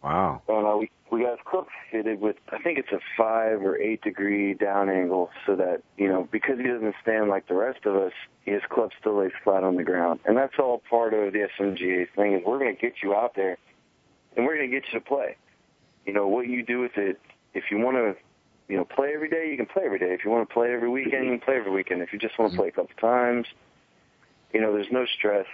Wow. 0.04 0.42
And 0.48 0.68
uh, 0.68 0.78
we 0.78 0.92
we 1.12 1.24
got 1.24 1.32
his 1.32 1.40
club 1.46 1.66
fitted 1.92 2.22
with 2.22 2.36
I 2.50 2.60
think 2.60 2.78
it's 2.78 2.92
a 2.92 3.00
five 3.18 3.62
or 3.62 3.78
eight 3.78 4.02
degree 4.02 4.54
down 4.54 4.90
angle, 4.90 5.30
so 5.46 5.56
that 5.56 5.82
you 5.98 6.08
know 6.08 6.28
because 6.32 6.58
he 6.58 6.68
doesn't 6.68 6.96
stand 7.02 7.30
like 7.30 7.48
the 7.48 7.56
rest 7.56 7.86
of 7.86 7.96
us, 7.96 8.14
his 8.44 8.62
club 8.70 8.92
still 9.00 9.20
lays 9.20 9.32
flat 9.44 9.64
on 9.64 9.76
the 9.76 9.84
ground, 9.84 10.20
and 10.26 10.38
that's 10.38 10.54
all 10.60 10.82
part 10.90 11.14
of 11.14 11.34
the 11.34 11.48
SMGA 11.60 12.08
thing. 12.16 12.34
Is 12.34 12.42
we're 12.46 12.60
going 12.60 12.76
to 12.76 12.82
get 12.82 12.96
you 13.02 13.16
out 13.16 13.34
there, 13.36 13.58
and 14.36 14.46
we're 14.46 14.58
going 14.58 14.70
to 14.70 14.76
get 14.80 14.86
you 14.94 15.00
to 15.00 15.06
play. 15.06 15.38
You 16.06 16.14
know 16.14 16.28
what 16.28 16.48
you 16.48 16.64
do 16.64 16.80
with 16.80 16.98
it. 16.98 17.20
If 17.54 17.66
you 17.72 17.78
want 17.80 17.98
to, 17.98 18.16
you 18.68 18.78
know, 18.78 18.86
play 18.86 19.14
every 19.14 19.30
day, 19.30 19.50
you 19.50 19.58
can 19.58 19.66
play 19.66 19.84
every 19.86 20.00
day. 20.00 20.14
If 20.14 20.26
you 20.26 20.32
want 20.32 20.48
to 20.48 20.54
play 20.54 20.74
every 20.74 20.90
weekend, 20.90 21.26
you 21.26 21.32
can 21.32 21.40
play 21.40 21.56
every 21.56 21.72
weekend. 21.72 22.02
If 22.02 22.14
you 22.14 22.20
just 22.20 22.38
want 22.38 22.52
to 22.52 22.58
play 22.58 22.68
a 22.68 22.72
couple 22.72 22.96
times, 23.00 23.48
you 24.54 24.62
know, 24.62 24.74
there's 24.74 24.92
no 24.92 25.06
stress. 25.18 25.46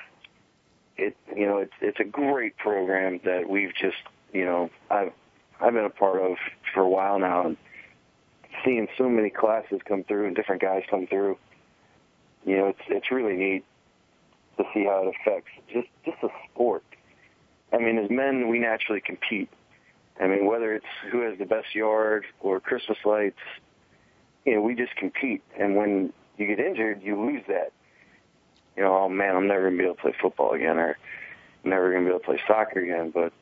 It 0.97 1.15
you 1.35 1.45
know 1.45 1.57
it's 1.57 1.73
it's 1.81 1.99
a 1.99 2.03
great 2.03 2.57
program 2.57 3.21
that 3.23 3.49
we've 3.49 3.73
just 3.73 3.97
you 4.33 4.45
know 4.45 4.69
I've 4.89 5.13
I've 5.61 5.73
been 5.73 5.85
a 5.85 5.89
part 5.89 6.21
of 6.21 6.37
for 6.73 6.81
a 6.81 6.89
while 6.89 7.17
now, 7.17 7.47
and 7.47 7.57
seeing 8.65 8.87
so 8.97 9.09
many 9.09 9.29
classes 9.29 9.79
come 9.85 10.03
through 10.03 10.27
and 10.27 10.35
different 10.35 10.61
guys 10.61 10.83
come 10.89 11.07
through, 11.07 11.37
you 12.45 12.57
know, 12.57 12.67
it's 12.67 12.81
it's 12.87 13.11
really 13.11 13.35
neat 13.35 13.63
to 14.57 14.63
see 14.73 14.85
how 14.85 15.07
it 15.07 15.15
affects 15.21 15.51
just 15.71 15.87
just 16.05 16.19
the 16.21 16.29
sport. 16.49 16.83
I 17.73 17.77
mean, 17.77 17.97
as 17.97 18.09
men, 18.09 18.49
we 18.49 18.59
naturally 18.59 19.01
compete. 19.01 19.49
I 20.19 20.27
mean, 20.27 20.45
whether 20.45 20.73
it's 20.73 20.85
who 21.11 21.21
has 21.21 21.37
the 21.37 21.45
best 21.45 21.73
yard 21.73 22.25
or 22.39 22.59
Christmas 22.59 22.97
lights, 23.05 23.39
you 24.45 24.55
know, 24.55 24.61
we 24.61 24.75
just 24.75 24.95
compete. 24.95 25.41
And 25.57 25.75
when 25.75 26.13
you 26.37 26.47
get 26.47 26.59
injured, 26.59 27.01
you 27.01 27.19
lose 27.19 27.43
that. 27.47 27.71
You 28.75 28.83
know, 28.83 28.95
oh 28.95 29.09
man, 29.09 29.35
I'm 29.35 29.47
never 29.47 29.65
gonna 29.69 29.77
be 29.77 29.83
able 29.83 29.95
to 29.95 30.01
play 30.01 30.15
football 30.21 30.53
again, 30.53 30.77
or 30.77 30.97
I'm 31.63 31.69
never 31.69 31.91
gonna 31.91 32.05
be 32.05 32.09
able 32.09 32.19
to 32.19 32.25
play 32.25 32.39
soccer 32.47 32.79
again. 32.79 33.11
But 33.11 33.33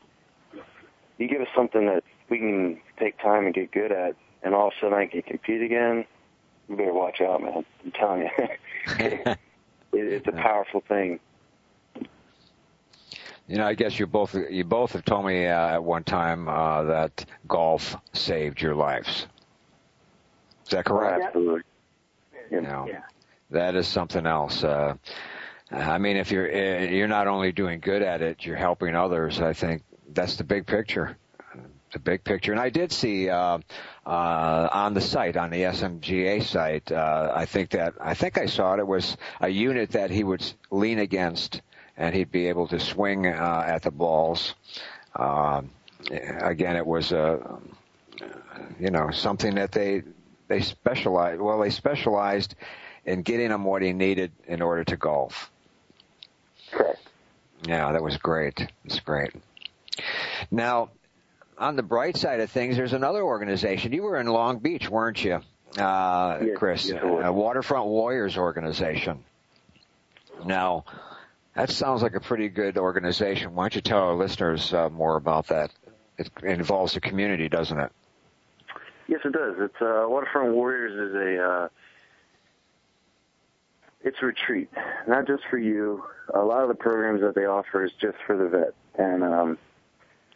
you 1.18 1.28
give 1.28 1.42
us 1.42 1.48
something 1.56 1.86
that 1.86 2.04
we 2.30 2.40
can 2.40 2.80
take 2.98 3.20
time 3.20 3.46
and 3.46 3.54
get 3.54 3.72
good 3.72 3.92
at, 3.92 4.16
and 4.44 4.56
all 4.56 4.68
of 4.68 4.74
a 4.78 4.82
sudden 4.82 4.98
I 4.98 5.08
can 5.08 5.22
compete 5.22 5.62
again, 5.62 6.06
you 6.70 6.76
better 6.76 6.94
watch 6.94 7.20
out, 7.20 7.42
man. 7.42 7.66
I'm 7.84 7.92
telling 7.92 8.22
you. 8.22 8.30
it, 9.00 9.38
it's 9.92 10.28
a 10.28 10.32
powerful 10.44 10.84
thing. 10.88 11.20
You 13.50 13.58
know, 13.58 13.66
I 13.66 13.74
guess 13.74 13.98
you 13.98 14.06
both 14.06 14.36
you 14.36 14.64
both 14.64 14.92
have 14.94 15.04
told 15.04 15.26
me 15.26 15.48
uh, 15.48 15.76
at 15.76 15.84
one 15.84 16.04
time 16.04 16.48
uh, 16.48 16.84
that 16.84 17.26
golf 17.48 17.98
saved 18.14 18.62
your 18.62 18.76
lives. 18.76 19.26
Is 20.66 20.70
that 20.70 20.86
correct? 20.86 21.26
Absolutely. 21.26 21.62
You 22.52 22.62
know, 22.62 22.88
that 23.50 23.76
is 23.76 23.88
something 23.88 24.28
else. 24.28 24.64
Uh, 24.64 24.98
I 25.72 25.98
mean, 25.98 26.18
if 26.18 26.32
you're 26.32 26.48
uh, 26.48 26.84
you're 26.84 27.08
not 27.08 27.26
only 27.26 27.52
doing 27.52 27.80
good 27.80 28.04
at 28.04 28.22
it, 28.22 28.46
you're 28.46 28.56
helping 28.56 28.96
others. 28.96 29.42
I 29.42 29.54
think 29.54 29.82
that's 30.08 30.36
the 30.36 30.44
big 30.44 30.68
picture. 30.68 31.18
The 31.92 31.98
big 31.98 32.24
picture, 32.24 32.52
and 32.52 32.62
I 32.62 32.70
did 32.70 32.92
see 32.92 33.32
uh, 33.32 33.58
uh, 34.06 34.70
on 34.72 34.94
the 34.94 35.02
site, 35.02 35.36
on 35.38 35.50
the 35.50 35.64
SMGA 35.64 36.44
site, 36.44 36.92
uh, 36.92 37.32
I 37.34 37.46
think 37.46 37.72
that 37.72 37.96
I 38.00 38.14
think 38.14 38.38
I 38.38 38.46
saw 38.46 38.76
it. 38.76 38.80
It 38.80 38.86
was 38.86 39.18
a 39.42 39.50
unit 39.50 39.90
that 39.94 40.12
he 40.12 40.24
would 40.24 40.46
lean 40.70 41.00
against, 41.00 41.64
and 42.00 42.16
he'd 42.16 42.32
be 42.32 42.48
able 42.48 42.68
to 42.70 42.80
swing 42.80 43.28
uh, 43.28 43.64
at 43.68 43.84
the 43.84 43.92
balls. 43.92 44.56
Uh, 45.16 45.62
again, 46.10 46.76
it 46.78 46.88
was 46.88 47.12
a 47.12 47.60
you 48.80 48.90
know 48.90 49.12
something 49.12 49.56
that 49.56 49.72
they 49.72 50.02
they 50.48 50.62
specialized. 50.62 51.40
Well, 51.42 51.60
they 51.60 51.70
specialized 51.70 52.56
in 53.06 53.22
getting 53.22 53.52
him 53.52 53.64
what 53.66 53.82
he 53.82 53.94
needed 53.94 54.32
in 54.48 54.62
order 54.62 54.84
to 54.86 54.98
golf. 54.98 55.52
Correct. 56.72 57.00
Yeah, 57.68 57.92
that 57.92 58.02
was 58.02 58.18
great. 58.18 58.66
It's 58.86 59.00
great. 59.02 59.34
Now, 60.50 60.90
on 61.58 61.76
the 61.76 61.84
bright 61.84 62.16
side 62.16 62.40
of 62.40 62.50
things, 62.50 62.78
there's 62.78 62.94
another 62.94 63.22
organization. 63.22 63.92
You 63.92 64.04
were 64.04 64.18
in 64.18 64.28
Long 64.28 64.60
Beach, 64.60 64.88
weren't 64.90 65.22
you, 65.24 65.42
uh, 65.78 66.40
Yes, 66.42 66.58
Chris? 66.58 66.88
yes, 66.90 67.02
a 67.04 67.34
Waterfront 67.34 67.88
Warriors 67.88 68.38
organization. 68.38 69.26
Now, 70.46 70.86
that 71.60 71.70
sounds 71.70 72.02
like 72.02 72.16
a 72.16 72.22
pretty 72.22 72.48
good 72.48 72.78
organization. 72.78 73.54
Why 73.54 73.66
don't 73.66 73.76
you 73.76 73.82
tell 73.82 74.00
our 74.00 74.16
listeners 74.16 74.74
uh, 74.74 74.90
more 74.90 75.18
about 75.18 75.48
that? 75.48 75.72
It 76.18 76.32
involves 76.42 76.94
the 76.94 77.02
community, 77.02 77.50
doesn't 77.50 77.78
it? 77.78 77.92
Yes, 79.10 79.20
it 79.26 79.34
does. 79.34 79.56
It's 79.60 79.82
uh, 79.82 80.06
Waterfront 80.08 80.54
Warriors 80.54 80.94
is 80.94 81.16
a 81.16 81.44
uh, 81.44 81.68
it's 84.04 84.22
retreat, 84.22 84.70
not 85.06 85.28
just 85.28 85.44
for 85.50 85.58
you. 85.58 86.04
A 86.34 86.40
lot 86.40 86.62
of 86.62 86.70
the 86.70 86.76
programs 86.76 87.20
that 87.22 87.36
they 87.36 87.46
offer 87.46 87.84
is 87.84 87.92
just 88.00 88.18
for 88.26 88.38
the 88.38 88.48
vet, 88.48 88.74
and 88.98 89.24
um, 89.24 89.58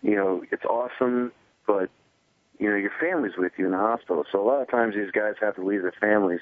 you 0.01 0.15
know 0.15 0.43
it's 0.51 0.65
awesome. 0.65 1.31
But 1.65 1.89
you 2.59 2.69
know 2.69 2.75
your 2.75 2.91
family's 2.99 3.37
with 3.37 3.53
you 3.57 3.65
in 3.65 3.71
the 3.71 3.77
hospital, 3.77 4.25
so 4.29 4.41
a 4.41 4.45
lot 4.45 4.61
of 4.61 4.69
times 4.69 4.95
these 4.95 5.11
guys 5.11 5.35
have 5.39 5.55
to 5.55 5.63
leave 5.63 5.83
their 5.83 5.93
families 6.01 6.41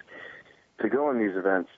to 0.81 0.89
go 0.89 1.09
on 1.09 1.19
these 1.19 1.35
events. 1.35 1.69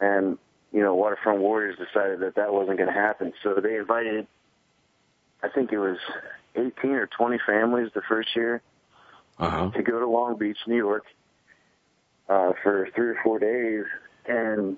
And 0.00 0.38
you 0.76 0.82
know 0.82 0.94
Waterfront 0.94 1.40
Warriors 1.40 1.76
decided 1.78 2.20
that 2.20 2.34
that 2.34 2.52
wasn't 2.52 2.76
going 2.76 2.92
to 2.92 3.00
happen, 3.00 3.32
so 3.42 3.54
they 3.62 3.76
invited. 3.76 4.26
I 5.42 5.48
think 5.48 5.72
it 5.72 5.78
was 5.78 5.96
18 6.54 6.90
or 6.92 7.06
20 7.06 7.38
families 7.46 7.90
the 7.94 8.02
first 8.02 8.28
year 8.36 8.60
Uh-huh. 9.38 9.70
to 9.70 9.82
go 9.82 9.98
to 10.00 10.06
Long 10.06 10.36
Beach, 10.38 10.58
New 10.66 10.76
York, 10.76 11.04
uh, 12.28 12.52
for 12.62 12.88
three 12.94 13.08
or 13.08 13.16
four 13.24 13.38
days, 13.38 13.84
and 14.26 14.76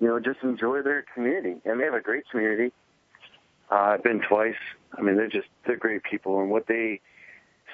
you 0.00 0.08
know 0.08 0.18
just 0.18 0.40
enjoy 0.42 0.82
their 0.82 1.04
community. 1.14 1.56
And 1.64 1.78
they 1.80 1.84
have 1.84 1.94
a 1.94 2.00
great 2.00 2.24
community. 2.30 2.72
Uh, 3.70 3.74
I've 3.94 4.02
been 4.02 4.20
twice. 4.20 4.56
I 4.96 5.02
mean, 5.02 5.16
they're 5.16 5.28
just 5.28 5.48
they're 5.66 5.76
great 5.76 6.02
people, 6.02 6.40
and 6.40 6.50
what 6.50 6.66
they 6.66 7.00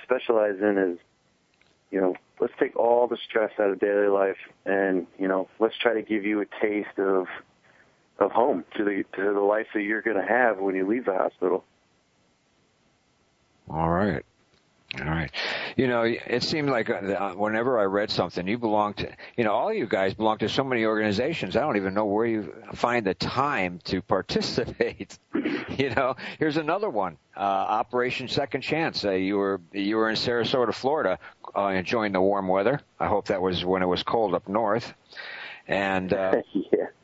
specialize 0.02 0.56
in 0.60 0.76
is, 0.76 0.98
you 1.90 2.00
know, 2.00 2.14
let's 2.40 2.52
take 2.58 2.76
all 2.76 3.06
the 3.06 3.16
stress 3.28 3.52
out 3.58 3.70
of 3.70 3.78
daily 3.78 4.08
life, 4.08 4.36
and 4.66 5.06
you 5.18 5.28
know, 5.28 5.48
let's 5.60 5.78
try 5.78 5.94
to 5.94 6.02
give 6.02 6.24
you 6.26 6.40
a 6.42 6.46
taste 6.60 6.98
of 6.98 7.26
of 8.18 8.30
home 8.30 8.64
to 8.76 8.84
the 8.84 9.04
to 9.16 9.32
the 9.32 9.40
life 9.40 9.66
that 9.74 9.82
you're 9.82 10.02
going 10.02 10.16
to 10.16 10.26
have 10.26 10.58
when 10.58 10.74
you 10.74 10.86
leave 10.86 11.06
the 11.06 11.14
hospital. 11.14 11.64
All 13.68 13.88
right. 13.88 14.24
All 15.00 15.06
right. 15.06 15.30
You 15.76 15.88
know, 15.88 16.02
it 16.02 16.44
seemed 16.44 16.68
like 16.68 16.88
uh, 16.88 17.32
whenever 17.32 17.80
I 17.80 17.84
read 17.84 18.10
something, 18.10 18.46
you 18.46 18.58
belong 18.58 18.94
to, 18.94 19.10
you 19.36 19.42
know, 19.42 19.52
all 19.52 19.72
you 19.72 19.86
guys 19.86 20.14
belong 20.14 20.38
to 20.38 20.48
so 20.48 20.62
many 20.62 20.84
organizations. 20.84 21.56
I 21.56 21.60
don't 21.60 21.76
even 21.76 21.94
know 21.94 22.04
where 22.04 22.26
you 22.26 22.54
find 22.74 23.04
the 23.04 23.14
time 23.14 23.80
to 23.84 24.02
participate. 24.02 25.18
you 25.70 25.90
know, 25.90 26.14
here's 26.38 26.58
another 26.58 26.88
one, 26.88 27.16
uh, 27.36 27.40
Operation 27.40 28.28
Second 28.28 28.60
Chance. 28.60 29.04
Uh, 29.04 29.12
you 29.12 29.36
were 29.36 29.60
you 29.72 29.96
were 29.96 30.08
in 30.08 30.16
Sarasota, 30.16 30.72
Florida, 30.72 31.18
uh, 31.56 31.68
enjoying 31.68 32.12
the 32.12 32.20
warm 32.20 32.46
weather. 32.46 32.80
I 33.00 33.08
hope 33.08 33.26
that 33.26 33.42
was 33.42 33.64
when 33.64 33.82
it 33.82 33.86
was 33.86 34.04
cold 34.04 34.34
up 34.34 34.48
north. 34.48 34.94
And 35.66 36.12
uh, 36.12 36.42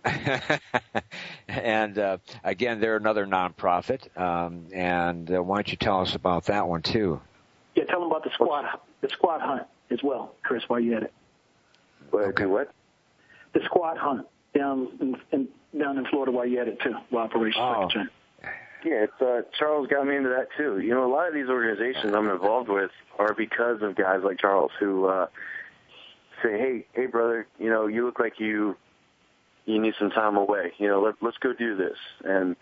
yeah. 0.04 0.58
and 1.48 1.98
uh, 1.98 2.18
again, 2.44 2.80
they're 2.80 2.96
another 2.96 3.26
nonprofit. 3.26 4.16
Um, 4.18 4.66
and 4.72 5.34
uh, 5.34 5.42
why 5.42 5.56
don't 5.58 5.70
you 5.70 5.76
tell 5.76 6.00
us 6.00 6.14
about 6.14 6.46
that 6.46 6.68
one 6.68 6.82
too? 6.82 7.20
Yeah, 7.74 7.84
tell 7.84 8.00
them 8.00 8.10
about 8.10 8.24
the 8.24 8.30
SWAT, 8.36 8.82
the 9.00 9.08
SWAT 9.18 9.40
hunt 9.40 9.62
as 9.90 10.02
well, 10.02 10.34
Chris. 10.42 10.62
While 10.68 10.80
you 10.80 10.96
at 10.96 11.04
it, 11.04 11.12
okay. 12.12 12.46
what? 12.46 12.72
the 13.52 13.60
SWAT 13.72 13.98
hunt 13.98 14.26
down 14.54 14.88
in, 15.00 15.16
in 15.32 15.48
down 15.78 15.98
in 15.98 16.04
Florida. 16.06 16.32
While 16.32 16.46
you 16.46 16.60
at 16.60 16.68
it 16.68 16.80
too, 16.80 16.94
well, 17.10 17.24
Operation 17.24 17.60
Oh. 17.62 17.74
Second 17.74 17.90
Chance. 17.90 18.10
Yeah, 18.82 19.04
it's, 19.04 19.20
uh, 19.20 19.42
Charles 19.58 19.88
got 19.88 20.06
me 20.06 20.16
into 20.16 20.30
that 20.30 20.48
too. 20.56 20.78
You 20.78 20.94
know, 20.94 21.04
a 21.04 21.12
lot 21.12 21.28
of 21.28 21.34
these 21.34 21.48
organizations 21.48 22.14
I'm 22.14 22.30
involved 22.30 22.70
with 22.70 22.90
are 23.18 23.34
because 23.34 23.82
of 23.82 23.94
guys 23.94 24.20
like 24.24 24.38
Charles 24.38 24.72
who 24.80 25.04
uh, 25.04 25.26
say, 26.42 26.58
"Hey, 26.58 26.86
hey, 26.92 27.06
brother, 27.06 27.46
you 27.58 27.70
know, 27.70 27.86
you 27.86 28.04
look 28.04 28.18
like 28.18 28.40
you 28.40 28.76
you 29.66 29.80
need 29.80 29.94
some 29.98 30.10
time 30.10 30.36
away. 30.36 30.72
You 30.78 30.88
know, 30.88 31.02
let, 31.02 31.14
let's 31.20 31.38
go 31.38 31.52
do 31.52 31.76
this." 31.76 31.98
And 32.24 32.56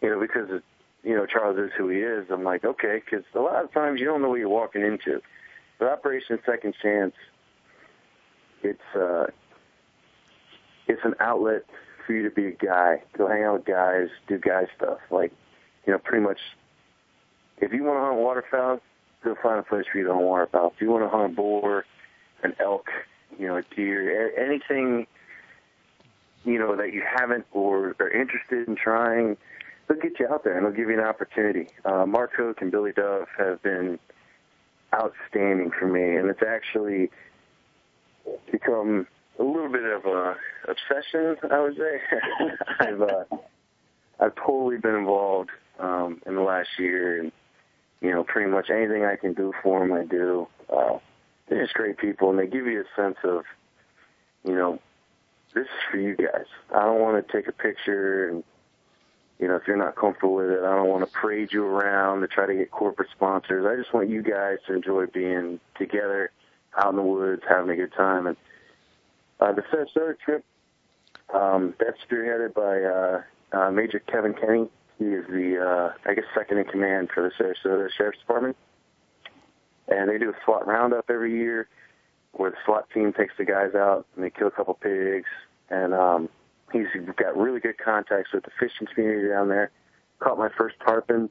you 0.00 0.10
know, 0.10 0.20
because 0.20 0.50
it, 0.50 0.62
you 1.02 1.14
know 1.14 1.26
Charles 1.26 1.58
is 1.58 1.70
who 1.76 1.88
he 1.88 2.00
is, 2.00 2.26
I'm 2.30 2.44
like, 2.44 2.64
okay, 2.64 3.02
because 3.04 3.24
a 3.34 3.40
lot 3.40 3.64
of 3.64 3.72
times 3.72 4.00
you 4.00 4.06
don't 4.06 4.22
know 4.22 4.30
what 4.30 4.38
you're 4.38 4.48
walking 4.48 4.82
into. 4.82 5.20
But 5.78 5.88
Operation 5.88 6.38
Second 6.46 6.74
Chance, 6.82 7.14
it's 8.62 8.94
uh, 8.94 9.26
it's 10.88 11.04
an 11.04 11.14
outlet 11.20 11.64
for 12.06 12.12
you 12.14 12.22
to 12.22 12.30
be 12.30 12.46
a 12.46 12.52
guy, 12.52 13.02
go 13.16 13.28
hang 13.28 13.42
out 13.42 13.54
with 13.54 13.64
guys, 13.64 14.08
do 14.28 14.38
guy 14.38 14.66
stuff. 14.76 14.98
Like, 15.10 15.32
you 15.86 15.92
know, 15.92 15.98
pretty 15.98 16.24
much, 16.24 16.38
if 17.58 17.72
you 17.72 17.82
want 17.82 17.98
to 17.98 18.04
hunt 18.04 18.16
waterfowl, 18.16 18.80
go 19.24 19.34
find 19.42 19.58
a 19.58 19.62
place 19.62 19.84
for 19.90 19.98
you 19.98 20.04
to 20.04 20.12
hunt 20.12 20.24
waterfowl. 20.24 20.72
If 20.74 20.80
you 20.80 20.90
want 20.90 21.04
to 21.04 21.08
hunt 21.08 21.32
a 21.32 21.34
boar, 21.34 21.84
an 22.46 22.56
elk, 22.60 22.86
you 23.38 23.46
know, 23.46 23.56
a 23.56 23.62
deer, 23.74 24.32
anything 24.38 25.06
you 26.46 26.58
know, 26.58 26.76
that 26.76 26.94
you 26.94 27.02
haven't 27.02 27.44
or 27.52 27.96
are 27.98 28.10
interested 28.10 28.68
in 28.68 28.76
trying, 28.76 29.36
they'll 29.88 29.98
get 29.98 30.18
you 30.20 30.28
out 30.28 30.44
there 30.44 30.56
and 30.56 30.64
they'll 30.64 30.72
give 30.72 30.88
you 30.88 30.98
an 30.98 31.04
opportunity. 31.04 31.68
Uh, 31.84 32.06
Mark 32.06 32.32
Hook 32.34 32.62
and 32.62 32.70
Billy 32.70 32.92
Dove 32.92 33.26
have 33.36 33.60
been 33.62 33.98
outstanding 34.94 35.72
for 35.76 35.86
me, 35.86 36.16
and 36.16 36.30
it's 36.30 36.42
actually 36.46 37.10
become 38.50 39.06
a 39.38 39.42
little 39.42 39.68
bit 39.68 39.84
of 39.84 40.04
a 40.06 40.36
obsession, 40.68 41.36
I 41.50 41.60
would 41.60 41.76
say. 41.76 42.00
I've 42.80 43.02
uh, 43.02 43.24
I've 44.20 44.34
totally 44.36 44.78
been 44.78 44.94
involved 44.94 45.50
um, 45.78 46.22
in 46.26 46.36
the 46.36 46.40
last 46.40 46.68
year, 46.78 47.20
and 47.20 47.32
you 48.00 48.12
know, 48.12 48.22
pretty 48.24 48.50
much 48.50 48.70
anything 48.70 49.04
I 49.04 49.16
can 49.16 49.34
do 49.34 49.52
for 49.62 49.80
them, 49.80 49.92
I 49.92 50.04
do. 50.04 50.46
Uh, 50.72 50.98
they're 51.48 51.62
just 51.62 51.74
great 51.74 51.98
people, 51.98 52.30
and 52.30 52.38
they 52.38 52.46
give 52.46 52.66
you 52.66 52.80
a 52.80 53.00
sense 53.00 53.16
of, 53.24 53.44
you 54.44 54.54
know, 54.54 54.80
this 55.54 55.64
is 55.64 55.70
for 55.90 55.96
you 55.96 56.16
guys. 56.16 56.46
I 56.74 56.82
don't 56.82 57.00
want 57.00 57.26
to 57.26 57.32
take 57.32 57.48
a 57.48 57.52
picture 57.52 58.28
and 58.28 58.44
you 59.38 59.48
know, 59.48 59.56
if 59.56 59.66
you're 59.66 59.76
not 59.76 59.96
comfortable 59.96 60.34
with 60.34 60.50
it, 60.50 60.60
I 60.60 60.74
don't 60.74 60.88
want 60.88 61.04
to 61.04 61.12
parade 61.12 61.52
you 61.52 61.64
around 61.64 62.22
to 62.22 62.26
try 62.26 62.46
to 62.46 62.54
get 62.54 62.70
corporate 62.70 63.10
sponsors. 63.14 63.66
I 63.66 63.80
just 63.80 63.92
want 63.92 64.08
you 64.08 64.22
guys 64.22 64.58
to 64.66 64.74
enjoy 64.74 65.06
being 65.06 65.60
together 65.76 66.30
out 66.76 66.90
in 66.90 66.96
the 66.96 67.02
woods, 67.02 67.42
having 67.46 67.70
a 67.70 67.76
good 67.76 67.92
time. 67.92 68.26
And 68.26 68.36
uh, 69.40 69.52
the 69.52 69.62
Sarasota 69.62 70.18
trip, 70.18 70.44
um, 71.34 71.74
that's 71.78 71.98
spearheaded 72.08 72.54
by 72.54 72.82
uh, 72.82 73.58
uh, 73.58 73.70
Major 73.70 73.98
Kevin 73.98 74.32
Kenny. 74.32 74.68
He 74.98 75.04
is 75.04 75.26
the, 75.26 75.62
uh, 75.62 76.08
I 76.08 76.14
guess, 76.14 76.24
second 76.34 76.58
in 76.58 76.64
command 76.64 77.10
for 77.12 77.22
the 77.22 77.44
Sarasota 77.44 77.90
Sheriff's 77.94 78.20
Department. 78.20 78.56
And 79.88 80.08
they 80.10 80.18
do 80.18 80.30
a 80.30 80.34
SWAT 80.44 80.66
roundup 80.66 81.06
every 81.10 81.32
year 81.36 81.68
where 82.32 82.50
the 82.50 82.56
SWAT 82.64 82.88
team 82.92 83.12
takes 83.12 83.34
the 83.38 83.44
guys 83.44 83.74
out 83.74 84.06
and 84.14 84.24
they 84.24 84.30
kill 84.30 84.48
a 84.48 84.50
couple 84.50 84.74
pigs. 84.74 85.28
And 85.70 85.94
um, 85.94 86.28
he's 86.72 86.86
got 87.16 87.36
really 87.36 87.60
good 87.60 87.78
contacts 87.78 88.32
with 88.32 88.44
the 88.44 88.50
fishing 88.58 88.86
community 88.94 89.28
down 89.28 89.48
there. 89.48 89.70
Caught 90.20 90.38
my 90.38 90.48
first 90.56 90.76
tarpon. 90.84 91.28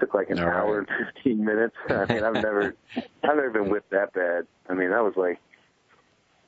Took 0.00 0.14
like 0.14 0.30
an 0.30 0.38
All 0.38 0.48
hour 0.48 0.78
right. 0.80 0.88
and 0.88 1.06
fifteen 1.14 1.44
minutes. 1.44 1.74
I 1.88 2.04
mean, 2.12 2.22
I've 2.22 2.34
never, 2.34 2.74
I've 2.96 3.04
never 3.36 3.50
been 3.50 3.68
whipped 3.68 3.90
that 3.90 4.12
bad. 4.12 4.46
I 4.68 4.74
mean, 4.74 4.90
that 4.90 5.02
was 5.02 5.14
like, 5.16 5.40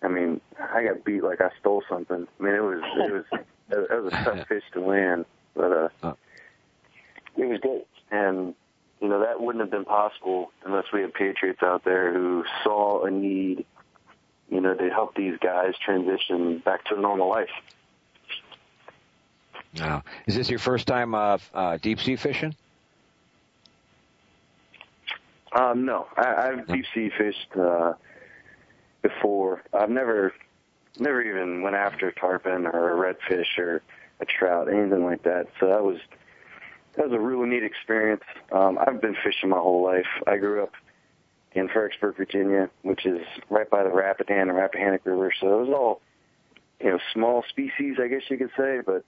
I 0.02 0.08
mean, 0.08 0.40
I 0.58 0.84
got 0.84 1.04
beat 1.04 1.24
like 1.24 1.40
I 1.40 1.50
stole 1.58 1.82
something. 1.88 2.28
I 2.38 2.42
mean, 2.42 2.54
it 2.54 2.60
was, 2.62 2.80
it 2.96 3.12
was, 3.12 3.24
it 3.70 4.02
was 4.04 4.12
a 4.12 4.24
tough 4.24 4.46
fish 4.48 4.62
to 4.74 4.80
land, 4.80 5.24
but 5.56 5.72
uh, 5.72 5.88
Oh. 6.04 6.16
it 7.36 7.46
was 7.46 7.58
good. 7.60 7.82
And 8.12 8.54
you 9.00 9.08
know, 9.08 9.20
that 9.20 9.40
wouldn't 9.40 9.62
have 9.62 9.70
been 9.70 9.84
possible 9.84 10.52
unless 10.64 10.84
we 10.92 11.00
had 11.00 11.14
patriots 11.14 11.62
out 11.62 11.84
there 11.84 12.12
who 12.12 12.44
saw 12.62 13.04
a 13.04 13.10
need, 13.10 13.64
you 14.50 14.60
know, 14.60 14.74
to 14.74 14.90
help 14.90 15.14
these 15.14 15.38
guys 15.40 15.74
transition 15.82 16.58
back 16.58 16.84
to 16.86 16.96
a 16.96 17.00
normal 17.00 17.28
life. 17.28 17.48
Now, 19.74 20.02
is 20.26 20.34
this 20.34 20.50
your 20.50 20.58
first 20.58 20.86
time 20.86 21.14
uh, 21.14 21.38
uh, 21.54 21.78
deep 21.80 22.00
sea 22.00 22.16
fishing? 22.16 22.54
Um, 25.52 25.84
no, 25.84 26.06
I, 26.16 26.48
I've 26.48 26.66
deep 26.66 26.84
sea 26.94 27.10
fished 27.16 27.56
uh, 27.58 27.94
before. 29.02 29.62
I've 29.72 29.90
never, 29.90 30.32
never 30.98 31.22
even 31.22 31.62
went 31.62 31.74
after 31.74 32.08
a 32.08 32.14
tarpon 32.14 32.66
or 32.66 33.08
a 33.08 33.14
redfish 33.14 33.58
or 33.58 33.82
a 34.20 34.26
trout, 34.26 34.68
anything 34.68 35.04
like 35.04 35.22
that. 35.22 35.46
So 35.58 35.68
that 35.68 35.82
was 35.82 35.98
that 36.96 37.08
was 37.08 37.12
a 37.12 37.20
really 37.20 37.48
neat 37.48 37.62
experience. 37.64 38.22
Um, 38.52 38.78
I've 38.84 39.00
been 39.00 39.16
fishing 39.22 39.50
my 39.50 39.58
whole 39.58 39.82
life. 39.84 40.06
I 40.26 40.36
grew 40.36 40.62
up 40.62 40.72
in 41.52 41.66
Fredericksburg, 41.68 42.16
Virginia, 42.16 42.70
which 42.82 43.06
is 43.06 43.20
right 43.48 43.68
by 43.68 43.82
the 43.82 43.90
Rapidan 43.90 44.48
and 44.48 44.54
Rappahannock 44.56 45.04
River. 45.04 45.32
So 45.40 45.46
it 45.60 45.66
was 45.66 45.74
all, 45.74 46.00
you 46.80 46.90
know, 46.90 46.98
small 47.12 47.44
species, 47.48 47.96
I 48.00 48.08
guess 48.08 48.22
you 48.28 48.36
could 48.38 48.50
say. 48.56 48.80
But 48.84 49.04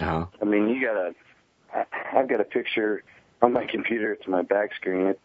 Uh-huh. 0.00 0.26
I 0.40 0.44
mean, 0.44 0.68
you 0.68 0.80
got 0.86 0.96
a. 0.96 1.14
I- 1.74 2.18
I've 2.18 2.28
got 2.28 2.40
a 2.40 2.44
picture 2.44 3.02
on 3.42 3.52
my 3.52 3.64
computer. 3.66 4.12
It's 4.12 4.26
my 4.26 4.42
back 4.42 4.74
screen. 4.74 5.06
It, 5.06 5.20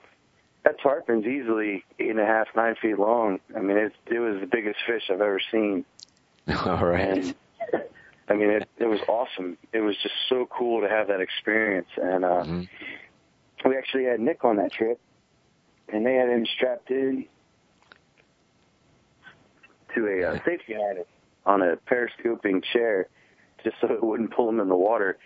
that 0.64 0.80
tarpon's 0.80 1.26
easily 1.26 1.84
eight 2.00 2.10
and 2.10 2.20
a 2.20 2.26
half, 2.26 2.48
nine 2.56 2.76
feet 2.82 2.98
long. 3.00 3.40
I 3.56 3.60
mean, 3.60 3.78
it 3.78 3.94
it 4.08 4.20
was 4.20 4.40
the 4.42 4.48
biggest 4.48 4.80
fish 4.86 5.04
I've 5.10 5.22
ever 5.22 5.40
seen. 5.52 5.86
All 6.66 6.86
right. 6.86 7.18
And 7.18 7.36
I 8.28 8.34
mean, 8.34 8.50
it 8.50 8.68
it 8.78 8.86
was 8.86 9.02
awesome. 9.08 9.58
It 9.72 9.82
was 9.82 9.96
just 10.02 10.16
so 10.30 10.48
cool 10.48 10.82
to 10.82 10.90
have 10.90 11.08
that 11.08 11.22
experience. 11.22 11.90
And 11.98 12.26
uh, 12.26 12.44
Mhm. 12.44 12.68
we 13.66 13.78
actually 13.78 14.06
had 14.06 14.20
Nick 14.20 14.44
on 14.44 14.56
that 14.58 14.72
trip, 14.72 15.00
and 15.90 16.06
they 16.06 16.16
had 16.16 16.30
him 16.30 16.46
strapped 16.46 16.90
in 16.92 17.28
to 19.94 20.08
a 20.08 20.32
uh, 20.32 20.44
safety 20.44 20.74
harness 20.74 21.08
on 21.46 21.62
a 21.62 21.78
periscoping 21.78 22.62
chair, 22.62 23.08
just 23.64 23.80
so 23.80 23.92
it 23.92 24.04
wouldn't 24.04 24.32
pull 24.32 24.50
him 24.50 24.60
in 24.60 24.70
the 24.70 24.76
water. 24.76 25.18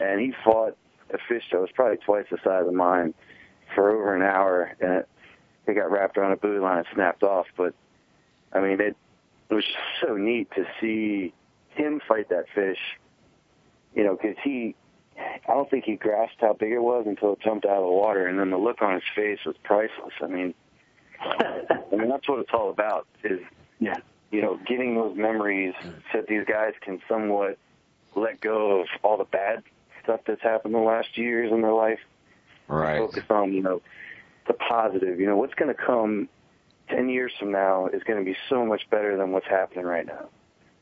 And 0.00 0.20
he 0.20 0.32
fought 0.44 0.76
a 1.12 1.18
fish 1.28 1.44
that 1.52 1.60
was 1.60 1.70
probably 1.74 1.98
twice 1.98 2.26
the 2.30 2.38
size 2.42 2.66
of 2.66 2.74
mine 2.74 3.14
for 3.74 3.90
over 3.90 4.14
an 4.14 4.22
hour, 4.22 4.74
and 4.80 4.92
it, 4.92 5.08
it 5.66 5.74
got 5.74 5.90
wrapped 5.90 6.16
around 6.18 6.32
a 6.32 6.36
buoy 6.36 6.58
line 6.58 6.78
and 6.78 6.86
snapped 6.94 7.22
off. 7.22 7.46
But 7.56 7.74
I 8.52 8.60
mean, 8.60 8.80
it 8.80 8.96
it 9.50 9.54
was 9.54 9.64
just 9.64 9.78
so 10.00 10.16
neat 10.16 10.50
to 10.56 10.66
see 10.80 11.32
him 11.74 12.00
fight 12.06 12.28
that 12.30 12.46
fish. 12.54 12.78
You 13.94 14.04
know, 14.04 14.16
because 14.20 14.36
he, 14.42 14.74
I 15.16 15.52
don't 15.52 15.70
think 15.70 15.84
he 15.84 15.94
grasped 15.94 16.40
how 16.40 16.54
big 16.54 16.72
it 16.72 16.80
was 16.80 17.04
until 17.06 17.34
it 17.34 17.40
jumped 17.40 17.64
out 17.64 17.76
of 17.76 17.84
the 17.84 17.92
water, 17.92 18.26
and 18.26 18.38
then 18.38 18.50
the 18.50 18.56
look 18.56 18.82
on 18.82 18.94
his 18.94 19.04
face 19.14 19.38
was 19.46 19.54
priceless. 19.62 20.14
I 20.20 20.26
mean, 20.26 20.54
I 21.20 21.78
mean 21.92 22.08
that's 22.08 22.28
what 22.28 22.40
it's 22.40 22.50
all 22.52 22.70
about. 22.70 23.06
Is 23.22 23.40
Yeah. 23.78 23.96
you 24.32 24.42
know, 24.42 24.58
getting 24.66 24.96
those 24.96 25.16
memories 25.16 25.74
mm. 25.80 25.94
so 26.10 26.18
that 26.18 26.26
these 26.26 26.44
guys 26.44 26.72
can 26.80 27.00
somewhat 27.08 27.58
let 28.16 28.40
go 28.40 28.80
of 28.80 28.88
all 29.02 29.16
the 29.16 29.24
bad 29.24 29.62
stuff 30.02 30.20
that's 30.26 30.42
happened 30.42 30.74
the 30.74 30.78
last 30.78 31.16
years 31.16 31.52
in 31.52 31.62
their 31.62 31.72
life. 31.72 32.00
Right. 32.68 32.98
Focus 32.98 33.24
on, 33.30 33.52
you 33.52 33.62
know, 33.62 33.82
the 34.46 34.54
positive. 34.54 35.20
You 35.20 35.26
know, 35.26 35.36
what's 35.36 35.54
going 35.54 35.74
to 35.74 35.80
come 35.80 36.28
10 36.88 37.08
years 37.08 37.32
from 37.38 37.52
now 37.52 37.86
is 37.86 38.02
going 38.04 38.18
to 38.18 38.24
be 38.24 38.36
so 38.48 38.64
much 38.64 38.88
better 38.90 39.16
than 39.16 39.32
what's 39.32 39.46
happening 39.46 39.84
right 39.84 40.06
now. 40.06 40.28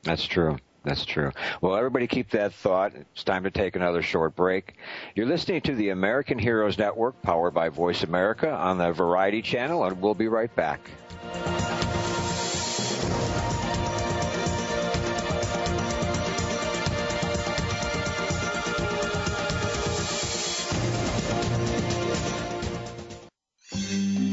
That's 0.02 0.24
true. 0.24 0.58
That's 0.84 1.04
true. 1.04 1.30
Well, 1.60 1.76
everybody 1.76 2.08
keep 2.08 2.30
that 2.30 2.52
thought. 2.54 2.92
It's 2.94 3.22
time 3.22 3.44
to 3.44 3.50
take 3.50 3.76
another 3.76 4.02
short 4.02 4.34
break. 4.34 4.74
You're 5.14 5.26
listening 5.26 5.60
to 5.62 5.74
the 5.74 5.90
American 5.90 6.38
Heroes 6.38 6.76
Network, 6.76 7.22
powered 7.22 7.54
by 7.54 7.68
Voice 7.68 8.02
America 8.02 8.50
on 8.50 8.78
the 8.78 8.92
Variety 8.92 9.42
Channel, 9.42 9.84
and 9.84 10.00
we'll 10.00 10.14
be 10.14 10.28
right 10.28 10.54
back. 10.56 10.80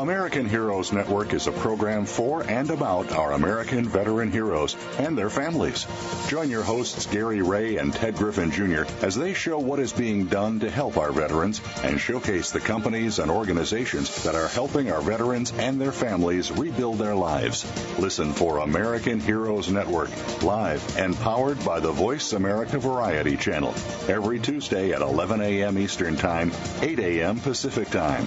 American 0.00 0.48
Heroes 0.48 0.92
Network 0.92 1.34
is 1.34 1.46
a 1.46 1.52
program 1.52 2.06
for 2.06 2.42
and 2.42 2.70
about 2.70 3.12
our 3.12 3.32
American 3.32 3.86
veteran 3.86 4.32
heroes 4.32 4.74
and 4.96 5.16
their 5.16 5.28
families. 5.28 5.86
Join 6.26 6.48
your 6.48 6.62
hosts 6.62 7.04
Gary 7.04 7.42
Ray 7.42 7.76
and 7.76 7.92
Ted 7.92 8.16
Griffin 8.16 8.50
Jr. 8.50 8.84
as 9.02 9.14
they 9.14 9.34
show 9.34 9.58
what 9.58 9.78
is 9.78 9.92
being 9.92 10.24
done 10.24 10.60
to 10.60 10.70
help 10.70 10.96
our 10.96 11.12
veterans 11.12 11.60
and 11.82 12.00
showcase 12.00 12.50
the 12.50 12.60
companies 12.60 13.18
and 13.18 13.30
organizations 13.30 14.22
that 14.22 14.34
are 14.34 14.48
helping 14.48 14.90
our 14.90 15.02
veterans 15.02 15.52
and 15.52 15.78
their 15.78 15.92
families 15.92 16.50
rebuild 16.50 16.96
their 16.96 17.14
lives. 17.14 17.66
Listen 17.98 18.32
for 18.32 18.60
American 18.60 19.20
Heroes 19.20 19.68
Network, 19.68 20.08
live 20.42 20.96
and 20.96 21.14
powered 21.14 21.62
by 21.62 21.78
the 21.78 21.92
Voice 21.92 22.32
America 22.32 22.78
Variety 22.78 23.36
Channel, 23.36 23.74
every 24.08 24.40
Tuesday 24.40 24.92
at 24.92 25.02
11 25.02 25.42
a.m. 25.42 25.78
Eastern 25.78 26.16
Time, 26.16 26.52
8 26.80 26.98
a.m. 27.00 27.38
Pacific 27.38 27.90
Time. 27.90 28.26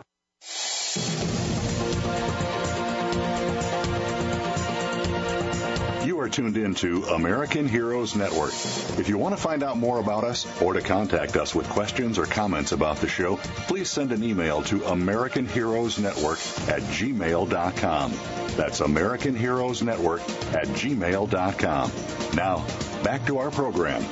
are 6.21 6.29
tuned 6.29 6.55
into 6.55 7.03
American 7.05 7.67
Heroes 7.67 8.15
Network. 8.15 8.53
If 8.99 9.09
you 9.09 9.17
want 9.17 9.35
to 9.35 9.41
find 9.41 9.63
out 9.63 9.77
more 9.77 9.99
about 9.99 10.23
us 10.23 10.45
or 10.61 10.73
to 10.73 10.81
contact 10.81 11.35
us 11.35 11.55
with 11.55 11.67
questions 11.69 12.19
or 12.19 12.27
comments 12.27 12.73
about 12.73 12.97
the 12.97 13.07
show, 13.07 13.37
please 13.37 13.89
send 13.89 14.11
an 14.11 14.23
email 14.23 14.61
to 14.63 14.85
American 14.85 15.47
Heroes 15.47 15.97
Network 15.97 16.37
at 16.69 16.81
gmail.com. 16.83 18.13
That's 18.55 18.81
American 18.81 19.35
Heroes 19.35 19.81
Network 19.81 20.21
at 20.53 20.67
gmail.com. 20.67 21.91
Now, 22.35 22.67
back 23.03 23.25
to 23.25 23.39
our 23.39 23.49
program. 23.49 24.05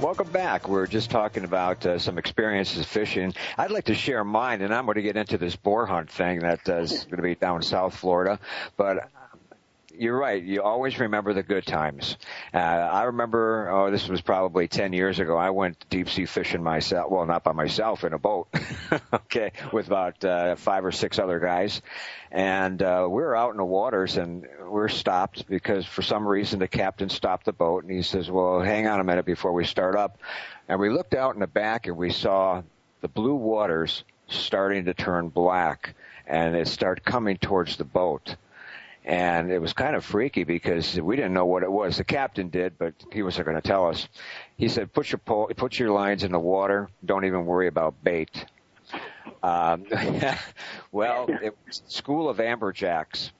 Welcome 0.00 0.30
back. 0.30 0.68
We're 0.68 0.88
just 0.88 1.10
talking 1.10 1.44
about 1.44 1.86
uh, 1.86 1.98
some 2.00 2.18
experiences 2.18 2.84
fishing. 2.84 3.34
I'd 3.56 3.70
like 3.70 3.84
to 3.84 3.94
share 3.94 4.24
mine, 4.24 4.62
and 4.62 4.74
I'm 4.74 4.86
going 4.86 4.96
to 4.96 5.02
get 5.02 5.16
into 5.16 5.38
this 5.38 5.54
boar 5.54 5.86
hunt 5.86 6.10
thing 6.10 6.40
that 6.40 6.68
uh, 6.68 6.78
is 6.78 7.04
going 7.04 7.18
to 7.18 7.22
be 7.22 7.36
down 7.36 7.56
in 7.56 7.62
South 7.62 7.94
Florida. 7.94 8.40
But 8.76 9.10
you're 10.00 10.16
right. 10.16 10.42
You 10.42 10.62
always 10.62 10.98
remember 10.98 11.34
the 11.34 11.42
good 11.42 11.66
times. 11.66 12.16
Uh, 12.54 12.56
I 12.56 13.02
remember, 13.04 13.68
oh, 13.70 13.90
this 13.90 14.08
was 14.08 14.22
probably 14.22 14.66
10 14.66 14.94
years 14.94 15.18
ago. 15.18 15.36
I 15.36 15.50
went 15.50 15.84
deep 15.90 16.08
sea 16.08 16.24
fishing 16.24 16.62
myself. 16.62 17.10
Well, 17.10 17.26
not 17.26 17.44
by 17.44 17.52
myself 17.52 18.02
in 18.02 18.14
a 18.14 18.18
boat. 18.18 18.48
okay. 19.12 19.52
With 19.74 19.88
about, 19.88 20.24
uh, 20.24 20.56
five 20.56 20.86
or 20.86 20.92
six 20.92 21.18
other 21.18 21.38
guys. 21.38 21.82
And, 22.30 22.82
uh, 22.82 23.08
we 23.10 23.22
were 23.22 23.36
out 23.36 23.50
in 23.50 23.58
the 23.58 23.64
waters 23.64 24.16
and 24.16 24.42
we 24.42 24.68
we're 24.68 24.88
stopped 24.88 25.46
because 25.46 25.84
for 25.84 26.00
some 26.00 26.26
reason 26.26 26.60
the 26.60 26.68
captain 26.68 27.10
stopped 27.10 27.44
the 27.44 27.52
boat 27.52 27.84
and 27.84 27.92
he 27.92 28.00
says, 28.00 28.30
well, 28.30 28.60
hang 28.60 28.86
on 28.86 29.00
a 29.00 29.04
minute 29.04 29.26
before 29.26 29.52
we 29.52 29.66
start 29.66 29.96
up. 29.96 30.16
And 30.66 30.80
we 30.80 30.88
looked 30.88 31.12
out 31.12 31.34
in 31.34 31.40
the 31.40 31.46
back 31.46 31.86
and 31.86 31.98
we 31.98 32.10
saw 32.10 32.62
the 33.02 33.08
blue 33.08 33.34
waters 33.34 34.02
starting 34.28 34.86
to 34.86 34.94
turn 34.94 35.28
black 35.28 35.94
and 36.26 36.56
it 36.56 36.68
started 36.68 37.04
coming 37.04 37.36
towards 37.36 37.76
the 37.76 37.84
boat 37.84 38.36
and 39.04 39.50
it 39.50 39.58
was 39.58 39.72
kind 39.72 39.96
of 39.96 40.04
freaky 40.04 40.44
because 40.44 41.00
we 41.00 41.16
didn't 41.16 41.32
know 41.32 41.46
what 41.46 41.62
it 41.62 41.72
was. 41.72 41.96
The 41.96 42.04
captain 42.04 42.48
did, 42.48 42.78
but 42.78 42.94
he 43.12 43.22
wasn't 43.22 43.46
going 43.46 43.60
to 43.60 43.66
tell 43.66 43.88
us. 43.88 44.08
He 44.56 44.68
said, 44.68 44.92
"Put 44.92 45.10
your 45.10 45.18
pole, 45.18 45.50
put 45.56 45.78
your 45.78 45.90
lines 45.90 46.24
in 46.24 46.32
the 46.32 46.38
water. 46.38 46.88
Don't 47.04 47.24
even 47.24 47.46
worry 47.46 47.66
about 47.66 48.02
bait." 48.04 48.44
Um, 49.42 49.86
well, 50.92 51.26
it 51.28 51.56
was 51.66 51.82
School 51.88 52.28
of 52.28 52.38
Amberjacks, 52.38 53.30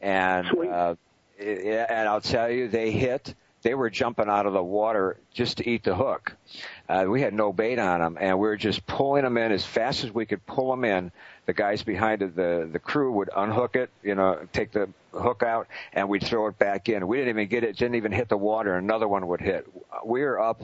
and 0.00 0.46
uh, 0.48 0.94
it, 1.38 1.86
and 1.88 2.08
I'll 2.08 2.20
tell 2.20 2.50
you, 2.50 2.68
they 2.68 2.90
hit. 2.90 3.34
They 3.66 3.74
were 3.74 3.90
jumping 3.90 4.28
out 4.28 4.46
of 4.46 4.52
the 4.52 4.62
water 4.62 5.16
just 5.34 5.56
to 5.56 5.68
eat 5.68 5.82
the 5.82 5.96
hook. 5.96 6.36
Uh, 6.88 7.06
we 7.08 7.20
had 7.20 7.34
no 7.34 7.52
bait 7.52 7.80
on 7.80 7.98
them, 7.98 8.16
and 8.20 8.38
we 8.38 8.46
were 8.46 8.56
just 8.56 8.86
pulling 8.86 9.24
them 9.24 9.36
in 9.36 9.50
as 9.50 9.66
fast 9.66 10.04
as 10.04 10.14
we 10.14 10.24
could 10.24 10.46
pull 10.46 10.70
them 10.70 10.84
in 10.84 11.10
the 11.46 11.52
guys 11.52 11.82
behind 11.82 12.20
the 12.20 12.68
the 12.70 12.78
crew 12.78 13.10
would 13.10 13.28
unhook 13.36 13.74
it, 13.74 13.90
you 14.04 14.14
know, 14.14 14.46
take 14.52 14.70
the 14.70 14.88
hook 15.12 15.42
out, 15.42 15.66
and 15.92 16.08
we'd 16.08 16.22
throw 16.22 16.46
it 16.46 16.56
back 16.60 16.88
in. 16.88 17.08
We 17.08 17.16
didn't 17.16 17.30
even 17.30 17.48
get 17.48 17.64
it; 17.64 17.76
didn't 17.76 17.96
even 17.96 18.12
hit 18.12 18.28
the 18.28 18.36
water. 18.36 18.76
Another 18.76 19.08
one 19.08 19.26
would 19.26 19.40
hit. 19.40 19.66
We 20.04 20.22
were 20.22 20.38
up 20.38 20.62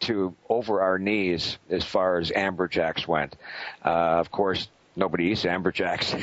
to 0.00 0.34
over 0.48 0.80
our 0.82 0.98
knees 0.98 1.56
as 1.70 1.84
far 1.84 2.18
as 2.18 2.32
amberjacks 2.32 3.06
went. 3.06 3.36
Uh, 3.84 3.90
of 4.18 4.32
course, 4.32 4.68
nobody 4.96 5.26
eats 5.26 5.44
amberjacks, 5.44 6.14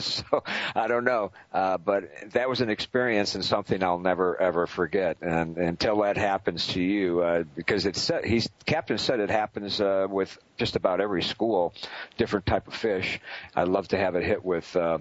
so 0.02 0.44
I 0.74 0.88
don't 0.88 1.04
know. 1.04 1.32
Uh, 1.52 1.78
but 1.78 2.04
that 2.32 2.48
was 2.48 2.60
an 2.60 2.70
experience 2.70 3.34
and 3.34 3.44
something 3.44 3.82
I'll 3.82 3.98
never 3.98 4.40
ever 4.40 4.66
forget. 4.66 5.18
And 5.20 5.56
until 5.56 6.02
that 6.02 6.16
happens 6.16 6.66
to 6.68 6.82
you, 6.82 7.22
uh, 7.22 7.44
because 7.54 7.86
it's 7.86 8.10
he's 8.24 8.48
captain 8.66 8.98
said 8.98 9.20
it 9.20 9.30
happens 9.30 9.80
uh, 9.80 10.06
with 10.08 10.36
just 10.56 10.76
about 10.76 11.00
every 11.00 11.22
school, 11.22 11.74
different 12.16 12.46
type 12.46 12.68
of 12.68 12.74
fish. 12.74 13.20
I'd 13.54 13.68
love 13.68 13.88
to 13.88 13.98
have 13.98 14.14
it 14.16 14.24
hit 14.24 14.44
with 14.44 14.74
uh, 14.76 14.98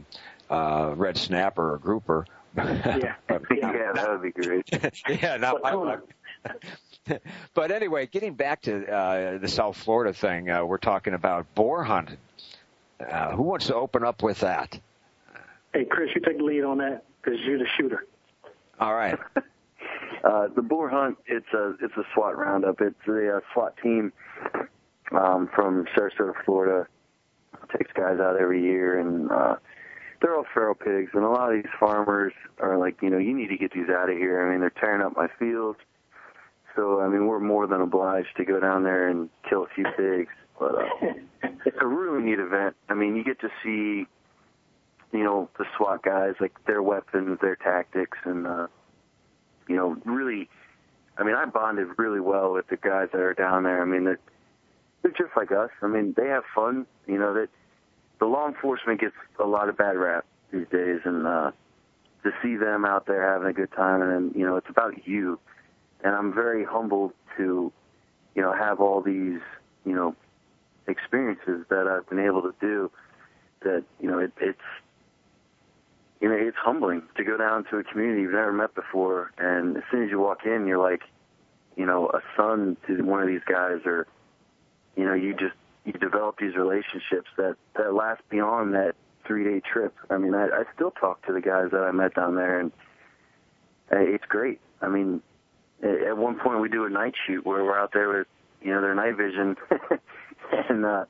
uh, 0.50 0.94
red 0.96 1.18
snapper 1.18 1.74
or 1.74 1.78
grouper. 1.78 2.26
yeah, 2.56 3.16
yeah, 3.30 3.92
that 3.94 4.08
would 4.10 4.22
be 4.22 4.32
great. 4.32 4.68
yeah, 5.22 5.38
not 5.38 5.62
my 5.62 5.74
luck. 5.74 6.04
but 7.54 7.72
anyway, 7.72 8.08
getting 8.08 8.34
back 8.34 8.62
to 8.64 8.86
uh, 8.88 9.38
the 9.38 9.48
South 9.48 9.78
Florida 9.78 10.14
thing, 10.14 10.50
uh, 10.50 10.66
we're 10.66 10.78
talking 10.78 11.14
about 11.14 11.54
boar 11.56 11.84
hunting. 11.84 12.18
Uh, 13.00 13.32
who 13.32 13.44
wants 13.44 13.68
to 13.68 13.76
open 13.76 14.04
up 14.04 14.24
with 14.24 14.40
that? 14.40 14.80
Hey, 15.74 15.86
Chris, 15.86 16.10
you 16.16 16.22
take 16.22 16.38
the 16.38 16.44
lead 16.44 16.64
on 16.64 16.80
that 16.80 17.04
because 17.22 17.40
you're 17.42 17.60
the 17.60 17.68
shooter. 17.78 18.06
All 18.80 18.96
right. 18.96 19.18
uh, 20.24 20.48
the 20.56 20.62
boar 20.62 20.90
hunt, 20.90 21.18
it's 21.28 21.54
a 21.54 21.76
it's 21.82 21.96
a 21.98 22.04
SWAT 22.14 22.38
roundup. 22.38 22.82
It's 22.82 22.96
a, 23.08 23.38
a 23.38 23.42
SWAT 23.54 23.76
team 23.84 24.12
um, 25.12 25.50
from 25.54 25.86
Sarasota, 25.96 26.34
Florida. 26.46 26.88
Takes 27.78 27.92
guys 27.94 28.20
out 28.20 28.38
every 28.40 28.64
year, 28.64 29.00
and 29.00 29.30
uh, 29.30 29.56
they're 30.22 30.36
all 30.36 30.46
feral 30.54 30.76
pigs. 30.76 31.12
And 31.14 31.24
a 31.24 31.30
lot 31.30 31.54
of 31.54 31.62
these 31.62 31.72
farmers 31.80 32.34
are 32.60 32.78
like, 32.78 33.02
you 33.02 33.10
know, 33.10 33.18
you 33.18 33.36
need 33.36 33.50
to 33.50 33.58
get 33.58 33.74
these 33.74 33.90
out 33.90 34.10
of 34.10 34.18
here. 34.18 34.46
I 34.48 34.52
mean, 34.52 34.62
they're 34.62 34.70
tearing 34.70 35.02
up 35.02 35.16
my 35.16 35.28
fields. 35.40 35.80
So, 36.76 37.02
I 37.02 37.08
mean, 37.08 37.26
we're 37.26 37.40
more 37.40 37.68
than 37.68 37.82
obliged 37.82 38.38
to 38.38 38.46
go 38.46 38.60
down 38.60 38.84
there 38.84 39.10
and 39.10 39.30
kill 39.50 39.64
a 39.64 39.68
few 39.74 39.86
pigs. 39.98 40.32
But 40.60 40.76
uh, 40.76 40.88
it's 41.66 41.78
a 41.80 41.88
really 41.88 42.24
neat 42.24 42.40
event. 42.40 42.76
I 42.90 42.94
mean, 42.94 43.16
you 43.16 43.24
get 43.24 43.40
to 43.42 43.50
see, 43.64 44.06
you 45.12 45.24
know, 45.24 45.50
the 45.58 45.66
SWAT 45.78 46.04
guys, 46.04 46.36
like 46.40 46.54
their 46.66 46.82
weapons, 46.82 47.40
their 47.42 47.56
tactics, 47.56 48.18
and, 48.24 48.48
uh, 48.48 48.68
you 49.68 49.76
know, 49.76 49.98
really, 50.06 50.50
I 51.18 51.24
mean, 51.24 51.36
I 51.36 51.46
bonded 51.46 51.88
really 51.98 52.20
well 52.20 52.54
with 52.54 52.68
the 52.68 52.78
guys 52.78 53.10
that 53.12 53.22
are 53.22 53.34
down 53.34 53.64
there. 53.64 53.82
I 53.82 53.86
mean, 53.86 54.06
they're, 54.06 54.20
they're 55.02 55.12
just 55.12 55.36
like 55.36 55.52
us. 55.52 55.70
I 55.82 55.88
mean, 55.88 56.14
they 56.18 56.28
have 56.28 56.44
fun. 56.54 56.86
You 57.06 57.18
know, 57.18 57.34
that 57.34 57.50
the 58.20 58.26
law 58.26 58.48
enforcement 58.48 59.02
gets 59.02 59.16
a 59.40 59.48
lot 59.48 59.70
of 59.70 59.78
bad 59.78 59.98
rap 59.98 60.26
these 60.52 60.68
days, 60.72 61.02
and, 61.06 61.28
uh, 61.28 61.52
to 62.24 62.32
see 62.42 62.56
them 62.56 62.86
out 62.86 63.06
there 63.06 63.32
having 63.32 63.48
a 63.48 63.54
good 63.54 63.72
time, 63.72 64.02
and 64.02 64.12
then, 64.12 64.40
you 64.40 64.46
know, 64.46 64.58
it's 64.58 64.70
about 64.70 65.08
you. 65.08 65.40
And 66.04 66.14
I'm 66.14 66.34
very 66.34 66.64
humbled 66.64 67.14
to, 67.38 67.72
you 68.36 68.42
know, 68.42 68.54
have 68.54 68.80
all 68.80 69.02
these, 69.02 69.40
you 69.86 69.94
know, 69.96 70.16
experiences 70.88 71.66
that 71.70 71.88
I've 71.88 72.08
been 72.10 72.20
able 72.20 72.42
to 72.44 72.54
do 72.60 72.92
that, 73.62 73.84
you 74.00 74.10
know, 74.10 74.20
it, 74.20 74.32
it's, 74.40 74.60
you 76.22 76.30
know, 76.30 76.36
it's 76.36 76.58
humbling 76.58 77.04
to 77.16 77.24
go 77.24 77.38
down 77.38 77.66
to 77.66 77.78
a 77.78 77.84
community 77.84 78.22
you've 78.22 78.34
never 78.34 78.54
met 78.54 78.74
before. 78.74 79.32
And 79.38 79.78
as 79.78 79.84
soon 79.92 80.04
as 80.04 80.10
you 80.10 80.20
walk 80.20 80.46
in, 80.46 80.66
you're 80.68 80.82
like, 80.82 81.02
you 81.76 81.86
know, 81.86 82.10
a 82.10 82.22
son 82.36 82.78
to 82.88 83.02
one 83.04 83.22
of 83.22 83.28
these 83.28 83.44
guys 83.46 83.82
or, 83.86 84.08
you 84.96 85.06
know, 85.06 85.14
you 85.14 85.34
just, 85.34 85.54
you 85.86 85.94
develop 85.94 86.38
these 86.40 86.56
relationships 86.56 87.30
that, 87.38 87.56
that 87.76 87.94
last 87.94 88.22
beyond 88.30 88.74
that 88.74 88.96
three 89.26 89.44
day 89.44 89.62
trip. 89.62 89.94
I 90.10 90.18
mean, 90.18 90.34
I, 90.34 90.46
I 90.48 90.64
still 90.74 90.92
talk 90.92 91.26
to 91.28 91.34
the 91.34 91.42
guys 91.42 91.70
that 91.72 91.84
I 91.84 91.92
met 91.92 92.16
down 92.16 92.36
there 92.36 92.60
and 92.60 92.72
uh, 93.92 93.98
it's 94.00 94.26
great. 94.26 94.60
I 94.82 94.88
mean, 94.88 95.22
at 95.84 96.18
one 96.18 96.40
point 96.40 96.62
we 96.62 96.70
do 96.70 96.86
a 96.86 96.90
night 96.90 97.14
shoot 97.26 97.46
where 97.46 97.64
we're 97.64 97.78
out 97.78 97.94
there 97.94 98.10
with, 98.10 98.28
you 98.62 98.74
know, 98.74 98.82
their 98.82 98.96
night 98.96 99.16
vision 99.16 99.56
and 100.70 100.86
uh, 100.86 101.06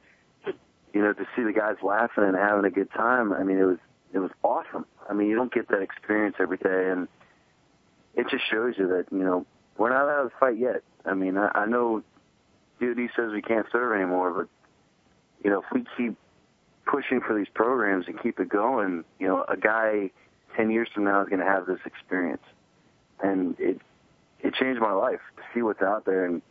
you 0.94 1.02
know 1.02 1.14
to 1.14 1.26
see 1.36 1.44
the 1.44 1.54
guys 1.54 1.76
laughing 1.82 2.24
and 2.24 2.36
having 2.36 2.66
a 2.66 2.72
good 2.72 2.92
time. 2.92 3.34
I 3.34 3.44
mean, 3.44 3.58
it 3.58 3.66
was 3.66 3.78
it 4.14 4.20
was 4.20 4.32
awesome. 4.44 4.86
I 5.10 5.14
mean, 5.14 5.28
you 5.28 5.36
don't 5.36 5.54
get 5.54 5.68
that 5.70 5.82
experience 5.82 6.36
every 6.40 6.58
day, 6.58 6.90
and 6.90 7.08
it 8.16 8.28
just 8.30 8.44
shows 8.50 8.76
you 8.78 8.88
that 8.88 9.06
you 9.12 9.24
know 9.24 9.46
we're 9.78 9.90
not 9.90 10.10
out 10.10 10.26
of 10.26 10.32
the 10.32 10.38
fight 10.40 10.58
yet. 10.58 10.84
I 11.06 11.14
mean, 11.14 11.38
I, 11.38 11.50
I 11.54 11.66
know 11.66 12.04
DoD 12.80 13.10
says 13.16 13.32
we 13.32 13.42
can't 13.42 13.68
serve 13.72 13.96
anymore, 13.96 14.32
but 14.32 14.48
you 15.44 15.50
know 15.50 15.60
if 15.60 15.66
we 15.72 15.86
keep 15.96 16.18
pushing 16.86 17.22
for 17.22 17.36
these 17.38 17.50
programs 17.54 18.08
and 18.08 18.22
keep 18.22 18.40
it 18.40 18.50
going, 18.50 19.04
you 19.20 19.28
know, 19.28 19.46
a 19.48 19.58
guy 19.58 20.10
ten 20.56 20.72
years 20.72 20.88
from 20.94 21.04
now 21.04 21.22
is 21.22 21.30
going 21.30 21.40
to 21.40 21.46
have 21.46 21.66
this 21.66 21.80
experience, 21.86 22.44
and 23.22 23.56
it 23.60 23.80
it 24.40 24.54
changed 24.54 24.82
my 24.82 24.94
life 24.94 25.20
to 25.36 25.44
see 25.54 25.62
what's 25.62 25.82
out 25.82 26.06
there 26.06 26.26
and 26.26 26.42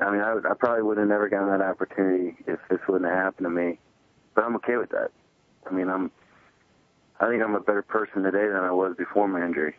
I 0.00 0.10
mean, 0.10 0.20
I, 0.20 0.36
I 0.50 0.54
probably 0.54 0.82
would 0.82 0.98
have 0.98 1.08
never 1.08 1.28
gotten 1.28 1.48
that 1.50 1.64
opportunity 1.64 2.36
if 2.46 2.58
this 2.68 2.80
wouldn't 2.88 3.10
have 3.10 3.18
happened 3.18 3.46
to 3.46 3.50
me. 3.50 3.78
But 4.34 4.44
I'm 4.44 4.56
okay 4.56 4.76
with 4.76 4.90
that. 4.90 5.10
I 5.68 5.72
mean, 5.72 5.88
I'm. 5.88 6.10
I 7.20 7.28
think 7.28 7.42
I'm 7.42 7.54
a 7.54 7.60
better 7.60 7.82
person 7.82 8.24
today 8.24 8.46
than 8.48 8.56
I 8.56 8.72
was 8.72 8.96
before 8.98 9.28
my 9.28 9.44
injury. 9.44 9.76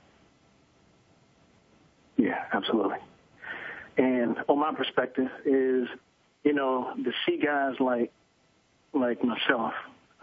Yeah, 2.16 2.46
absolutely. 2.54 2.98
And 3.98 4.38
on 4.48 4.60
my 4.60 4.74
perspective 4.74 5.30
is, 5.46 5.88
you 6.44 6.54
know, 6.54 6.94
to 7.04 7.12
see 7.26 7.38
guys 7.38 7.76
like 7.80 8.12
like 8.94 9.22
myself 9.22 9.74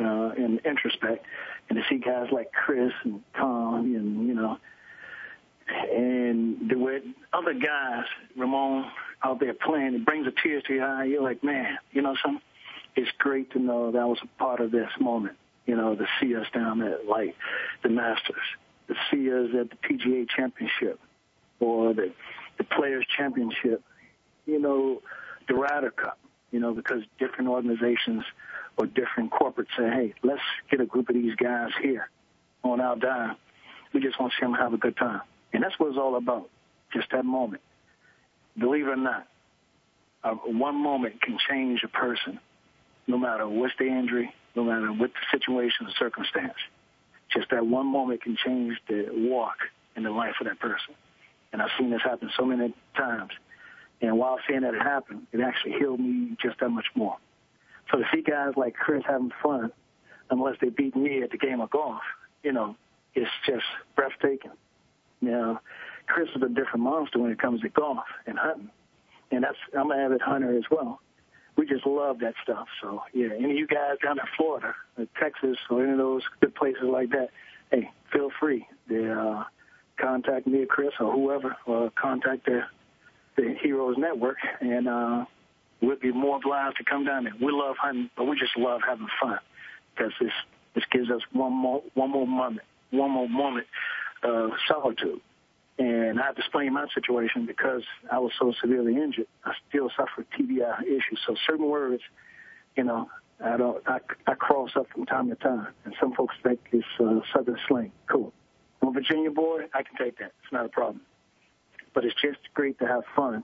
uh, 0.01 0.31
in 0.37 0.59
introspect, 0.65 1.25
and 1.69 1.79
to 1.79 1.85
see 1.89 1.99
guys 1.99 2.29
like 2.33 2.51
Chris 2.53 2.93
and 3.05 3.23
Tom, 3.35 3.95
and 3.95 4.27
you 4.27 4.35
know, 4.35 4.59
and 5.69 6.71
the 6.71 6.79
way 6.79 7.01
other 7.33 7.55
guys, 7.55 8.05
Ramon, 8.37 8.91
out 9.25 9.41
there 9.41 9.55
playing, 9.55 9.95
it 9.95 10.05
brings 10.05 10.27
a 10.27 10.33
tear 10.43 10.61
to 10.63 10.75
your 10.75 10.85
eye. 10.85 11.05
You're 11.05 11.23
like, 11.23 11.43
man, 11.45 11.79
you 11.93 12.03
know 12.03 12.17
something? 12.23 12.43
It's 12.97 13.11
great 13.19 13.51
to 13.53 13.59
know 13.59 13.91
that 13.91 13.99
I 13.99 14.05
was 14.05 14.19
a 14.23 14.39
part 14.39 14.61
of 14.61 14.71
this 14.71 14.91
moment, 15.01 15.37
you 15.67 15.77
know, 15.77 15.95
to 15.95 16.07
see 16.21 16.35
us 16.37 16.47
down 16.53 16.81
there 16.81 16.99
like 17.09 17.35
the 17.83 17.89
Masters, 17.89 18.37
to 18.89 18.95
see 19.11 19.33
us 19.33 19.49
at 19.59 19.71
the 19.71 19.77
PGA 19.77 20.29
Championship 20.29 21.01
or 21.61 21.95
the, 21.95 22.13
the 22.59 22.65
Players 22.65 23.07
Championship, 23.17 23.83
you 24.47 24.59
know, 24.61 25.01
the 25.49 25.55
Ryder 25.55 25.91
Cup, 25.91 26.19
you 26.51 26.61
know, 26.61 26.75
because 26.75 27.03
different 27.19 27.49
organizations 27.49 28.25
or 28.77 28.87
different 28.87 29.31
corporates 29.31 29.69
say, 29.77 29.89
hey, 29.89 30.15
let's 30.23 30.43
get 30.71 30.81
a 30.81 30.87
group 30.87 31.09
of 31.09 31.15
these 31.15 31.35
guys 31.37 31.71
here 31.81 32.11
on 32.63 32.81
our 32.81 32.97
dime. 32.97 33.37
We 33.93 34.01
just 34.01 34.19
want 34.21 34.33
to 34.33 34.37
see 34.37 34.47
them 34.47 34.55
have 34.55 34.75
a 34.75 34.79
good 34.79 34.97
time. 34.97 35.23
And 35.53 35.63
that's 35.63 35.79
what 35.79 35.89
it's 35.89 35.99
all 35.99 36.17
about, 36.17 36.49
just 36.93 37.11
that 37.13 37.25
moment. 37.25 37.63
Believe 38.59 38.87
it 38.87 38.91
or 38.91 38.97
not, 38.97 39.27
uh, 40.25 40.35
one 40.35 40.77
moment 40.77 41.21
can 41.21 41.39
change 41.51 41.83
a 41.85 41.89
person, 41.89 42.39
no 43.07 43.19
matter 43.19 43.49
what's 43.49 43.75
the 43.79 43.87
injury, 43.87 44.33
no 44.55 44.65
matter 44.65 44.93
what 44.93 45.11
the 45.11 45.39
situation 45.39 45.87
or 45.87 45.91
circumstance. 45.99 46.59
Just 47.35 47.51
that 47.51 47.67
one 47.67 47.87
moment 47.87 48.23
can 48.23 48.37
change 48.45 48.79
the 48.89 49.07
walk 49.11 49.57
in 49.97 50.03
the 50.03 50.11
life 50.11 50.35
of 50.41 50.47
that 50.47 50.61
person. 50.61 50.95
And 51.53 51.61
I've 51.61 51.71
seen 51.79 51.91
this 51.91 52.03
happen 52.03 52.31
so 52.37 52.45
many 52.45 52.75
times. 52.97 53.31
And 54.01 54.19
while 54.19 54.39
seeing 54.49 54.63
that 54.63 54.75
it 54.75 54.83
happen, 54.83 55.27
it 55.33 55.41
actually 55.41 55.73
healed 55.73 56.01
me 56.01 56.37
just 56.43 56.61
that 56.61 56.69
much 56.69 56.87
more. 56.95 57.17
So 57.91 57.99
to 57.99 58.05
see 58.13 58.23
guys 58.23 58.53
like 58.57 58.75
Chris 58.75 59.03
having 59.07 59.33
fun, 59.43 59.71
unless 60.31 60.57
they 60.61 60.71
beat 60.71 60.97
me 60.97 61.23
at 61.23 61.31
the 61.31 61.39
game 61.39 61.61
of 61.61 61.71
golf, 61.71 62.01
you 62.43 62.53
know, 62.53 62.77
it's 63.15 63.31
just 63.47 63.65
breathtaking. 63.95 64.51
Know, 65.23 65.61
Chris 66.09 66.29
is 66.35 66.43
a 66.43 66.49
different 66.49 66.81
monster 66.81 67.19
when 67.19 67.31
it 67.31 67.39
comes 67.39 67.61
to 67.63 67.69
golf 67.69 68.05
and 68.27 68.39
hunting. 68.39 68.71
And 69.31 69.45
that's 69.45 69.57
I'm 69.79 69.91
an 69.91 69.99
avid 69.99 70.21
hunter 70.21 70.57
as 70.57 70.65
well. 70.71 71.01
We 71.57 71.67
just 71.67 71.87
love 71.87 72.19
that 72.21 72.35
stuff. 72.43 72.67
So 72.83 73.03
yeah, 73.15 73.29
any 73.39 73.53
of 73.53 73.57
you 73.57 73.67
guys 73.67 73.97
down 74.03 74.19
in 74.19 74.25
Florida, 74.37 74.75
or 74.99 75.07
Texas, 75.21 75.57
or 75.71 75.83
any 75.83 75.93
of 75.93 75.99
those 75.99 76.23
good 76.41 76.55
places 76.55 76.83
like 76.85 77.11
that, 77.11 77.29
hey, 77.71 77.91
feel 78.13 78.31
free 78.41 78.67
to 78.89 79.13
uh, 79.13 79.45
contact 80.01 80.47
me 80.47 80.63
or 80.63 80.67
Chris 80.67 80.93
or 80.99 81.13
whoever, 81.13 81.57
or 81.67 81.91
contact 81.91 82.47
the 82.47 82.63
the 83.37 83.55
Heroes 83.63 83.97
Network, 83.97 84.37
and 84.61 84.89
uh, 84.89 85.25
we'd 85.81 86.01
be 86.01 86.13
more 86.13 86.37
obliged 86.37 86.77
to 86.79 86.85
come 86.85 87.05
down 87.05 87.25
there. 87.25 87.35
We 87.41 87.53
love 87.53 87.77
hunting, 87.79 88.11
but 88.17 88.25
we 88.25 88.39
just 88.39 88.57
love 88.59 88.81
having 88.87 89.09
fun 89.21 89.39
because 89.95 90.13
this 90.21 90.33
this 90.75 90.85
gives 90.91 91.11
us 91.11 91.23
one 91.33 91.53
more 91.53 91.83
one 91.95 92.11
more 92.11 92.27
moment, 92.27 92.67
one 92.91 93.11
more 93.11 93.29
moment 93.29 93.67
of 94.23 94.51
solitude. 94.69 95.21
And 95.79 96.21
I 96.21 96.27
have 96.27 96.35
to 96.37 96.41
explain 96.41 96.73
my 96.75 96.87
situation 96.95 97.47
because 97.47 97.83
I 98.11 98.19
was 98.19 98.33
so 98.39 98.53
severely 98.61 98.97
injured. 98.97 99.27
I 99.45 99.53
still 99.69 99.91
suffer 99.97 100.25
TBI 100.39 100.83
issues. 100.83 101.19
So 101.27 101.35
certain 101.47 101.67
words, 101.67 102.03
you 102.77 102.85
know, 102.85 103.09
I 103.43 103.57
don't, 103.57 103.83
I, 103.87 103.99
I 104.27 104.35
cross 104.35 104.71
up 104.77 104.87
from 104.93 105.07
time 105.07 105.29
to 105.31 105.35
time. 105.35 105.69
And 105.85 105.95
some 105.99 106.13
folks 106.15 106.35
think 106.43 106.61
it's 106.73 106.87
uh, 107.01 107.21
southern 107.35 107.59
slang. 107.67 107.93
Cool. 108.07 108.33
I'm 108.81 108.89
a 108.89 108.93
Virginia 108.93 109.31
boy. 109.31 109.63
I 109.73 109.83
can 109.83 109.97
take 109.97 110.19
that. 110.19 110.33
It's 110.43 110.53
not 110.53 110.67
a 110.67 110.69
problem. 110.69 111.01
But 111.95 112.05
it's 112.05 112.21
just 112.21 112.39
great 112.55 112.79
to 112.81 112.87
have 112.87 113.03
fun 113.17 113.43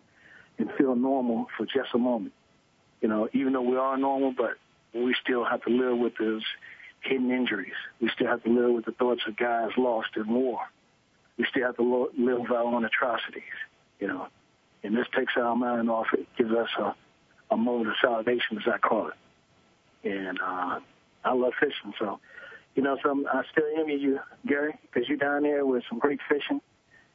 and 0.59 0.71
feel 0.77 0.95
normal 0.95 1.47
for 1.57 1.65
just 1.65 1.95
a 1.95 1.99
moment. 1.99 2.35
You 3.01 3.09
know, 3.09 3.29
even 3.33 3.53
though 3.53 3.63
we 3.63 3.77
are 3.77 3.97
normal, 3.97 4.35
but 4.37 4.59
we 4.95 5.15
still 5.23 5.45
have 5.45 5.63
to 5.65 5.71
live 5.71 5.99
with 5.99 6.15
those 6.19 6.43
hidden 7.01 7.31
injuries. 7.31 7.75
We 8.01 8.11
still 8.15 8.27
have 8.29 8.43
to 8.45 8.51
live 8.51 8.75
with 8.75 8.85
the 8.85 8.93
thoughts 8.93 9.23
of 9.27 9.37
guys 9.37 9.71
lost 9.77 10.11
in 10.17 10.29
war. 10.29 10.61
We 11.37 11.47
still 11.51 11.65
have 11.67 11.77
to 11.77 12.11
live 12.17 12.51
our 12.51 12.65
own 12.65 12.85
atrocities, 12.85 13.43
you 14.01 14.09
know. 14.09 14.29
And 14.83 14.97
this 14.97 15.07
takes 15.17 15.33
our 15.37 15.57
mind 15.57 15.91
off. 15.91 16.07
It 16.13 16.27
gives 16.37 16.53
us 16.53 16.69
a, 16.79 16.95
a 17.51 17.57
mode 17.57 17.87
of 17.87 17.95
salvation, 18.01 18.59
as 18.59 18.73
I 18.73 18.79
call 18.79 19.09
it. 19.09 19.15
And 20.09 20.39
uh, 20.41 20.81
I 21.25 21.33
love 21.33 21.53
fishing, 21.61 21.95
so 21.99 22.21
you 22.79 22.85
know, 22.85 22.97
so 23.03 23.11
I'm, 23.11 23.27
I 23.27 23.43
still 23.51 23.65
envy 23.77 23.95
you, 23.95 24.21
Gary, 24.47 24.73
because 24.83 25.09
you're 25.09 25.19
down 25.19 25.43
there 25.43 25.67
with 25.67 25.83
some 25.89 25.99
great 25.99 26.21
fishing 26.29 26.61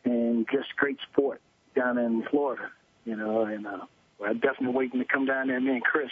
and 0.04 0.46
just 0.52 0.76
great 0.76 0.98
sport 1.10 1.40
down 1.74 1.98
in 1.98 2.24
Florida, 2.30 2.70
you 3.06 3.16
know. 3.16 3.46
And 3.46 3.66
uh, 3.66 3.86
I'm 4.26 4.40
definitely 4.40 4.76
waiting 4.76 5.00
to 5.00 5.06
come 5.06 5.26
down 5.26 5.48
there, 5.48 5.62
me 5.62 5.76
and 5.76 5.84
Chris, 5.84 6.12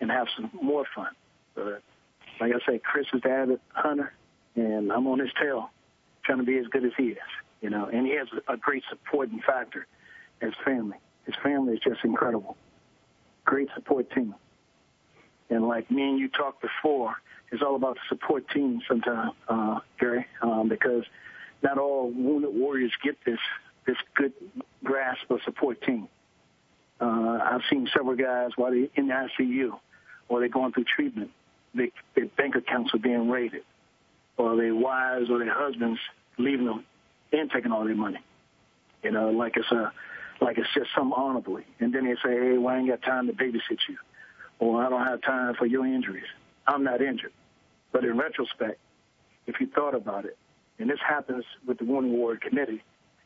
and 0.00 0.10
have 0.10 0.26
some 0.34 0.50
more 0.60 0.84
fun. 0.92 1.12
But 1.54 1.82
like 2.40 2.52
I 2.52 2.72
say, 2.72 2.78
Chris 2.78 3.06
is 3.12 3.22
the 3.22 3.30
avid 3.30 3.60
hunter, 3.72 4.12
and 4.54 4.92
I'm 4.92 5.06
on 5.06 5.18
his 5.18 5.30
tail, 5.40 5.70
trying 6.24 6.38
to 6.38 6.44
be 6.44 6.58
as 6.58 6.66
good 6.68 6.84
as 6.84 6.92
he 6.96 7.04
is, 7.04 7.18
you 7.60 7.70
know. 7.70 7.86
And 7.86 8.06
he 8.06 8.14
has 8.16 8.28
a 8.48 8.56
great 8.56 8.82
supporting 8.88 9.40
factor, 9.40 9.86
his 10.40 10.54
family. 10.64 10.98
His 11.26 11.34
family 11.42 11.74
is 11.74 11.80
just 11.80 12.04
incredible. 12.04 12.56
Great 13.44 13.68
support 13.74 14.10
team. 14.10 14.34
And 15.50 15.66
like 15.68 15.90
me 15.90 16.02
and 16.02 16.18
you 16.18 16.28
talked 16.28 16.62
before, 16.62 17.14
it's 17.52 17.62
all 17.62 17.76
about 17.76 17.94
the 17.96 18.00
support 18.08 18.48
team 18.50 18.80
sometimes, 18.88 19.32
uh, 19.48 19.80
Gary, 20.00 20.26
um, 20.42 20.68
because 20.68 21.04
not 21.62 21.78
all 21.78 22.10
wounded 22.10 22.54
warriors 22.54 22.92
get 23.02 23.16
this 23.24 23.38
this 23.86 23.96
good 24.14 24.32
grasp 24.82 25.30
of 25.30 25.40
support 25.44 25.80
team. 25.82 26.08
Uh, 27.00 27.38
I've 27.42 27.60
seen 27.68 27.88
several 27.94 28.16
guys 28.16 28.50
while 28.56 28.70
they're 28.70 28.88
in 28.94 29.08
the 29.08 29.28
ICU 29.38 29.78
or 30.28 30.40
they're 30.40 30.48
going 30.48 30.72
through 30.72 30.84
treatment, 30.84 31.30
they, 31.74 31.92
their 32.14 32.26
bank 32.26 32.54
accounts 32.54 32.94
are 32.94 32.98
being 32.98 33.28
raided, 33.28 33.62
or 34.36 34.56
their 34.56 34.74
wives 34.74 35.30
or 35.30 35.38
their 35.38 35.52
husbands 35.52 36.00
leaving 36.38 36.66
them 36.66 36.84
and 37.32 37.50
taking 37.50 37.72
all 37.72 37.84
their 37.84 37.94
money. 37.94 38.20
You 39.02 39.10
know, 39.10 39.30
like 39.30 39.56
it's 39.56 39.70
a 39.70 39.92
like 40.40 40.58
it's 40.58 40.68
just 40.74 40.90
some 40.96 41.12
honorably. 41.12 41.64
And 41.80 41.94
then 41.94 42.04
they 42.04 42.14
say, 42.14 42.30
hey, 42.30 42.58
well, 42.58 42.74
I 42.74 42.78
ain't 42.78 42.88
got 42.88 43.02
time 43.02 43.26
to 43.26 43.32
babysit 43.32 43.78
you, 43.88 43.96
or 44.58 44.84
I 44.84 44.88
don't 44.88 45.04
have 45.04 45.22
time 45.22 45.54
for 45.54 45.66
your 45.66 45.86
injuries. 45.86 46.24
I'm 46.66 46.84
not 46.84 47.00
injured. 47.00 47.32
But 47.92 48.04
in 48.04 48.16
retrospect, 48.16 48.78
if 49.46 49.60
you 49.60 49.68
thought 49.68 49.94
about 49.94 50.24
it, 50.24 50.36
and 50.78 50.90
this 50.90 50.98
happens 51.06 51.44
with 51.66 51.78
the 51.78 51.84
Wounded 51.84 52.12
Warrior 52.12 52.40
Committee, 52.40 52.82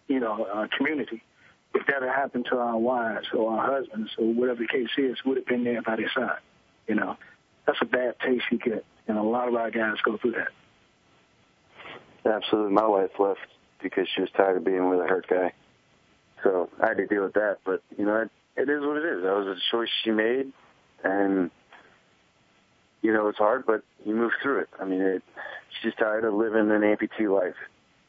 you 0.08 0.20
know, 0.20 0.44
uh, 0.44 0.66
community, 0.76 1.22
if 1.74 1.86
that 1.86 2.02
had 2.02 2.10
happened 2.10 2.46
to 2.50 2.58
our 2.58 2.76
wives 2.76 3.28
or 3.32 3.50
our 3.52 3.78
husbands 3.78 4.10
or 4.18 4.26
whatever 4.26 4.60
the 4.60 4.68
case 4.68 4.90
is, 4.96 5.16
would 5.24 5.36
have 5.36 5.46
been 5.46 5.64
there 5.64 5.80
by 5.82 5.96
their 5.96 6.10
side. 6.14 6.40
You 6.86 6.96
know, 6.96 7.16
that's 7.68 7.78
a 7.82 7.84
bad 7.84 8.14
taste 8.24 8.44
you 8.50 8.58
get, 8.58 8.82
and 9.06 9.18
a 9.18 9.22
lot 9.22 9.46
of 9.46 9.54
our 9.54 9.70
guys 9.70 9.96
go 10.02 10.16
through 10.16 10.32
that. 10.32 10.48
Absolutely, 12.24 12.72
my 12.72 12.86
wife 12.86 13.10
left 13.18 13.40
because 13.82 14.08
she 14.14 14.22
was 14.22 14.30
tired 14.34 14.56
of 14.56 14.64
being 14.64 14.88
with 14.88 15.00
a 15.00 15.06
hurt 15.06 15.26
guy, 15.28 15.52
so 16.42 16.70
I 16.82 16.88
had 16.88 16.96
to 16.96 17.06
deal 17.06 17.24
with 17.24 17.34
that. 17.34 17.58
But 17.66 17.82
you 17.98 18.06
know, 18.06 18.22
it, 18.22 18.30
it 18.56 18.70
is 18.70 18.80
what 18.80 18.96
it 18.96 19.04
is. 19.04 19.22
That 19.22 19.34
was 19.34 19.58
a 19.58 19.60
choice 19.70 19.90
she 20.02 20.10
made, 20.12 20.50
and 21.04 21.50
you 23.02 23.12
know 23.12 23.28
it's 23.28 23.36
hard, 23.36 23.66
but 23.66 23.82
you 24.04 24.14
move 24.14 24.32
through 24.42 24.60
it. 24.60 24.68
I 24.80 24.86
mean, 24.86 25.02
it, 25.02 25.22
she's 25.82 25.94
tired 25.98 26.24
of 26.24 26.32
living 26.32 26.70
an 26.70 26.80
amputee 26.80 27.30
life, 27.30 27.56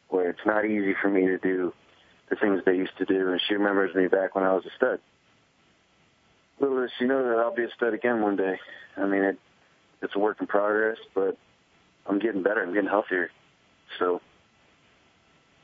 where 0.07 0.29
it's 0.29 0.45
not 0.45 0.63
easy 0.63 0.95
for 1.01 1.09
me 1.09 1.25
to 1.27 1.37
do 1.37 1.73
the 2.29 2.37
things 2.37 2.61
they 2.65 2.77
used 2.77 2.97
to 2.99 3.05
do, 3.05 3.29
and 3.29 3.41
she 3.45 3.55
remembers 3.55 3.93
me 3.93 4.07
back 4.07 4.35
when 4.35 4.45
I 4.45 4.53
was 4.53 4.65
a 4.65 4.71
stud. 4.77 5.01
Little 6.61 6.79
does 6.79 6.91
she 6.97 7.05
know 7.05 7.23
that 7.23 7.39
I'll 7.39 7.53
be 7.53 7.63
a 7.63 7.71
stud 7.75 7.93
again 7.93 8.21
one 8.21 8.37
day. 8.37 8.57
I 8.95 9.05
mean, 9.05 9.23
it, 9.23 9.39
it's 10.01 10.15
a 10.15 10.19
work 10.19 10.37
in 10.39 10.47
progress, 10.47 10.97
but 11.13 11.37
I'm 12.05 12.19
getting 12.19 12.43
better. 12.43 12.63
I'm 12.63 12.73
getting 12.73 12.89
healthier. 12.89 13.31
So. 13.97 14.21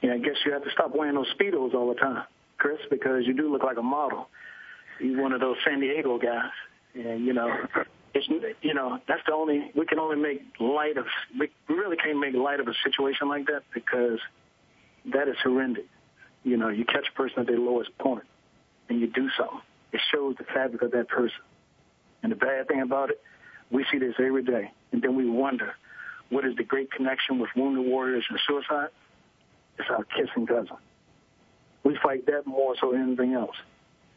Yeah, 0.01 0.13
I 0.13 0.17
guess 0.17 0.35
you 0.45 0.51
have 0.51 0.63
to 0.63 0.71
stop 0.71 0.95
wearing 0.95 1.15
those 1.15 1.33
speedos 1.33 1.73
all 1.73 1.87
the 1.87 1.99
time, 1.99 2.25
Chris, 2.57 2.79
because 2.89 3.25
you 3.25 3.33
do 3.33 3.51
look 3.51 3.63
like 3.63 3.77
a 3.77 3.83
model. 3.83 4.27
You're 4.99 5.21
one 5.21 5.31
of 5.31 5.39
those 5.39 5.57
San 5.65 5.79
Diego 5.79 6.19
guys, 6.19 6.51
and 6.93 7.25
you 7.25 7.33
know, 7.33 7.49
it's 8.13 8.27
you 8.61 8.73
know 8.73 8.99
that's 9.07 9.21
the 9.25 9.33
only 9.33 9.71
we 9.73 9.85
can 9.85 9.97
only 9.97 10.17
make 10.17 10.41
light 10.59 10.97
of. 10.97 11.05
We 11.39 11.49
really 11.67 11.97
can't 11.97 12.19
make 12.19 12.35
light 12.35 12.59
of 12.59 12.67
a 12.67 12.73
situation 12.83 13.29
like 13.29 13.47
that 13.47 13.63
because 13.73 14.19
that 15.11 15.27
is 15.27 15.35
horrendous. 15.43 15.85
You 16.43 16.57
know, 16.57 16.69
you 16.69 16.85
catch 16.85 17.07
a 17.11 17.17
person 17.17 17.39
at 17.39 17.47
their 17.47 17.57
lowest 17.57 17.97
point, 17.97 18.25
and 18.89 18.99
you 19.01 19.07
do 19.07 19.29
something 19.37 19.61
it 19.95 20.01
shows 20.11 20.35
the 20.37 20.43
fabric 20.43 20.81
of 20.81 20.91
that 20.91 21.07
person. 21.07 21.39
And 22.21 22.31
the 22.31 22.35
bad 22.35 22.67
thing 22.67 22.81
about 22.81 23.11
it, 23.11 23.21
we 23.71 23.85
see 23.91 23.97
this 23.97 24.15
every 24.19 24.43
day, 24.43 24.71
and 24.91 25.01
then 25.01 25.15
we 25.15 25.29
wonder, 25.29 25.75
what 26.29 26.45
is 26.45 26.55
the 26.55 26.63
great 26.63 26.91
connection 26.91 27.39
with 27.39 27.49
wounded 27.55 27.85
warriors 27.85 28.25
and 28.29 28.39
suicide? 28.47 28.89
It's 29.77 29.89
our 29.89 30.03
kissing 30.05 30.47
cousin. 30.47 30.77
We 31.83 31.97
fight 32.01 32.25
that 32.27 32.47
more 32.47 32.75
so 32.79 32.91
than 32.91 33.01
anything 33.01 33.33
else. 33.33 33.55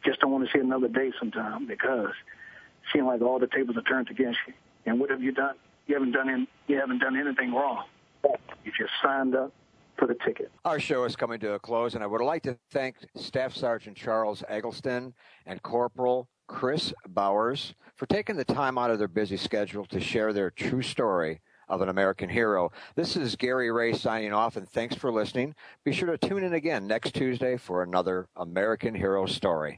Just 0.03 0.21
don't 0.21 0.31
want 0.31 0.47
to 0.47 0.51
see 0.51 0.59
another 0.59 0.87
day 0.87 1.11
sometime 1.19 1.67
because 1.67 2.09
it 2.09 2.93
seems 2.93 3.05
like 3.05 3.21
all 3.21 3.37
the 3.37 3.47
tables 3.47 3.77
are 3.77 3.83
turned 3.83 4.09
against 4.09 4.39
you. 4.47 4.53
And 4.85 4.99
what 4.99 5.09
have 5.09 5.21
you 5.21 5.31
done? 5.31 5.55
You 5.87 5.95
haven't 5.95 6.11
done 6.11 6.29
in, 6.29 6.47
you 6.67 6.79
haven't 6.79 6.99
done 6.99 7.17
anything 7.17 7.53
wrong. 7.53 7.85
You 8.23 8.71
just 8.77 8.91
signed 9.03 9.35
up 9.35 9.51
for 9.97 10.07
the 10.07 10.15
ticket. 10.25 10.51
Our 10.63 10.79
show 10.79 11.03
is 11.03 11.15
coming 11.15 11.39
to 11.41 11.53
a 11.53 11.59
close, 11.59 11.95
and 11.95 12.03
I 12.03 12.07
would 12.07 12.21
like 12.21 12.43
to 12.43 12.57
thank 12.71 12.95
Staff 13.15 13.53
Sergeant 13.53 13.97
Charles 13.97 14.43
Eggleston 14.47 15.13
and 15.45 15.61
Corporal 15.61 16.29
Chris 16.49 16.93
Bowers 17.07 17.75
for 17.95 18.07
taking 18.07 18.35
the 18.35 18.43
time 18.43 18.77
out 18.77 18.89
of 18.89 18.97
their 18.97 19.07
busy 19.07 19.37
schedule 19.37 19.85
to 19.85 20.01
share 20.01 20.33
their 20.33 20.49
true 20.49 20.81
story 20.81 21.39
of 21.69 21.81
an 21.81 21.89
American 21.89 22.27
hero. 22.27 22.71
This 22.95 23.15
is 23.15 23.35
Gary 23.35 23.71
Ray 23.71 23.93
signing 23.93 24.33
off, 24.33 24.57
and 24.57 24.67
thanks 24.67 24.95
for 24.95 25.11
listening. 25.11 25.53
Be 25.85 25.93
sure 25.93 26.17
to 26.17 26.17
tune 26.17 26.43
in 26.43 26.53
again 26.53 26.87
next 26.87 27.13
Tuesday 27.13 27.55
for 27.55 27.83
another 27.83 28.27
American 28.35 28.95
hero 28.95 29.27
story. 29.27 29.77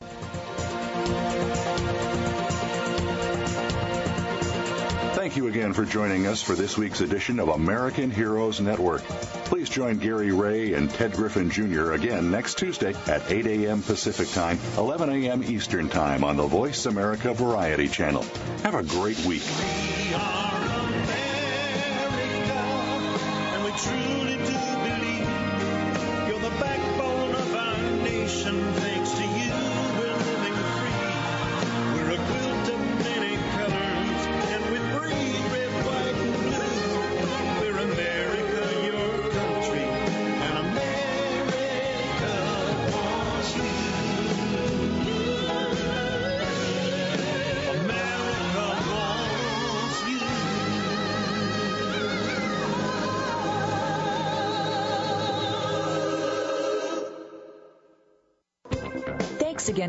Thank 5.32 5.44
you 5.44 5.48
again 5.48 5.72
for 5.72 5.86
joining 5.86 6.28
us 6.28 6.42
for 6.42 6.56
this 6.56 6.78
week's 6.78 7.00
edition 7.00 7.40
of 7.40 7.48
American 7.48 8.12
Heroes 8.12 8.60
Network. 8.60 9.02
Please 9.46 9.70
join 9.70 9.98
Gary 9.98 10.34
Ray 10.34 10.74
and 10.74 10.92
Ted 10.92 11.14
Griffin 11.14 11.50
Jr. 11.50 11.94
again 11.94 12.32
next 12.32 12.58
Tuesday 12.58 12.94
at 13.08 13.32
8 13.32 13.48
a.m. 13.48 13.82
Pacific 13.82 14.30
Time, 14.32 14.60
11 14.78 15.10
a.m. 15.10 15.42
Eastern 15.42 15.88
Time 15.88 16.26
on 16.26 16.36
the 16.36 16.46
Voice 16.46 16.86
America 16.86 17.34
Variety 17.34 17.88
Channel. 17.88 18.26
Have 18.64 18.76
a 18.76 18.84
great 18.84 19.20
week. 19.24 19.44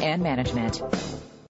and 0.00 0.22
management. 0.22 0.82